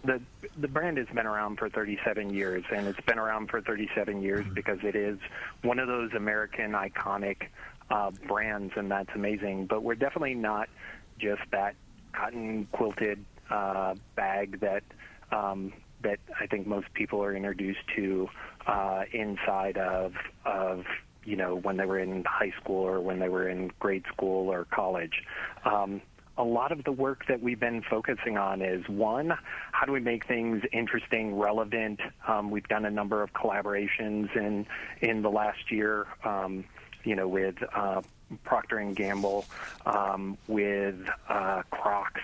the 0.06 0.22
the 0.58 0.68
brand 0.68 0.98
has 0.98 1.08
been 1.08 1.26
around 1.26 1.58
for 1.58 1.70
37 1.70 2.34
years, 2.34 2.64
and 2.74 2.88
it's 2.88 3.00
been 3.02 3.20
around 3.20 3.50
for 3.50 3.62
37 3.62 4.22
years 4.22 4.46
because 4.54 4.80
it 4.84 4.96
is 4.96 5.18
one 5.62 5.80
of 5.80 5.88
those 5.88 6.14
American 6.14 6.72
iconic 6.72 7.48
uh, 7.90 8.12
brands, 8.28 8.74
and 8.76 8.90
that's 8.90 9.10
amazing. 9.16 9.66
But 9.66 9.84
we're 9.84 9.96
definitely 9.96 10.36
not 10.36 10.70
just 11.18 11.42
that 11.52 11.76
cotton 12.16 12.68
quilted 12.72 13.24
uh, 13.50 13.96
bag 14.16 14.60
that 14.62 14.84
um, 15.32 15.74
that 16.02 16.20
I 16.40 16.46
think 16.48 16.68
most 16.68 16.94
people 16.94 17.24
are 17.24 17.36
introduced 17.36 17.80
to 17.96 18.30
uh, 18.68 19.04
inside 19.12 19.78
of 19.78 20.14
of 20.46 20.86
you 21.24 21.36
know 21.36 21.56
when 21.56 21.78
they 21.78 21.86
were 21.86 22.00
in 22.00 22.24
high 22.26 22.54
school 22.62 22.84
or 22.84 23.00
when 23.02 23.20
they 23.20 23.30
were 23.30 23.50
in 23.50 23.72
grade 23.80 24.06
school 24.14 24.52
or 24.52 24.66
college. 24.66 25.24
Um, 25.64 26.02
a 26.38 26.44
lot 26.44 26.72
of 26.74 26.84
the 26.84 26.92
work 26.92 27.26
that 27.28 27.42
we've 27.42 27.60
been 27.60 27.82
focusing 27.90 28.38
on 28.38 28.62
is 28.62 28.88
one, 28.90 29.34
how 29.72 29.86
do 29.86 29.94
we 29.94 30.02
make 30.02 30.28
things 30.28 30.64
interesting, 30.74 31.34
relevant? 31.36 32.02
Um, 32.28 32.52
we've 32.52 32.68
done 32.68 32.84
a 32.86 32.92
number 32.92 33.24
of 33.24 33.32
collaborations 33.34 34.36
in 34.36 34.66
in 35.02 35.22
the 35.22 35.32
last 35.32 35.72
year, 35.72 36.08
um, 36.24 36.66
you 37.04 37.16
know, 37.16 37.28
with 37.28 37.56
uh, 37.74 38.02
Procter 38.44 38.78
and 38.78 38.96
Gamble, 38.96 39.46
um, 39.86 40.38
with 40.48 40.96
uh, 41.30 41.64
Crocs, 41.72 42.22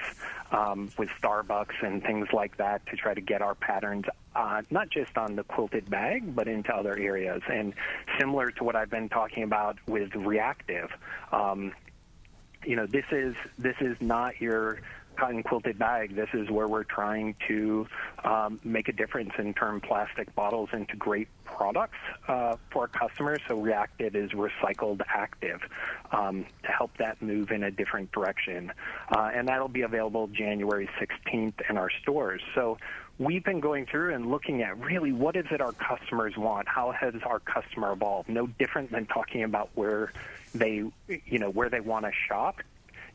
um, 0.51 0.89
with 0.97 1.09
Starbucks, 1.21 1.83
and 1.83 2.01
things 2.03 2.27
like 2.33 2.57
that 2.57 2.85
to 2.87 2.95
try 2.95 3.13
to 3.13 3.21
get 3.21 3.41
our 3.41 3.55
patterns 3.55 4.05
uh, 4.35 4.61
not 4.69 4.89
just 4.89 5.17
on 5.17 5.35
the 5.35 5.43
quilted 5.43 5.89
bag, 5.89 6.35
but 6.35 6.47
into 6.47 6.73
other 6.73 6.97
areas. 6.97 7.41
And 7.51 7.73
similar 8.19 8.51
to 8.51 8.63
what 8.63 8.75
I've 8.75 8.89
been 8.89 9.09
talking 9.09 9.43
about 9.43 9.77
with 9.87 10.15
reactive, 10.15 10.89
um, 11.31 11.73
you 12.65 12.75
know, 12.75 12.85
this 12.85 13.05
is 13.11 13.35
this 13.57 13.75
is 13.81 13.97
not 13.99 14.39
your 14.39 14.79
cotton 15.16 15.43
quilted 15.43 15.78
bag, 15.78 16.16
this 16.16 16.30
is 16.34 16.49
where 16.49 16.68
we're 16.68 16.84
trying 16.84 17.36
to 17.47 17.88
um, 18.24 18.59
make 18.64 18.88
a 18.88 18.91
difference 18.91 19.32
and 19.38 19.55
turn 19.55 19.82
plastic 19.82 20.34
bottles 20.36 20.70
into 20.74 20.95
great 20.95 21.28
products 21.45 21.97
uh, 22.28 22.55
for 22.72 22.84
our 22.84 22.88
customers. 22.88 23.39
So 23.47 23.59
Reactive 23.59 24.16
is 24.16 24.32
recycled 24.32 25.01
active 25.07 25.62
um, 26.12 26.45
to 26.64 26.72
help 26.72 26.97
that 26.97 27.22
move 27.22 27.51
in 27.51 27.64
a 27.64 27.72
different 27.72 28.12
direction. 28.12 28.72
Uh, 29.16 29.32
and 29.34 29.47
that'll 29.47 29.68
be 29.68 29.82
available 29.82 30.28
January 30.28 30.89
16th 30.99 31.62
in 31.70 31.78
our 31.78 31.89
stores. 32.01 32.41
So 32.55 32.78
we've 33.20 33.43
been 33.43 33.59
going 33.59 33.86
through 33.86 34.14
and 34.14 34.32
looking 34.32 34.64
at 34.64 34.78
really 34.80 35.12
what 35.12 35.36
is 35.36 35.45
it 35.51 35.62
our 35.62 35.74
customers 35.74 36.36
want? 36.38 36.68
How 36.68 36.91
has 36.91 37.14
our 37.26 37.39
customer 37.39 37.91
evolved? 37.91 38.30
No 38.30 38.47
different 38.47 38.91
than 38.91 39.05
talking 39.05 39.43
about 39.43 39.70
where 39.76 40.12
they, 40.55 40.84
you 41.07 41.39
know, 41.39 41.49
where 41.49 41.70
they 41.70 41.80
want 41.80 42.05
to 42.05 42.12
shop 42.28 42.57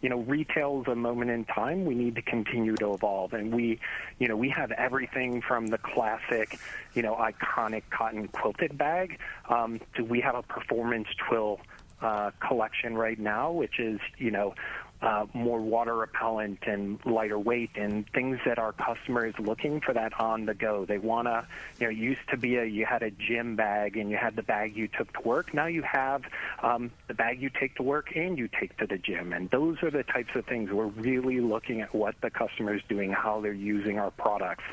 you 0.01 0.09
know, 0.09 0.21
retail 0.21 0.83
is 0.83 0.93
a 0.93 0.95
moment 0.95 1.31
in 1.31 1.45
time. 1.45 1.85
We 1.85 1.95
need 1.95 2.15
to 2.17 2.23
continue 2.23 2.77
to 2.77 2.95
evolve, 2.95 3.33
and 3.33 3.55
we, 3.55 3.81
you 4.19 4.29
know, 4.29 4.37
we 4.37 4.49
have 4.51 4.71
everything 4.73 5.43
from 5.43 5.69
the 5.69 5.79
classic, 5.79 6.59
you 6.95 7.03
know, 7.03 7.15
iconic 7.15 7.83
cotton 7.91 8.29
quilted 8.29 8.77
bag 8.77 9.19
um, 9.49 9.81
to 9.95 10.03
we 10.03 10.21
have 10.21 10.35
a 10.35 10.43
performance 10.43 11.09
twill 11.29 11.61
uh, 12.03 12.31
collection 12.47 12.95
right 12.95 13.19
now, 13.19 13.51
which 13.51 13.79
is, 13.79 14.01
you 14.19 14.31
know, 14.31 14.55
uh, 15.03 15.27
more 15.35 15.61
water 15.61 15.95
repellent 15.95 16.59
and 16.67 16.99
lighter 17.05 17.39
weight 17.39 17.71
and 17.75 18.09
things 18.11 18.39
that 18.47 18.59
our 18.59 18.73
customers 18.73 19.35
looking 19.39 19.81
for 19.81 19.93
that 19.93 20.19
on 20.19 20.47
the 20.47 20.55
go. 20.55 20.85
They 20.85 20.99
want 20.99 21.29
to, 21.29 21.47
you 21.79 21.87
know, 21.87 21.91
used 21.91 22.29
to 22.31 22.37
be 22.37 22.57
a 22.57 22.65
you 22.65 22.87
had 22.87 23.03
a 23.03 23.11
gym 23.11 23.57
bag 23.57 23.97
and 23.97 24.11
you 24.11 24.17
had 24.17 24.37
the 24.37 24.43
bag 24.43 24.77
you 24.77 24.89
took 24.89 25.13
to 25.13 25.21
work. 25.21 25.53
Now 25.53 25.67
you 25.67 25.83
have 25.83 26.23
um, 26.63 26.91
the 27.09 27.15
bag 27.15 27.43
you 27.43 27.51
take 27.51 27.75
to 27.77 27.83
work 27.83 28.17
and 28.17 28.39
you 28.39 28.49
take 28.49 28.77
to 28.79 28.87
the 28.87 28.99
gym. 28.99 29.33
And 29.33 29.51
those 29.51 29.83
are 29.83 29.91
the 29.91 30.03
types 30.03 30.35
of 30.35 30.47
things 30.47 30.71
we're 30.71 30.87
really 30.87 31.41
looking 31.41 31.83
at 31.83 31.95
what 31.95 32.15
the 32.23 32.31
customer 32.31 32.75
is 32.75 32.83
doing, 32.89 33.13
how 33.13 33.41
they're 33.41 33.53
using 33.53 33.99
our 33.99 34.11
products. 34.11 34.65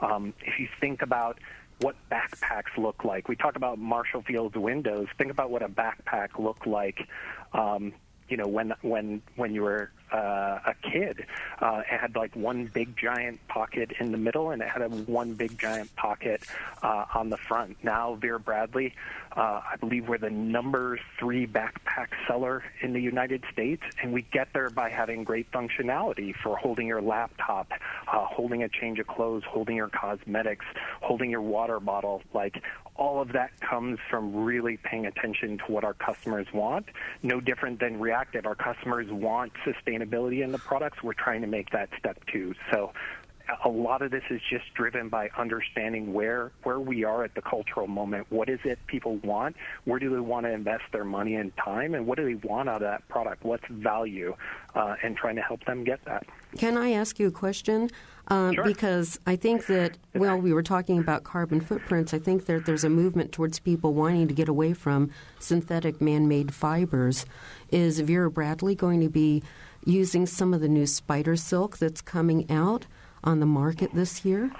Um, 0.00 0.32
if 0.42 0.58
you 0.58 0.68
think 0.80 1.02
about 1.02 1.38
what 1.80 1.96
backpacks 2.10 2.76
look 2.78 3.02
like. 3.04 3.28
We 3.28 3.34
talk 3.34 3.56
about 3.56 3.76
Marshall 3.76 4.22
Field's 4.22 4.54
windows. 4.54 5.08
Think 5.18 5.32
about 5.32 5.50
what 5.50 5.62
a 5.62 5.68
backpack 5.68 6.38
looked 6.38 6.66
like 6.66 7.08
um, 7.52 7.92
you 8.32 8.38
know 8.38 8.48
when 8.48 8.72
when 8.80 9.20
when 9.36 9.52
you 9.52 9.60
were 9.60 9.90
uh, 10.10 10.58
a 10.64 10.74
kid. 10.82 11.26
Uh, 11.60 11.82
it 11.90 12.00
had 12.00 12.16
like 12.16 12.34
one 12.34 12.64
big 12.64 12.96
giant 12.96 13.46
pocket 13.46 13.92
in 14.00 14.10
the 14.10 14.16
middle, 14.16 14.50
and 14.52 14.62
it 14.62 14.68
had 14.68 14.80
a 14.80 14.88
one 14.88 15.34
big 15.34 15.58
giant 15.58 15.94
pocket 15.96 16.42
uh, 16.82 17.04
on 17.14 17.28
the 17.28 17.36
front. 17.36 17.76
Now, 17.82 18.14
Vera 18.14 18.40
Bradley, 18.40 18.94
uh, 19.36 19.60
I 19.72 19.76
believe 19.80 20.08
we're 20.08 20.18
the 20.18 20.30
number 20.30 20.98
three 21.18 21.46
backpack 21.46 22.08
seller 22.26 22.62
in 22.82 22.92
the 22.92 23.00
United 23.00 23.44
States, 23.52 23.82
and 24.02 24.12
we 24.12 24.22
get 24.32 24.48
there 24.52 24.70
by 24.70 24.90
having 24.90 25.24
great 25.24 25.50
functionality 25.50 26.34
for 26.42 26.56
holding 26.56 26.86
your 26.86 27.00
laptop, 27.00 27.70
uh, 28.08 28.24
holding 28.26 28.62
a 28.62 28.68
change 28.68 28.98
of 28.98 29.06
clothes, 29.06 29.42
holding 29.48 29.76
your 29.76 29.88
cosmetics, 29.88 30.66
holding 31.00 31.30
your 31.30 31.40
water 31.40 31.80
bottle. 31.80 32.22
Like 32.34 32.62
all 32.96 33.22
of 33.22 33.32
that 33.32 33.58
comes 33.60 33.98
from 34.10 34.44
really 34.44 34.76
paying 34.76 35.06
attention 35.06 35.58
to 35.58 35.64
what 35.72 35.84
our 35.84 35.94
customers 35.94 36.46
want. 36.52 36.86
No 37.22 37.40
different 37.40 37.80
than 37.80 37.98
reactive. 37.98 38.44
Our 38.44 38.54
customers 38.54 39.10
want 39.10 39.52
sustainability 39.64 40.44
in 40.44 40.52
the 40.52 40.58
products. 40.58 41.02
We're 41.02 41.14
trying 41.14 41.40
to 41.40 41.46
make 41.46 41.70
that 41.70 41.88
step 41.98 42.24
too. 42.26 42.54
So 42.70 42.92
a 43.64 43.68
lot 43.68 44.02
of 44.02 44.10
this 44.10 44.22
is 44.30 44.40
just 44.50 44.64
driven 44.74 45.08
by 45.08 45.30
understanding 45.36 46.12
where 46.12 46.52
where 46.62 46.80
we 46.80 47.04
are 47.04 47.24
at 47.24 47.34
the 47.34 47.42
cultural 47.42 47.86
moment. 47.86 48.26
What 48.30 48.48
is 48.48 48.60
it 48.64 48.78
people 48.86 49.16
want? 49.18 49.56
Where 49.84 49.98
do 49.98 50.10
they 50.10 50.20
want 50.20 50.46
to 50.46 50.52
invest 50.52 50.84
their 50.92 51.04
money 51.04 51.34
and 51.34 51.52
time? 51.56 51.94
And 51.94 52.06
what 52.06 52.18
do 52.18 52.24
they 52.24 52.46
want 52.46 52.68
out 52.68 52.76
of 52.76 52.82
that 52.82 53.08
product? 53.08 53.44
What's 53.44 53.64
value? 53.68 54.34
Uh, 54.74 54.94
and 55.02 55.16
trying 55.16 55.36
to 55.36 55.42
help 55.42 55.64
them 55.66 55.84
get 55.84 56.02
that. 56.06 56.24
Can 56.56 56.76
I 56.76 56.92
ask 56.92 57.18
you 57.18 57.26
a 57.28 57.30
question? 57.30 57.90
Uh, 58.28 58.52
sure. 58.52 58.64
Because 58.64 59.18
I 59.26 59.36
think 59.36 59.66
that, 59.66 59.98
well, 60.14 60.38
we 60.38 60.52
were 60.52 60.62
talking 60.62 60.98
about 60.98 61.24
carbon 61.24 61.60
footprints. 61.60 62.14
I 62.14 62.18
think 62.18 62.46
that 62.46 62.64
there's 62.64 62.84
a 62.84 62.88
movement 62.88 63.32
towards 63.32 63.58
people 63.58 63.92
wanting 63.92 64.28
to 64.28 64.34
get 64.34 64.48
away 64.48 64.72
from 64.72 65.10
synthetic 65.38 66.00
man 66.00 66.28
made 66.28 66.54
fibers. 66.54 67.26
Is 67.70 68.00
Vera 68.00 68.30
Bradley 68.30 68.74
going 68.74 69.00
to 69.00 69.08
be 69.08 69.42
using 69.84 70.26
some 70.26 70.54
of 70.54 70.60
the 70.60 70.68
new 70.68 70.86
spider 70.86 71.36
silk 71.36 71.78
that's 71.78 72.00
coming 72.00 72.50
out 72.50 72.86
on 73.24 73.40
the 73.40 73.46
market 73.46 73.94
this 73.94 74.24
year? 74.24 74.50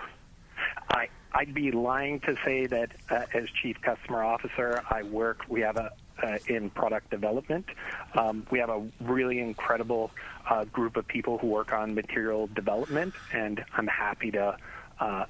I, 0.90 1.08
I'd 1.32 1.54
be 1.54 1.70
lying 1.70 2.20
to 2.20 2.36
say 2.44 2.66
that 2.66 2.92
uh, 3.10 3.24
as 3.34 3.48
chief 3.62 3.80
customer 3.82 4.22
officer, 4.22 4.82
I 4.90 5.02
work. 5.02 5.42
We 5.48 5.60
have 5.62 5.76
a 5.76 5.90
uh, 6.22 6.38
in 6.46 6.70
product 6.70 7.10
development. 7.10 7.66
Um, 8.14 8.46
we 8.50 8.58
have 8.58 8.68
a 8.68 8.86
really 9.00 9.40
incredible 9.40 10.12
uh, 10.48 10.64
group 10.66 10.96
of 10.96 11.06
people 11.08 11.38
who 11.38 11.48
work 11.48 11.72
on 11.72 11.94
material 11.94 12.48
development, 12.48 13.14
and 13.32 13.64
I'm 13.76 13.88
happy 13.88 14.30
to 14.32 14.56
uh, 15.00 15.24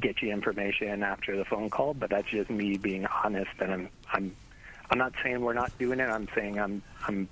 get 0.00 0.22
you 0.22 0.30
information 0.30 1.02
after 1.02 1.36
the 1.36 1.44
phone 1.44 1.70
call. 1.70 1.94
But 1.94 2.10
that's 2.10 2.28
just 2.28 2.50
me 2.50 2.76
being 2.76 3.06
honest, 3.06 3.50
and 3.58 3.72
I'm 3.72 3.88
I'm 4.12 4.36
I'm 4.90 4.98
not 4.98 5.12
saying 5.22 5.40
we're 5.40 5.52
not 5.54 5.76
doing 5.78 6.00
it. 6.00 6.08
I'm 6.08 6.28
saying 6.34 6.58
I'm 6.58 6.82
I'm 7.06 7.28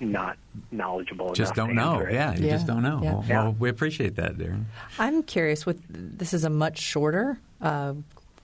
not 0.00 0.36
knowledgeable. 0.70 1.32
Just 1.32 1.54
don't 1.54 1.74
know. 1.74 2.06
Yeah, 2.08 2.34
you 2.34 2.46
yeah. 2.46 2.52
just 2.52 2.66
don't 2.66 2.82
know. 2.82 3.00
Yeah. 3.02 3.12
Well, 3.14 3.24
Yeah. 3.26 3.42
well, 3.44 3.56
we 3.58 3.68
appreciate 3.70 4.16
that, 4.16 4.36
Darren. 4.36 4.64
I'm 4.98 5.22
curious. 5.22 5.64
With 5.64 5.82
this 5.88 6.34
is 6.34 6.44
a 6.44 6.50
much 6.50 6.78
shorter 6.78 7.38
uh, 7.60 7.94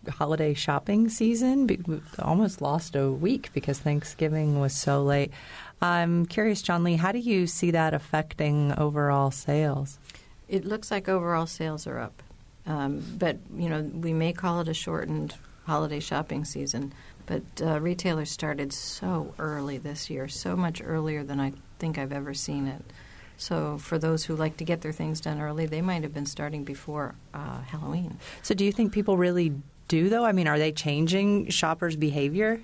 holiday 0.09 0.55
shopping 0.55 1.09
season. 1.09 1.67
Be- 1.67 1.81
we 1.87 2.01
almost 2.19 2.63
lost 2.63 2.97
a 2.97 3.11
week 3.11 3.51
because 3.53 3.79
Thanksgiving 3.79 4.59
was 4.61 4.73
so 4.73 5.03
late. 5.03 5.33
I'm 5.83 6.25
curious, 6.25 6.63
Jonlee. 6.63 6.97
How 6.97 7.13
do 7.13 7.19
you 7.19 7.47
see 7.47 7.71
that 7.73 7.93
affecting 7.93 8.73
overall 8.79 9.31
sales? 9.31 9.99
It 10.49 10.65
looks 10.65 10.91
like 10.91 11.09
overall 11.09 11.47
sales 11.47 11.87
are 11.87 11.99
up, 11.99 12.23
um, 12.67 13.03
but 13.19 13.37
you 13.55 13.69
know 13.69 13.83
we 13.83 14.15
may 14.15 14.33
call 14.33 14.61
it 14.61 14.69
a 14.69 14.75
shortened 14.75 15.35
holiday 15.67 16.01
shopping 16.01 16.45
season. 16.47 16.93
But 17.27 17.43
uh, 17.61 17.81
retailers 17.81 18.31
started 18.31 18.73
so 18.73 19.35
early 19.39 19.79
this 19.79 20.09
year, 20.09 20.29
so 20.29 20.57
much 20.57 20.81
earlier 20.85 21.25
than 21.25 21.41
I 21.41 21.53
think 21.79 21.99
I've 21.99 22.13
ever 22.13 22.35
seen 22.35 22.69
it. 22.69 22.83
So 23.37 23.79
for 23.79 23.99
those 23.99 24.25
who 24.25 24.35
like 24.37 24.57
to 24.59 24.65
get 24.65 24.81
their 24.81 24.93
things 24.93 25.21
done 25.21 25.41
early, 25.41 25.67
they 25.67 25.83
might 25.83 26.03
have 26.05 26.15
been 26.15 26.27
starting 26.27 26.65
before 26.65 27.15
uh, 27.35 27.61
Halloween. 27.63 28.19
So, 28.43 28.55
do 28.55 28.65
you 28.65 28.73
think 28.73 28.93
people 28.93 29.19
really 29.19 29.53
do 29.89 30.09
though? 30.09 30.25
I 30.25 30.33
mean, 30.33 30.49
are 30.49 30.59
they 30.59 30.73
changing 30.73 31.51
shoppers' 31.51 31.97
behavior? 31.97 32.63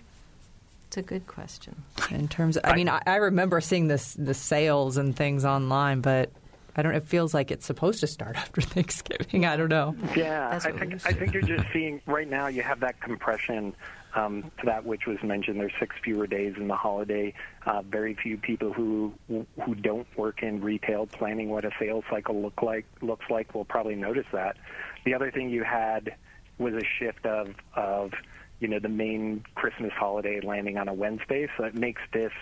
It's 0.86 0.96
a 0.96 1.02
good 1.02 1.26
question. 1.26 1.82
in 2.10 2.28
terms 2.28 2.56
of, 2.56 2.64
I 2.64 2.76
mean, 2.76 2.88
I, 2.88 3.00
I 3.06 3.16
remember 3.16 3.60
seeing 3.60 3.88
this 3.88 4.14
the 4.14 4.34
sales 4.34 4.96
and 4.96 5.16
things 5.16 5.44
online, 5.44 6.00
but 6.00 6.30
I 6.76 6.82
don't. 6.82 6.94
It 6.94 7.04
feels 7.04 7.34
like 7.34 7.50
it's 7.50 7.66
supposed 7.66 8.00
to 8.00 8.06
start 8.06 8.36
after 8.36 8.60
Thanksgiving. 8.60 9.44
I 9.44 9.56
don't 9.56 9.68
know. 9.68 9.94
Yeah, 10.16 10.48
I 10.50 10.58
think 10.58 11.06
I 11.06 11.12
think 11.12 11.34
you're 11.34 11.42
just 11.42 11.64
seeing 11.72 12.00
right 12.06 12.28
now. 12.28 12.46
You 12.46 12.62
have 12.62 12.80
that 12.80 13.00
compression 13.00 13.74
um, 14.14 14.50
to 14.58 14.66
that 14.66 14.84
which 14.84 15.06
was 15.06 15.18
mentioned. 15.22 15.58
There's 15.60 15.72
six 15.78 15.96
fewer 16.02 16.26
days 16.26 16.54
in 16.56 16.68
the 16.68 16.76
holiday. 16.76 17.34
Uh, 17.64 17.82
very 17.82 18.14
few 18.14 18.36
people 18.36 18.72
who 18.72 19.12
who 19.28 19.74
don't 19.74 20.06
work 20.16 20.42
in 20.42 20.60
retail 20.60 21.06
planning 21.06 21.48
what 21.48 21.64
a 21.64 21.70
sales 21.78 22.04
cycle 22.10 22.40
look 22.40 22.62
like 22.62 22.84
looks 23.00 23.26
like 23.30 23.54
will 23.54 23.64
probably 23.64 23.96
notice 23.96 24.26
that. 24.32 24.56
The 25.04 25.14
other 25.14 25.30
thing 25.30 25.50
you 25.50 25.64
had 25.64 26.14
was 26.58 26.74
a 26.74 26.84
shift 26.98 27.24
of 27.26 27.54
of 27.74 28.12
you 28.60 28.68
know 28.68 28.78
the 28.78 28.88
main 28.88 29.44
Christmas 29.54 29.92
holiday 29.92 30.40
landing 30.40 30.78
on 30.78 30.88
a 30.88 30.94
Wednesday, 30.94 31.48
so 31.56 31.64
it 31.64 31.74
makes 31.74 32.02
this 32.12 32.32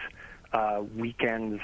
uh, 0.53 0.83
weekend's 0.97 1.61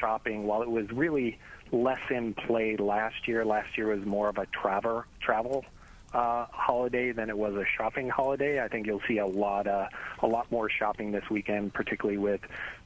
shopping 0.00 0.44
while 0.46 0.62
it 0.62 0.70
was 0.70 0.90
really 0.92 1.38
less 1.72 2.00
in 2.10 2.34
play 2.34 2.76
last 2.76 3.26
year. 3.26 3.44
Last 3.44 3.76
year 3.76 3.94
was 3.94 4.04
more 4.06 4.28
of 4.28 4.38
a 4.38 4.46
travel 4.46 5.04
travel 5.20 5.64
uh, 6.12 6.46
holiday 6.50 7.12
than 7.12 7.28
it 7.28 7.36
was 7.36 7.54
a 7.54 7.64
shopping 7.76 8.08
holiday. 8.08 8.62
I 8.62 8.68
think 8.68 8.86
you'll 8.86 9.02
see 9.06 9.18
a 9.18 9.26
lot 9.26 9.66
uh, 9.66 9.88
a 10.22 10.26
lot 10.26 10.50
more 10.50 10.70
shopping 10.70 11.12
this 11.12 11.28
weekend, 11.30 11.74
particularly 11.74 12.18
with 12.18 12.40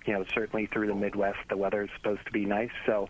you 0.06 0.12
know 0.12 0.24
certainly 0.34 0.66
through 0.66 0.88
the 0.88 0.94
Midwest 0.94 1.38
the 1.48 1.56
weather 1.56 1.82
is 1.82 1.90
supposed 1.96 2.24
to 2.26 2.32
be 2.32 2.44
nice. 2.44 2.72
So 2.86 3.08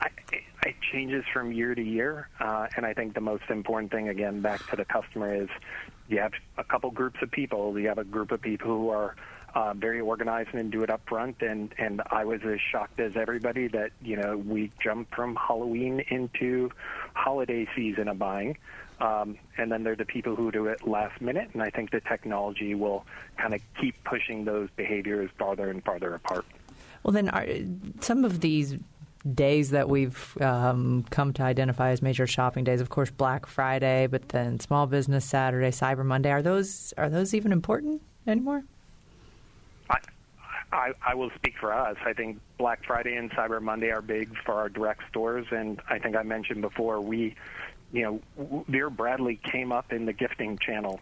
I, 0.00 0.08
it 0.32 0.76
changes 0.92 1.24
from 1.32 1.52
year 1.52 1.74
to 1.74 1.82
year, 1.82 2.28
uh, 2.38 2.68
and 2.76 2.86
I 2.86 2.94
think 2.94 3.14
the 3.14 3.20
most 3.20 3.44
important 3.50 3.92
thing 3.92 4.08
again 4.08 4.40
back 4.40 4.66
to 4.70 4.76
the 4.76 4.84
customer 4.84 5.34
is 5.34 5.48
you 6.08 6.18
have 6.18 6.32
a 6.58 6.64
couple 6.64 6.90
groups 6.90 7.18
of 7.22 7.30
people. 7.30 7.78
You 7.78 7.88
have 7.88 7.98
a 7.98 8.04
group 8.04 8.32
of 8.32 8.42
people 8.42 8.68
who 8.68 8.88
are 8.90 9.14
uh, 9.54 9.74
very 9.74 10.00
organized 10.00 10.50
and 10.54 10.70
do 10.70 10.82
it 10.82 10.90
up 10.90 11.00
front. 11.08 11.42
And, 11.42 11.72
and 11.78 12.02
I 12.10 12.24
was 12.24 12.40
as 12.44 12.58
shocked 12.60 13.00
as 13.00 13.16
everybody 13.16 13.68
that, 13.68 13.92
you 14.02 14.16
know, 14.16 14.36
we 14.36 14.70
jumped 14.82 15.14
from 15.14 15.36
Halloween 15.36 16.04
into 16.08 16.70
holiday 17.14 17.66
season 17.74 18.08
of 18.08 18.18
buying. 18.18 18.56
Um, 19.00 19.38
and 19.56 19.72
then 19.72 19.82
there 19.82 19.94
are 19.94 19.96
the 19.96 20.04
people 20.04 20.36
who 20.36 20.50
do 20.50 20.66
it 20.66 20.86
last 20.86 21.20
minute. 21.20 21.50
And 21.52 21.62
I 21.62 21.70
think 21.70 21.90
the 21.90 22.00
technology 22.00 22.74
will 22.74 23.06
kind 23.38 23.54
of 23.54 23.60
keep 23.80 24.02
pushing 24.04 24.44
those 24.44 24.68
behaviors 24.76 25.30
farther 25.38 25.70
and 25.70 25.82
farther 25.82 26.14
apart. 26.14 26.44
Well, 27.02 27.12
then, 27.12 27.30
are, 27.30 27.46
some 28.00 28.24
of 28.24 28.40
these 28.40 28.76
days 29.34 29.70
that 29.70 29.88
we've 29.88 30.36
um, 30.40 31.04
come 31.10 31.32
to 31.34 31.42
identify 31.42 31.90
as 31.90 32.02
major 32.02 32.26
shopping 32.26 32.64
days, 32.64 32.80
of 32.80 32.88
course, 32.88 33.10
Black 33.10 33.46
Friday, 33.46 34.06
but 34.06 34.30
then 34.30 34.60
Small 34.60 34.86
Business 34.86 35.24
Saturday, 35.24 35.70
Cyber 35.70 36.04
Monday, 36.04 36.30
are 36.30 36.42
those 36.42 36.94
are 36.96 37.08
those 37.08 37.34
even 37.34 37.52
important 37.52 38.02
anymore? 38.26 38.64
I, 39.90 39.98
I, 40.72 40.92
I 41.04 41.14
will 41.14 41.30
speak 41.34 41.54
for 41.58 41.72
us. 41.72 41.96
I 42.04 42.12
think 42.12 42.40
Black 42.58 42.84
Friday 42.84 43.16
and 43.16 43.30
Cyber 43.32 43.60
Monday 43.60 43.90
are 43.90 44.02
big 44.02 44.30
for 44.44 44.54
our 44.54 44.68
direct 44.68 45.02
stores, 45.08 45.46
and 45.50 45.80
I 45.88 45.98
think 45.98 46.16
I 46.16 46.22
mentioned 46.22 46.62
before 46.62 47.00
we, 47.00 47.34
you 47.92 48.02
know, 48.36 48.64
Vera 48.68 48.90
Bradley 48.90 49.40
came 49.42 49.72
up 49.72 49.92
in 49.92 50.06
the 50.06 50.12
gifting 50.12 50.58
channel, 50.58 51.00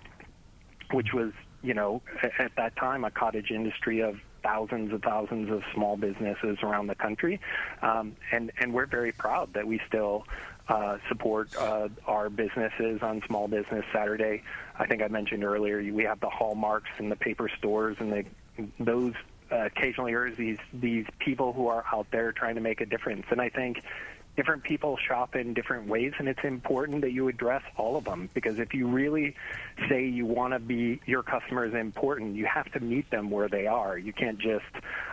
which 0.93 1.12
was, 1.12 1.32
you 1.62 1.74
know, 1.74 2.03
at 2.39 2.55
that 2.57 2.76
time 2.76 3.05
a 3.05 3.11
cottage 3.11 3.51
industry 3.51 4.01
of 4.01 4.18
thousands 4.43 4.93
and 4.93 5.03
thousands 5.03 5.51
of 5.51 5.62
small 5.74 5.97
businesses 5.97 6.59
around 6.62 6.86
the 6.86 6.95
country, 6.95 7.41
um, 7.82 8.16
and 8.32 8.53
and 8.61 8.72
we're 8.72 8.86
very 8.86 9.12
proud 9.12 9.53
that 9.55 9.66
we 9.66 9.80
still 9.86 10.24
uh, 10.68 10.99
support 11.09 11.55
uh, 11.57 11.89
our 12.07 12.30
businesses 12.30 13.03
on 13.03 13.22
Small 13.26 13.49
Business 13.49 13.84
Saturday. 13.93 14.43
I 14.78 14.86
think 14.86 15.03
I 15.03 15.09
mentioned 15.09 15.45
earlier 15.45 15.78
we 15.93 16.05
have 16.05 16.20
the 16.20 16.30
hallmarks 16.30 16.91
and 16.99 17.11
the 17.11 17.16
paper 17.16 17.49
stores, 17.59 17.97
and 18.01 18.12
the, 18.12 18.24
those 18.78 19.14
uh, 19.51 19.66
occasionally 19.66 20.12
are 20.12 20.30
these 20.30 20.59
these 20.72 21.07
people 21.18 21.53
who 21.53 21.68
are 21.68 21.84
out 21.93 22.07
there 22.11 22.32
trying 22.32 22.55
to 22.55 22.61
make 22.61 22.80
a 22.80 22.86
difference. 22.86 23.26
And 23.30 23.41
I 23.41 23.49
think 23.49 23.82
different 24.39 24.62
people 24.62 24.97
shop 24.97 25.34
in 25.34 25.53
different 25.53 25.89
ways, 25.89 26.12
and 26.16 26.28
it's 26.28 26.45
important 26.45 27.01
that 27.01 27.11
you 27.11 27.26
address 27.26 27.62
all 27.76 27.97
of 27.97 28.05
them 28.05 28.30
because 28.34 28.61
if 28.61 28.72
you 28.72 28.86
really 28.86 29.34
say 29.89 30.07
you 30.07 30.24
want 30.24 30.53
to 30.53 30.61
be 30.61 31.01
your 31.07 31.24
customer 31.24 31.64
is 31.64 31.74
important, 31.74 32.36
you 32.36 32.47
have 32.47 32.70
to 32.70 32.78
meet 32.78 33.11
them 33.11 33.30
where 33.30 33.49
they 33.49 33.66
are. 33.66 33.99
You 33.99 34.12
can't 34.12 34.39
just 34.39 34.64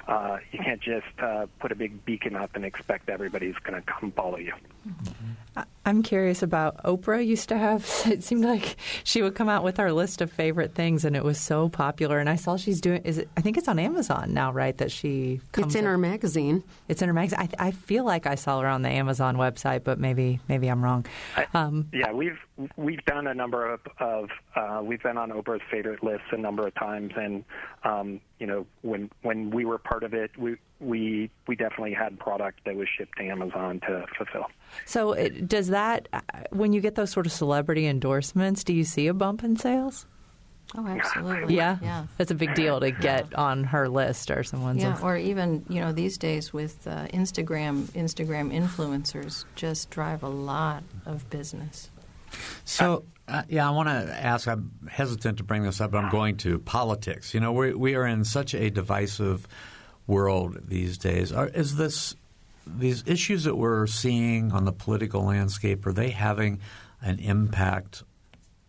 uh, 0.07 0.37
you 0.51 0.59
can't 0.59 0.79
just 0.79 1.07
uh, 1.17 1.47
put 1.59 1.71
a 1.71 1.75
big 1.75 2.05
beacon 2.05 2.35
up 2.35 2.55
and 2.55 2.63
expect 2.63 3.09
everybody's 3.09 3.55
going 3.63 3.81
to 3.81 3.91
come 3.91 4.11
follow 4.11 4.37
you. 4.37 4.53
Mm-hmm. 4.87 5.61
I'm 5.85 6.01
curious 6.01 6.41
about 6.41 6.83
Oprah 6.83 7.25
used 7.25 7.49
to 7.49 7.57
have 7.57 7.89
it 8.05 8.23
seemed 8.23 8.43
like 8.43 8.75
she 9.03 9.21
would 9.21 9.35
come 9.35 9.49
out 9.49 9.63
with 9.63 9.79
our 9.79 9.91
list 9.91 10.21
of 10.21 10.31
favorite 10.31 10.73
things 10.73 11.05
and 11.05 11.15
it 11.15 11.23
was 11.23 11.39
so 11.39 11.69
popular 11.69 12.19
and 12.19 12.29
I 12.29 12.35
saw 12.35 12.57
she's 12.57 12.81
doing 12.81 13.01
is 13.03 13.19
it 13.19 13.29
I 13.37 13.41
think 13.41 13.57
it's 13.57 13.67
on 13.67 13.77
Amazon 13.77 14.33
now 14.33 14.51
right 14.51 14.75
that 14.77 14.91
she 14.91 15.41
It's 15.57 15.75
in 15.75 15.85
up, 15.85 15.91
her 15.91 15.97
magazine. 15.97 16.63
It's 16.87 17.01
in 17.01 17.07
her 17.07 17.13
magazine. 17.13 17.49
I, 17.59 17.67
I, 17.67 17.71
feel 17.71 18.03
like 18.03 18.25
I 18.25 18.35
saw 18.35 18.61
her 18.61 18.67
on 18.67 18.81
the 18.81 18.89
Amazon 18.89 19.37
website 19.37 19.83
but 19.83 19.99
maybe 19.99 20.39
maybe 20.47 20.67
I'm 20.67 20.83
wrong. 20.83 21.05
Um, 21.53 21.89
yeah, 21.93 22.11
we've 22.11 22.39
we've 22.77 23.03
done 23.05 23.27
a 23.27 23.33
number 23.33 23.71
of, 23.71 23.81
of 23.99 24.29
uh, 24.55 24.81
we've 24.83 25.03
been 25.03 25.17
on 25.17 25.29
Oprah's 25.31 25.61
favorite 25.69 26.03
lists 26.03 26.27
a 26.31 26.37
number 26.37 26.65
of 26.65 26.73
times 26.75 27.11
and 27.15 27.43
um, 27.83 28.21
you 28.39 28.47
know 28.47 28.65
when 28.81 29.09
when 29.21 29.49
we 29.49 29.65
were 29.65 29.77
part 29.77 30.03
of 30.03 30.13
it 30.13 30.31
we 30.37 30.57
we 30.79 31.29
we 31.47 31.55
definitely 31.55 31.93
had 31.93 32.19
product 32.19 32.59
that 32.65 32.75
was 32.75 32.87
shipped 32.97 33.17
to 33.17 33.23
Amazon 33.23 33.79
to 33.81 34.05
fulfill. 34.17 34.45
So 34.85 35.13
it, 35.13 35.47
does 35.47 35.67
that 35.67 36.07
uh, 36.11 36.21
when 36.51 36.73
you 36.73 36.81
get 36.81 36.95
those 36.95 37.11
sort 37.11 37.25
of 37.25 37.31
celebrity 37.31 37.87
endorsements, 37.87 38.63
do 38.63 38.73
you 38.73 38.83
see 38.83 39.07
a 39.07 39.13
bump 39.13 39.43
in 39.43 39.55
sales? 39.55 40.05
Oh, 40.75 40.85
absolutely. 40.87 41.55
Yeah, 41.55 41.77
yeah. 41.81 42.05
That's 42.17 42.31
a 42.31 42.35
big 42.35 42.55
deal 42.55 42.79
to 42.79 42.91
get 42.91 43.27
yeah. 43.31 43.37
on 43.37 43.63
her 43.65 43.87
list 43.87 44.31
or 44.31 44.43
someone's. 44.43 44.81
Yeah, 44.81 44.91
list. 44.91 45.03
or 45.03 45.17
even 45.17 45.65
you 45.69 45.79
know 45.79 45.91
these 45.91 46.17
days 46.17 46.51
with 46.51 46.85
uh, 46.87 47.07
Instagram, 47.07 47.83
Instagram 47.91 48.53
influencers 48.53 49.45
just 49.55 49.89
drive 49.89 50.23
a 50.23 50.29
lot 50.29 50.83
of 51.05 51.29
business. 51.29 51.89
So. 52.65 53.03
Uh, 53.27 53.41
yeah, 53.49 53.67
I 53.67 53.71
want 53.71 53.89
to 53.89 54.23
ask. 54.23 54.47
I'm 54.47 54.71
hesitant 54.89 55.39
to 55.39 55.43
bring 55.43 55.63
this 55.63 55.81
up, 55.81 55.91
but 55.91 56.03
I'm 56.03 56.11
going 56.11 56.37
to 56.37 56.59
politics. 56.59 57.33
You 57.33 57.39
know, 57.39 57.51
we 57.51 57.73
we 57.73 57.95
are 57.95 58.05
in 58.05 58.23
such 58.23 58.53
a 58.53 58.69
divisive 58.69 59.47
world 60.05 60.59
these 60.67 60.97
days. 60.97 61.31
Are, 61.31 61.47
is 61.47 61.75
this 61.75 62.15
these 62.67 63.03
issues 63.07 63.43
that 63.43 63.55
we're 63.55 63.87
seeing 63.87 64.51
on 64.51 64.65
the 64.65 64.71
political 64.71 65.23
landscape 65.23 65.85
are 65.85 65.93
they 65.93 66.09
having 66.09 66.59
an 67.01 67.19
impact 67.19 68.03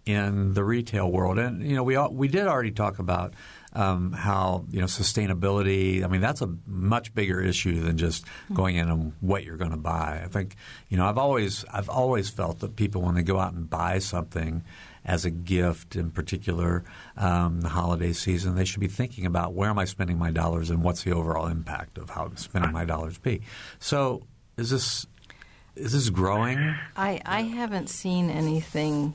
in 0.07 0.55
the 0.55 0.65
retail 0.65 1.11
world? 1.11 1.39
And 1.39 1.63
you 1.63 1.77
know, 1.77 1.83
we 1.83 1.97
all, 1.97 2.13
we 2.13 2.29
did 2.29 2.47
already 2.47 2.71
talk 2.71 2.99
about 2.99 3.35
um, 3.77 4.12
how 4.12 4.64
you 4.70 4.81
know 4.81 4.87
sustainability. 4.87 6.03
I 6.03 6.09
mean, 6.09 6.22
that's 6.22 6.41
a 6.41 6.49
much 6.66 7.14
bigger 7.14 7.41
issue 7.41 7.81
than 7.83 7.99
just 7.99 8.24
going 8.53 8.77
in 8.77 8.89
and 8.89 9.12
what 9.20 9.45
you're 9.45 9.59
going 9.59 9.70
to 9.70 9.77
buy. 9.77 10.22
I 10.24 10.29
think 10.29 10.57
you 10.89 10.97
know 10.97 11.07
I've 11.07 11.18
always 11.18 11.64
I've 11.72 11.91
always 11.91 12.31
felt 12.31 12.61
that 12.61 12.74
people 12.74 13.03
when 13.03 13.14
they 13.14 13.22
go 13.22 13.39
out 13.39 13.53
and 13.53 13.68
buy 13.68 13.99
something 13.99 14.64
as 15.05 15.24
a 15.24 15.31
gift, 15.31 15.95
in 15.95 16.11
particular 16.11 16.85
um, 17.16 17.61
the 17.61 17.68
holiday 17.68 18.12
season, 18.12 18.57
they 18.57 18.64
should 18.64 18.81
be 18.81 18.89
thinking 18.89 19.24
about 19.24 19.53
where 19.53 19.70
am 19.70 19.79
I 19.79 19.85
spending 19.85 20.18
my 20.18 20.33
dollars 20.33 20.68
and 20.68 20.83
what's 20.83 21.05
the 21.05 21.12
overall 21.12 21.47
impact 21.47 21.97
of 21.97 22.11
how 22.11 22.24
I'm 22.24 22.37
spending 22.37 22.72
my 22.72 22.85
dollars 22.85 23.18
be. 23.18 23.43
So 23.79 24.27
is 24.57 24.70
this 24.70 25.07
is 25.77 25.93
this 25.93 26.09
growing? 26.09 26.74
I, 26.97 27.20
I 27.27 27.43
haven't 27.43 27.91
seen 27.91 28.31
anything 28.31 29.12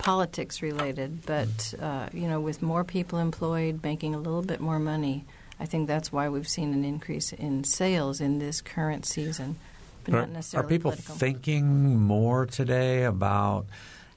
politics 0.00 0.62
related, 0.62 1.24
but 1.26 1.74
uh, 1.80 2.08
you 2.12 2.28
know, 2.28 2.40
with 2.40 2.62
more 2.62 2.84
people 2.84 3.18
employed, 3.18 3.82
making 3.82 4.14
a 4.14 4.18
little 4.18 4.42
bit 4.42 4.60
more 4.60 4.78
money, 4.78 5.24
I 5.58 5.66
think 5.66 5.86
that's 5.86 6.10
why 6.10 6.28
we've 6.28 6.48
seen 6.48 6.72
an 6.72 6.84
increase 6.84 7.32
in 7.32 7.64
sales 7.64 8.20
in 8.20 8.38
this 8.38 8.60
current 8.60 9.04
season. 9.06 9.56
But 10.04 10.14
are, 10.14 10.20
not 10.20 10.30
necessarily 10.30 10.66
are 10.66 10.68
people 10.68 10.90
political. 10.92 11.14
thinking 11.16 11.98
more 11.98 12.46
today 12.46 13.04
about 13.04 13.66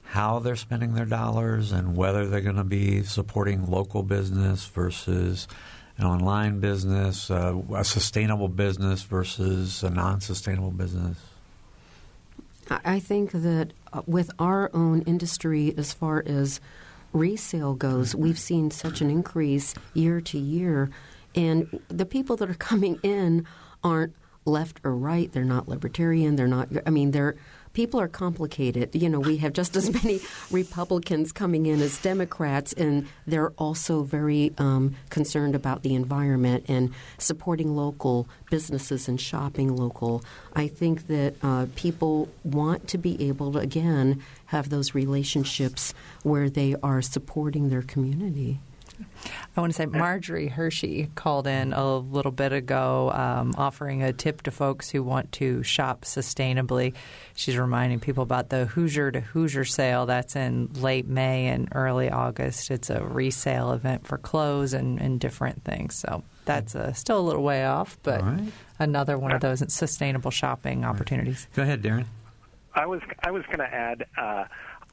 how 0.04 0.38
they're 0.38 0.56
spending 0.56 0.94
their 0.94 1.04
dollars 1.04 1.72
and 1.72 1.96
whether 1.96 2.26
they're 2.26 2.40
going 2.40 2.56
to 2.56 2.64
be 2.64 3.02
supporting 3.02 3.70
local 3.70 4.02
business 4.02 4.64
versus 4.66 5.46
an 5.98 6.06
online 6.06 6.60
business, 6.60 7.30
uh, 7.30 7.54
a 7.74 7.84
sustainable 7.84 8.48
business 8.48 9.02
versus 9.02 9.82
a 9.82 9.90
non-sustainable 9.90 10.70
business? 10.70 11.18
I 12.70 12.98
think 12.98 13.32
that 13.32 13.72
with 14.06 14.30
our 14.38 14.70
own 14.74 15.02
industry, 15.02 15.74
as 15.76 15.92
far 15.92 16.22
as 16.26 16.60
resale 17.12 17.74
goes, 17.74 18.10
mm-hmm. 18.10 18.22
we've 18.22 18.38
seen 18.38 18.70
such 18.70 19.00
an 19.00 19.10
increase 19.10 19.74
year 19.94 20.20
to 20.20 20.38
year, 20.38 20.90
and 21.34 21.80
the 21.88 22.06
people 22.06 22.36
that 22.36 22.50
are 22.50 22.54
coming 22.70 22.98
in 23.02 23.46
aren't 23.82 24.14
left 24.44 24.80
or 24.84 24.94
right. 24.94 25.32
They're 25.32 25.44
not 25.44 25.68
libertarian. 25.68 26.36
They're 26.36 26.46
not. 26.46 26.68
I 26.86 26.90
mean, 26.90 27.12
they're 27.12 27.36
people 27.74 28.00
are 28.00 28.08
complicated. 28.08 28.94
You 28.94 29.10
know, 29.10 29.20
we 29.20 29.36
have 29.38 29.52
just 29.52 29.76
as 29.76 29.92
many 29.92 30.20
Republicans 30.50 31.32
coming 31.32 31.66
in 31.66 31.82
as 31.82 32.00
Democrats, 32.00 32.72
and 32.72 33.06
they're 33.26 33.50
also 33.50 34.02
very 34.02 34.54
um, 34.56 34.96
concerned 35.10 35.54
about 35.54 35.82
the 35.82 35.94
environment 35.94 36.64
and 36.68 36.94
supporting 37.18 37.76
local 37.76 38.26
businesses 38.50 39.08
and 39.08 39.20
shopping 39.20 39.76
local. 39.76 40.24
I 40.54 40.68
think 40.68 41.08
that 41.08 41.34
uh, 41.42 41.66
people 41.74 42.28
want 42.44 42.88
to 42.88 42.98
be 42.98 43.28
able 43.28 43.52
to, 43.52 43.58
again, 43.58 44.22
have 44.46 44.70
those 44.70 44.94
relationships 44.94 45.92
where 46.22 46.48
they 46.48 46.76
are 46.82 47.02
supporting 47.02 47.68
their 47.68 47.82
community. 47.82 48.60
I 49.56 49.60
want 49.60 49.72
to 49.72 49.76
say 49.76 49.86
Marjorie 49.86 50.48
Hershey 50.48 51.10
called 51.14 51.46
in 51.46 51.72
a 51.72 51.96
little 51.96 52.32
bit 52.32 52.52
ago 52.52 53.10
um, 53.12 53.54
offering 53.56 54.02
a 54.02 54.12
tip 54.12 54.42
to 54.42 54.50
folks 54.50 54.90
who 54.90 55.02
want 55.02 55.32
to 55.32 55.62
shop 55.62 56.02
sustainably. 56.02 56.94
She's 57.34 57.56
reminding 57.56 58.00
people 58.00 58.22
about 58.22 58.48
the 58.48 58.66
Hoosier 58.66 59.10
to 59.12 59.20
Hoosier 59.20 59.64
sale 59.64 60.06
that's 60.06 60.36
in 60.36 60.72
late 60.74 61.06
May 61.06 61.46
and 61.46 61.68
early 61.72 62.10
August. 62.10 62.70
It's 62.70 62.90
a 62.90 63.02
resale 63.02 63.72
event 63.72 64.06
for 64.06 64.18
clothes 64.18 64.72
and, 64.74 65.00
and 65.00 65.20
different 65.20 65.64
things. 65.64 65.94
So 65.94 66.22
that's 66.44 66.74
uh, 66.74 66.92
still 66.92 67.20
a 67.20 67.22
little 67.22 67.42
way 67.42 67.64
off, 67.64 67.98
but 68.02 68.22
right. 68.22 68.52
another 68.78 69.18
one 69.18 69.32
of 69.32 69.40
those 69.40 69.62
sustainable 69.72 70.30
shopping 70.30 70.84
opportunities. 70.84 71.48
Go 71.54 71.62
ahead, 71.62 71.82
Darren. 71.82 72.06
I 72.74 72.86
was 72.86 73.00
I 73.22 73.30
was 73.30 73.44
going 73.46 73.58
to 73.58 73.72
add. 73.72 74.06
Uh, 74.16 74.44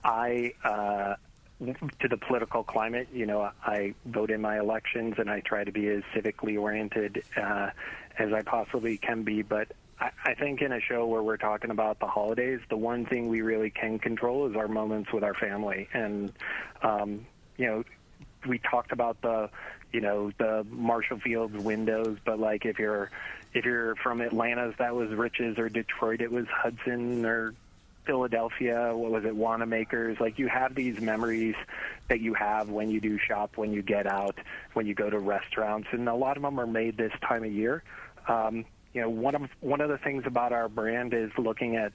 I 0.03 0.53
uh, 0.63 1.15
to 1.65 2.07
the 2.07 2.17
political 2.17 2.63
climate. 2.63 3.07
You 3.13 3.25
know, 3.25 3.51
I 3.63 3.93
vote 4.05 4.31
in 4.31 4.41
my 4.41 4.59
elections 4.59 5.15
and 5.17 5.29
I 5.29 5.41
try 5.41 5.63
to 5.63 5.71
be 5.71 5.87
as 5.89 6.03
civically 6.15 6.59
oriented 6.59 7.23
uh, 7.37 7.69
as 8.17 8.33
I 8.33 8.41
possibly 8.41 8.97
can 8.97 9.23
be. 9.23 9.41
But 9.41 9.71
I, 9.99 10.09
I 10.25 10.33
think 10.33 10.61
in 10.61 10.71
a 10.71 10.81
show 10.81 11.05
where 11.05 11.21
we're 11.21 11.37
talking 11.37 11.71
about 11.71 11.99
the 11.99 12.07
holidays, 12.07 12.59
the 12.69 12.77
one 12.77 13.05
thing 13.05 13.29
we 13.29 13.41
really 13.41 13.69
can 13.69 13.99
control 13.99 14.49
is 14.49 14.55
our 14.55 14.67
moments 14.67 15.11
with 15.13 15.23
our 15.23 15.35
family. 15.35 15.87
And, 15.93 16.33
um, 16.81 17.25
you 17.57 17.67
know, 17.67 17.83
we 18.47 18.57
talked 18.57 18.91
about 18.91 19.21
the, 19.21 19.49
you 19.91 20.01
know, 20.01 20.31
the 20.39 20.65
Marshall 20.69 21.19
Fields 21.19 21.55
windows, 21.55 22.17
but 22.25 22.39
like 22.39 22.65
if 22.65 22.79
you're 22.79 23.11
if 23.53 23.65
you're 23.65 23.95
from 23.95 24.21
Atlanta's, 24.21 24.73
that 24.79 24.95
was 24.95 25.09
Rich's, 25.09 25.57
or 25.59 25.67
Detroit, 25.67 26.21
it 26.21 26.31
was 26.31 26.45
Hudson, 26.47 27.25
or 27.25 27.53
Philadelphia, 28.05 28.91
what 28.95 29.11
was 29.11 29.25
it, 29.25 29.35
Wanamaker's? 29.35 30.19
Like 30.19 30.39
you 30.39 30.47
have 30.47 30.75
these 30.75 30.99
memories 30.99 31.55
that 32.07 32.19
you 32.19 32.33
have 32.33 32.69
when 32.69 32.89
you 32.89 32.99
do 32.99 33.17
shop, 33.17 33.57
when 33.57 33.71
you 33.71 33.81
get 33.81 34.07
out, 34.07 34.37
when 34.73 34.85
you 34.85 34.93
go 34.93 35.09
to 35.09 35.19
restaurants, 35.19 35.87
and 35.91 36.07
a 36.09 36.15
lot 36.15 36.37
of 36.37 36.43
them 36.43 36.59
are 36.59 36.67
made 36.67 36.97
this 36.97 37.13
time 37.27 37.43
of 37.43 37.51
year. 37.51 37.83
Um, 38.27 38.65
you 38.93 39.01
know, 39.01 39.09
one 39.09 39.35
of 39.35 39.49
one 39.61 39.81
of 39.81 39.89
the 39.89 39.97
things 39.97 40.23
about 40.25 40.51
our 40.51 40.67
brand 40.67 41.13
is 41.13 41.31
looking 41.37 41.75
at 41.75 41.93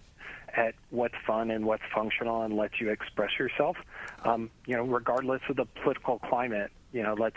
at 0.55 0.75
what's 0.91 1.15
fun 1.27 1.51
and 1.51 1.67
what's 1.67 1.83
functional 1.95 2.43
and 2.43 2.57
lets 2.57 2.81
you 2.81 2.91
express 2.91 3.39
yourself. 3.39 3.77
Um, 4.25 4.51
you 4.67 4.75
know, 4.77 4.85
regardless 4.85 5.43
of 5.49 5.57
the 5.57 5.67
political 5.83 6.19
climate, 6.19 6.71
you 6.93 7.03
know, 7.03 7.15
let's 7.15 7.37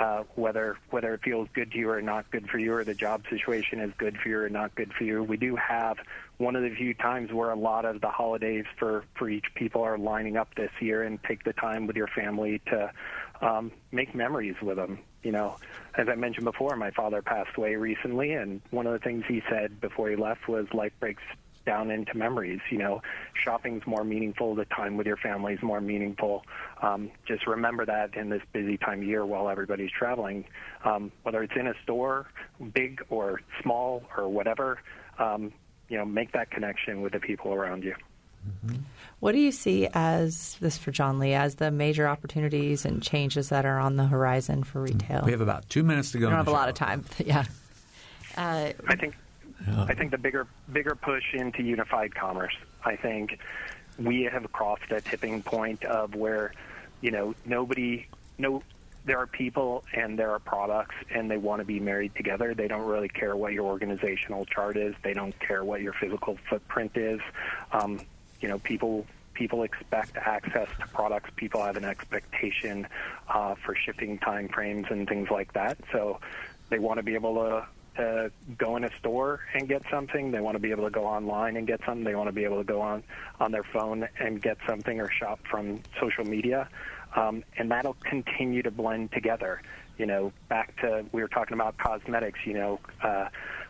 uh, 0.00 0.24
whether 0.34 0.76
whether 0.90 1.14
it 1.14 1.20
feels 1.22 1.48
good 1.54 1.72
to 1.72 1.78
you 1.78 1.90
or 1.90 2.02
not 2.02 2.30
good 2.30 2.48
for 2.48 2.58
you, 2.58 2.74
or 2.74 2.84
the 2.84 2.94
job 2.94 3.22
situation 3.30 3.80
is 3.80 3.92
good 3.98 4.16
for 4.18 4.28
you 4.28 4.38
or 4.38 4.48
not 4.48 4.74
good 4.74 4.92
for 4.92 5.04
you. 5.04 5.22
We 5.22 5.36
do 5.36 5.56
have 5.56 5.96
one 6.38 6.56
of 6.56 6.62
the 6.62 6.74
few 6.74 6.94
times 6.94 7.32
where 7.32 7.50
a 7.50 7.56
lot 7.56 7.84
of 7.84 8.00
the 8.00 8.08
holidays 8.08 8.64
for 8.78 9.04
for 9.14 9.28
each 9.28 9.46
people 9.54 9.82
are 9.82 9.98
lining 9.98 10.36
up 10.36 10.54
this 10.54 10.70
year, 10.80 11.02
and 11.02 11.22
take 11.24 11.44
the 11.44 11.52
time 11.54 11.86
with 11.86 11.96
your 11.96 12.08
family 12.08 12.60
to 12.66 12.90
um, 13.40 13.72
make 13.90 14.14
memories 14.14 14.56
with 14.62 14.76
them. 14.76 14.98
You 15.22 15.32
know, 15.32 15.56
as 15.96 16.08
I 16.08 16.16
mentioned 16.16 16.44
before, 16.44 16.76
my 16.76 16.90
father 16.90 17.22
passed 17.22 17.56
away 17.56 17.76
recently, 17.76 18.32
and 18.32 18.60
one 18.70 18.86
of 18.86 18.92
the 18.92 18.98
things 18.98 19.24
he 19.28 19.42
said 19.48 19.80
before 19.80 20.10
he 20.10 20.16
left 20.16 20.48
was 20.48 20.66
life 20.72 20.92
breaks 21.00 21.22
down 21.64 21.90
into 21.90 22.16
memories. 22.16 22.60
You 22.70 22.78
know, 22.78 23.02
shopping's 23.44 23.86
more 23.86 24.04
meaningful. 24.04 24.54
The 24.54 24.64
time 24.66 24.96
with 24.96 25.06
your 25.06 25.16
family 25.16 25.54
is 25.54 25.62
more 25.62 25.80
meaningful. 25.80 26.44
Um, 26.82 27.10
just 27.26 27.46
remember 27.46 27.86
that 27.86 28.14
in 28.16 28.28
this 28.28 28.42
busy 28.52 28.76
time 28.76 29.00
of 29.00 29.06
year 29.06 29.24
while 29.24 29.48
everybody's 29.48 29.90
traveling, 29.90 30.44
um, 30.84 31.12
whether 31.22 31.42
it's 31.42 31.54
in 31.56 31.66
a 31.66 31.74
store, 31.82 32.26
big 32.72 33.02
or 33.10 33.40
small 33.62 34.02
or 34.16 34.28
whatever. 34.28 34.78
Um, 35.18 35.52
you 35.88 35.98
know, 35.98 36.04
make 36.04 36.32
that 36.32 36.50
connection 36.50 37.02
with 37.02 37.12
the 37.12 37.20
people 37.20 37.52
around 37.52 37.84
you. 37.84 37.94
Mm-hmm. 38.48 38.76
What 39.20 39.32
do 39.32 39.38
you 39.38 39.52
see 39.52 39.88
as 39.92 40.56
this 40.60 40.78
for 40.78 40.90
Jonlee 40.90 41.36
as 41.36 41.56
the 41.56 41.70
major 41.70 42.08
opportunities 42.08 42.84
and 42.84 43.02
changes 43.02 43.50
that 43.50 43.64
are 43.64 43.78
on 43.78 43.96
the 43.96 44.06
horizon 44.06 44.64
for 44.64 44.80
retail? 44.80 45.22
We 45.24 45.32
have 45.32 45.40
about 45.40 45.68
two 45.68 45.82
minutes 45.82 46.10
to 46.12 46.18
go. 46.18 46.26
We 46.26 46.30
don't 46.30 46.38
have 46.38 46.48
a 46.48 46.52
lot 46.52 46.68
of 46.68 46.74
time. 46.74 47.04
Yeah. 47.24 47.44
Uh, 48.36 48.72
I 48.88 48.96
think 48.96 49.14
yeah. 49.66 49.84
I 49.88 49.94
think 49.94 50.10
the 50.10 50.18
bigger 50.18 50.46
bigger 50.72 50.94
push 50.94 51.34
into 51.34 51.62
unified 51.62 52.14
commerce. 52.14 52.56
I 52.84 52.96
think 52.96 53.38
we 53.98 54.22
have 54.24 54.50
crossed 54.52 54.90
a 54.90 55.00
tipping 55.00 55.42
point 55.42 55.84
of 55.84 56.14
where, 56.14 56.52
you 57.00 57.10
know, 57.10 57.34
nobody 57.44 58.06
no 58.38 58.62
there 59.04 59.18
are 59.18 59.26
people 59.26 59.84
and 59.94 60.18
there 60.18 60.30
are 60.30 60.38
products 60.38 60.94
and 61.10 61.30
they 61.30 61.36
want 61.36 61.60
to 61.60 61.64
be 61.64 61.80
married 61.80 62.14
together. 62.14 62.54
They 62.54 62.68
don't 62.68 62.86
really 62.86 63.08
care 63.08 63.34
what 63.34 63.52
your 63.52 63.64
organizational 63.64 64.44
chart 64.46 64.76
is. 64.76 64.94
They 65.02 65.12
don't 65.12 65.36
care 65.40 65.64
what 65.64 65.80
your 65.80 65.92
physical 65.92 66.38
footprint 66.48 66.96
is. 66.96 67.20
Um, 67.72 68.00
you 68.40 68.48
know, 68.48 68.58
people 68.60 69.06
people 69.34 69.62
expect 69.62 70.16
access 70.16 70.68
to 70.78 70.86
products. 70.88 71.30
People 71.36 71.62
have 71.62 71.76
an 71.76 71.84
expectation 71.84 72.86
uh, 73.28 73.54
for 73.54 73.74
shipping 73.74 74.18
time 74.18 74.48
frames 74.48 74.86
and 74.90 75.08
things 75.08 75.30
like 75.30 75.52
that. 75.54 75.78
So 75.90 76.20
they 76.68 76.78
want 76.78 76.98
to 76.98 77.02
be 77.02 77.14
able 77.14 77.34
to 77.36 77.66
to 77.96 78.30
go 78.58 78.76
in 78.76 78.84
a 78.84 78.90
store 78.98 79.40
and 79.54 79.68
get 79.68 79.82
something. 79.90 80.30
They 80.30 80.40
want 80.40 80.54
to 80.56 80.58
be 80.58 80.70
able 80.70 80.84
to 80.84 80.90
go 80.90 81.04
online 81.04 81.56
and 81.56 81.66
get 81.66 81.80
something. 81.84 82.04
They 82.04 82.14
want 82.14 82.28
to 82.28 82.32
be 82.32 82.44
able 82.44 82.58
to 82.58 82.64
go 82.64 82.80
on 82.80 83.02
on 83.40 83.52
their 83.52 83.64
phone 83.64 84.08
and 84.18 84.40
get 84.40 84.58
something 84.66 85.00
or 85.00 85.10
shop 85.10 85.40
from 85.50 85.80
social 86.00 86.24
media. 86.24 86.68
Um, 87.14 87.44
and 87.58 87.70
that'll 87.70 87.96
continue 88.04 88.62
to 88.62 88.70
blend 88.70 89.12
together. 89.12 89.62
You 89.98 90.06
know, 90.06 90.32
back 90.48 90.74
to 90.80 91.04
we 91.12 91.20
were 91.20 91.28
talking 91.28 91.54
about 91.54 91.76
cosmetics. 91.78 92.40
You 92.46 92.54
know, 92.54 92.80
uh, 93.02 93.28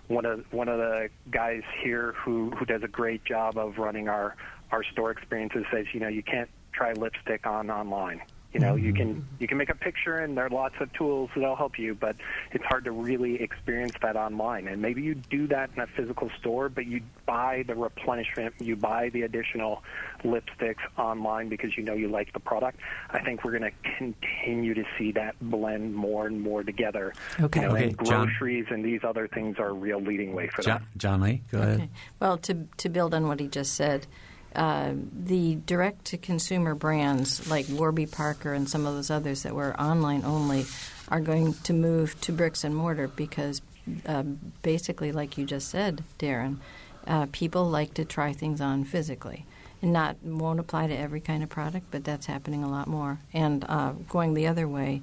one 0.09 0.25
of 0.25 0.45
one 0.53 0.69
of 0.69 0.79
the 0.79 1.09
guys 1.31 1.63
here 1.83 2.13
who 2.13 2.51
who 2.51 2.65
does 2.65 2.83
a 2.83 2.89
great 2.89 3.25
job 3.25 3.59
of 3.59 3.79
running 3.79 4.09
our 4.09 4.37
our 4.71 4.85
store 4.85 5.11
experiences 5.11 5.65
says, 5.71 5.87
you 5.93 6.01
know, 6.01 6.09
you 6.09 6.23
can't 6.23 6.49
try 6.73 6.93
lipstick 6.93 7.47
on 7.47 7.71
online. 7.71 8.23
You 8.53 8.61
know, 8.61 8.77
you 8.77 8.93
can 8.93 9.15
mm-hmm. 9.15 9.37
you 9.39 9.49
can 9.49 9.57
make 9.57 9.71
a 9.71 9.75
picture, 9.75 10.19
and 10.19 10.37
there 10.37 10.45
are 10.45 10.51
lots 10.51 10.75
of 10.81 10.93
tools 10.93 11.31
that'll 11.35 11.57
help 11.57 11.79
you, 11.79 11.95
but 11.95 12.17
it's 12.53 12.65
hard 12.65 12.85
to 12.85 12.91
really 12.91 13.41
experience 13.43 13.95
that 14.03 14.15
online. 14.15 14.69
And 14.69 14.83
maybe 14.83 15.01
you 15.01 15.15
do 15.15 15.47
that 15.49 15.71
in 15.75 15.81
a 15.81 15.87
physical 15.87 16.31
store, 16.39 16.69
but 16.69 16.87
you 16.87 17.01
buy 17.25 17.65
the 17.67 17.75
replenishment, 17.75 18.55
you 18.61 18.77
buy 18.77 19.09
the 19.09 19.23
additional 19.23 19.83
lipsticks 20.23 20.83
online 20.99 21.49
because 21.49 21.77
you 21.79 21.83
know 21.83 21.95
you 21.95 22.09
like 22.09 22.33
the 22.35 22.41
product. 22.41 22.79
I 23.11 23.21
think 23.21 23.43
we're 23.43 23.59
going 23.59 23.73
to 23.73 23.91
continue 23.97 24.75
to 24.75 24.85
see 24.99 25.13
that 25.13 25.35
blend 25.41 25.95
more 25.95 26.27
and 26.27 26.39
more 26.39 26.63
together. 26.63 27.15
Okay, 27.41 27.61
you 27.61 27.67
know, 27.69 27.75
okay, 27.75 27.85
and 27.85 27.97
groceries 27.97 28.67
John, 28.67 28.75
and 28.75 28.85
these 28.85 29.01
other 29.03 29.29
things 29.29 29.59
are 29.59 29.69
a 29.69 29.73
real 29.73 30.01
leading 30.01 30.35
way 30.35 30.49
for 30.49 30.61
John, 30.61 30.85
that. 30.95 30.99
Jonlee, 30.99 31.41
go 31.51 31.59
ahead. 31.59 31.89
Well, 32.21 32.37
to 32.39 32.69
to 32.77 32.89
build 32.91 33.15
on 33.15 33.29
what 33.29 33.41
he 33.41 33.49
just 33.49 33.75
said. 33.75 34.07
Uh, 34.55 34.93
the 35.13 35.57
direct 35.67 36.05
to 36.07 36.19
consumer 36.19 36.75
brands 36.75 37.49
like 37.49 37.67
Warby 37.69 38.07
Parker 38.07 38.53
and 38.53 38.69
some 38.69 38.87
of 38.87 38.95
those 38.95 39.11
others 39.11 39.43
that 39.45 39.55
were 39.55 39.79
online 39.81 40.25
only 40.25 40.67
are 41.09 41.21
going 41.21 41.55
to 41.55 41.73
move 41.73 42.21
to 42.23 42.33
bricks 42.33 42.65
and 42.65 42.75
mortar 42.75 43.09
because 43.09 43.63
uh, 44.07 44.23
basically, 44.63 45.13
like 45.13 45.37
you 45.37 45.45
just 45.45 45.69
said, 45.69 46.05
Darren, 46.19 46.59
uh, 47.07 47.27
people 47.33 47.69
like 47.69 47.95
to 47.95 48.05
try 48.05 48.33
things 48.33 48.61
on 48.61 48.85
physically. 48.85 49.45
And 49.81 49.93
not 49.93 50.23
won't 50.23 50.61
apply 50.61 50.87
to 50.87 50.97
every 50.97 51.21
kind 51.21 51.43
of 51.43 51.49
product, 51.49 51.87
but 51.91 52.05
that's 52.05 52.27
happening 52.27 52.63
a 52.63 52.71
lot 52.71 52.87
more. 52.87 53.19
And 53.33 53.65
uh, 53.69 53.93
going 54.09 54.35
the 54.35 54.47
other 54.47 54.69
way, 54.69 55.03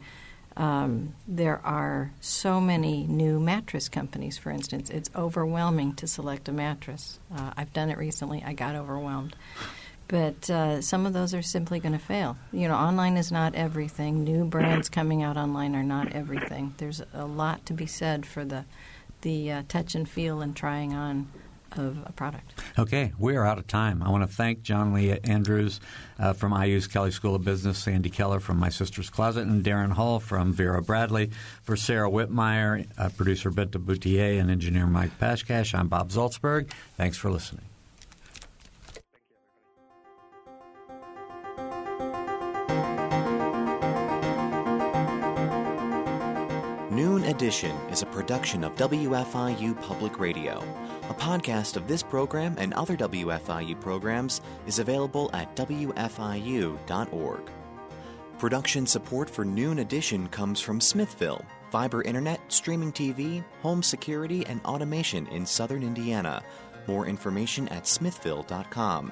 um, 0.59 1.15
there 1.25 1.65
are 1.65 2.11
so 2.19 2.59
many 2.59 3.07
new 3.07 3.39
mattress 3.39 3.87
companies, 3.87 4.37
for 4.37 4.51
instance. 4.51 4.89
It's 4.89 5.09
overwhelming 5.15 5.93
to 5.95 6.05
select 6.05 6.49
a 6.49 6.51
mattress. 6.51 7.17
Uh, 7.33 7.51
I've 7.55 7.71
done 7.71 7.89
it 7.89 7.97
recently. 7.97 8.43
I 8.45 8.51
got 8.51 8.75
overwhelmed. 8.75 9.37
But 10.09 10.49
uh, 10.49 10.81
some 10.81 11.05
of 11.05 11.13
those 11.13 11.33
are 11.33 11.41
simply 11.41 11.79
going 11.79 11.93
to 11.93 11.99
fail. 11.99 12.35
You 12.51 12.67
know, 12.67 12.75
online 12.75 13.15
is 13.15 13.31
not 13.31 13.55
everything. 13.55 14.25
New 14.25 14.43
brands 14.43 14.89
coming 14.89 15.23
out 15.23 15.37
online 15.37 15.75
are 15.75 15.83
not 15.83 16.11
everything. 16.11 16.73
There's 16.77 17.01
a 17.13 17.25
lot 17.25 17.65
to 17.67 17.73
be 17.73 17.85
said 17.85 18.25
for 18.25 18.43
the 18.43 18.65
the 19.21 19.51
uh, 19.51 19.63
touch 19.67 19.95
and 19.95 20.07
feel 20.07 20.41
and 20.41 20.55
trying 20.55 20.93
on 20.93 21.27
of 21.77 21.97
a 22.05 22.11
product. 22.11 22.53
Okay, 22.77 23.13
we 23.17 23.35
are 23.35 23.45
out 23.45 23.57
of 23.57 23.67
time. 23.67 24.01
I 24.01 24.09
want 24.09 24.23
to 24.23 24.33
thank 24.33 24.63
Jonlee 24.63 25.19
Andrews 25.27 25.79
uh, 26.17 26.33
from 26.33 26.53
IU's 26.53 26.87
Kelley 26.87 27.11
School 27.11 27.35
of 27.35 27.43
Business, 27.43 27.77
Sandy 27.77 28.09
Keller 28.09 28.39
from 28.39 28.57
My 28.57 28.69
Sister's 28.69 29.09
Closet, 29.09 29.47
and 29.47 29.63
Darren 29.63 29.91
Hall 29.91 30.19
from 30.19 30.53
Vera 30.53 30.81
Bradley. 30.81 31.31
For 31.63 31.75
Sarah 31.75 32.09
Whitmire, 32.09 32.87
uh, 32.97 33.09
producer 33.09 33.51
Bette 33.51 33.77
Boutier, 33.77 34.39
and 34.39 34.49
engineer 34.49 34.87
Mike 34.87 35.17
Pashkash, 35.19 35.77
I'm 35.77 35.87
Bob 35.87 36.09
Zaltsberg. 36.09 36.71
Thanks 36.97 37.17
for 37.17 37.29
listening. 37.29 37.65
Noon 46.99 47.23
Edition 47.23 47.75
is 47.91 48.01
a 48.01 48.05
production 48.07 48.63
of 48.63 48.75
WFIU 48.75 49.79
Public 49.81 50.19
Radio. 50.19 50.61
A 51.09 51.13
podcast 51.15 51.75
of 51.75 51.87
this 51.87 52.03
program 52.03 52.55
and 52.59 52.71
other 52.75 52.95
WFIU 52.95 53.81
programs 53.81 54.41
is 54.67 54.77
available 54.77 55.31
at 55.33 55.55
WFIU.org. 55.55 57.51
Production 58.37 58.85
support 58.85 59.27
for 59.27 59.43
Noon 59.43 59.79
Edition 59.79 60.27
comes 60.27 60.61
from 60.61 60.79
Smithville, 60.79 61.43
fiber 61.71 62.03
internet, 62.03 62.39
streaming 62.49 62.91
TV, 62.91 63.43
home 63.63 63.81
security, 63.81 64.45
and 64.45 64.61
automation 64.65 65.25
in 65.27 65.47
southern 65.47 65.81
Indiana. 65.81 66.43
More 66.85 67.07
information 67.07 67.67
at 67.69 67.87
smithville.com. 67.87 69.11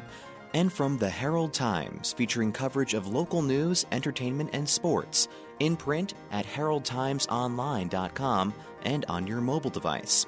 And 0.54 0.72
from 0.72 1.00
the 1.00 1.10
Herald 1.10 1.54
Times, 1.54 2.14
featuring 2.14 2.52
coverage 2.52 2.94
of 2.94 3.08
local 3.08 3.42
news, 3.42 3.88
entertainment, 3.92 4.52
and 4.54 4.70
sports, 4.70 5.30
in 5.60 5.76
print 5.76 6.14
at 6.32 6.46
heraldtimesonline.com 6.46 8.54
and 8.84 9.04
on 9.10 9.26
your 9.26 9.42
mobile 9.42 9.72
device 9.72 10.28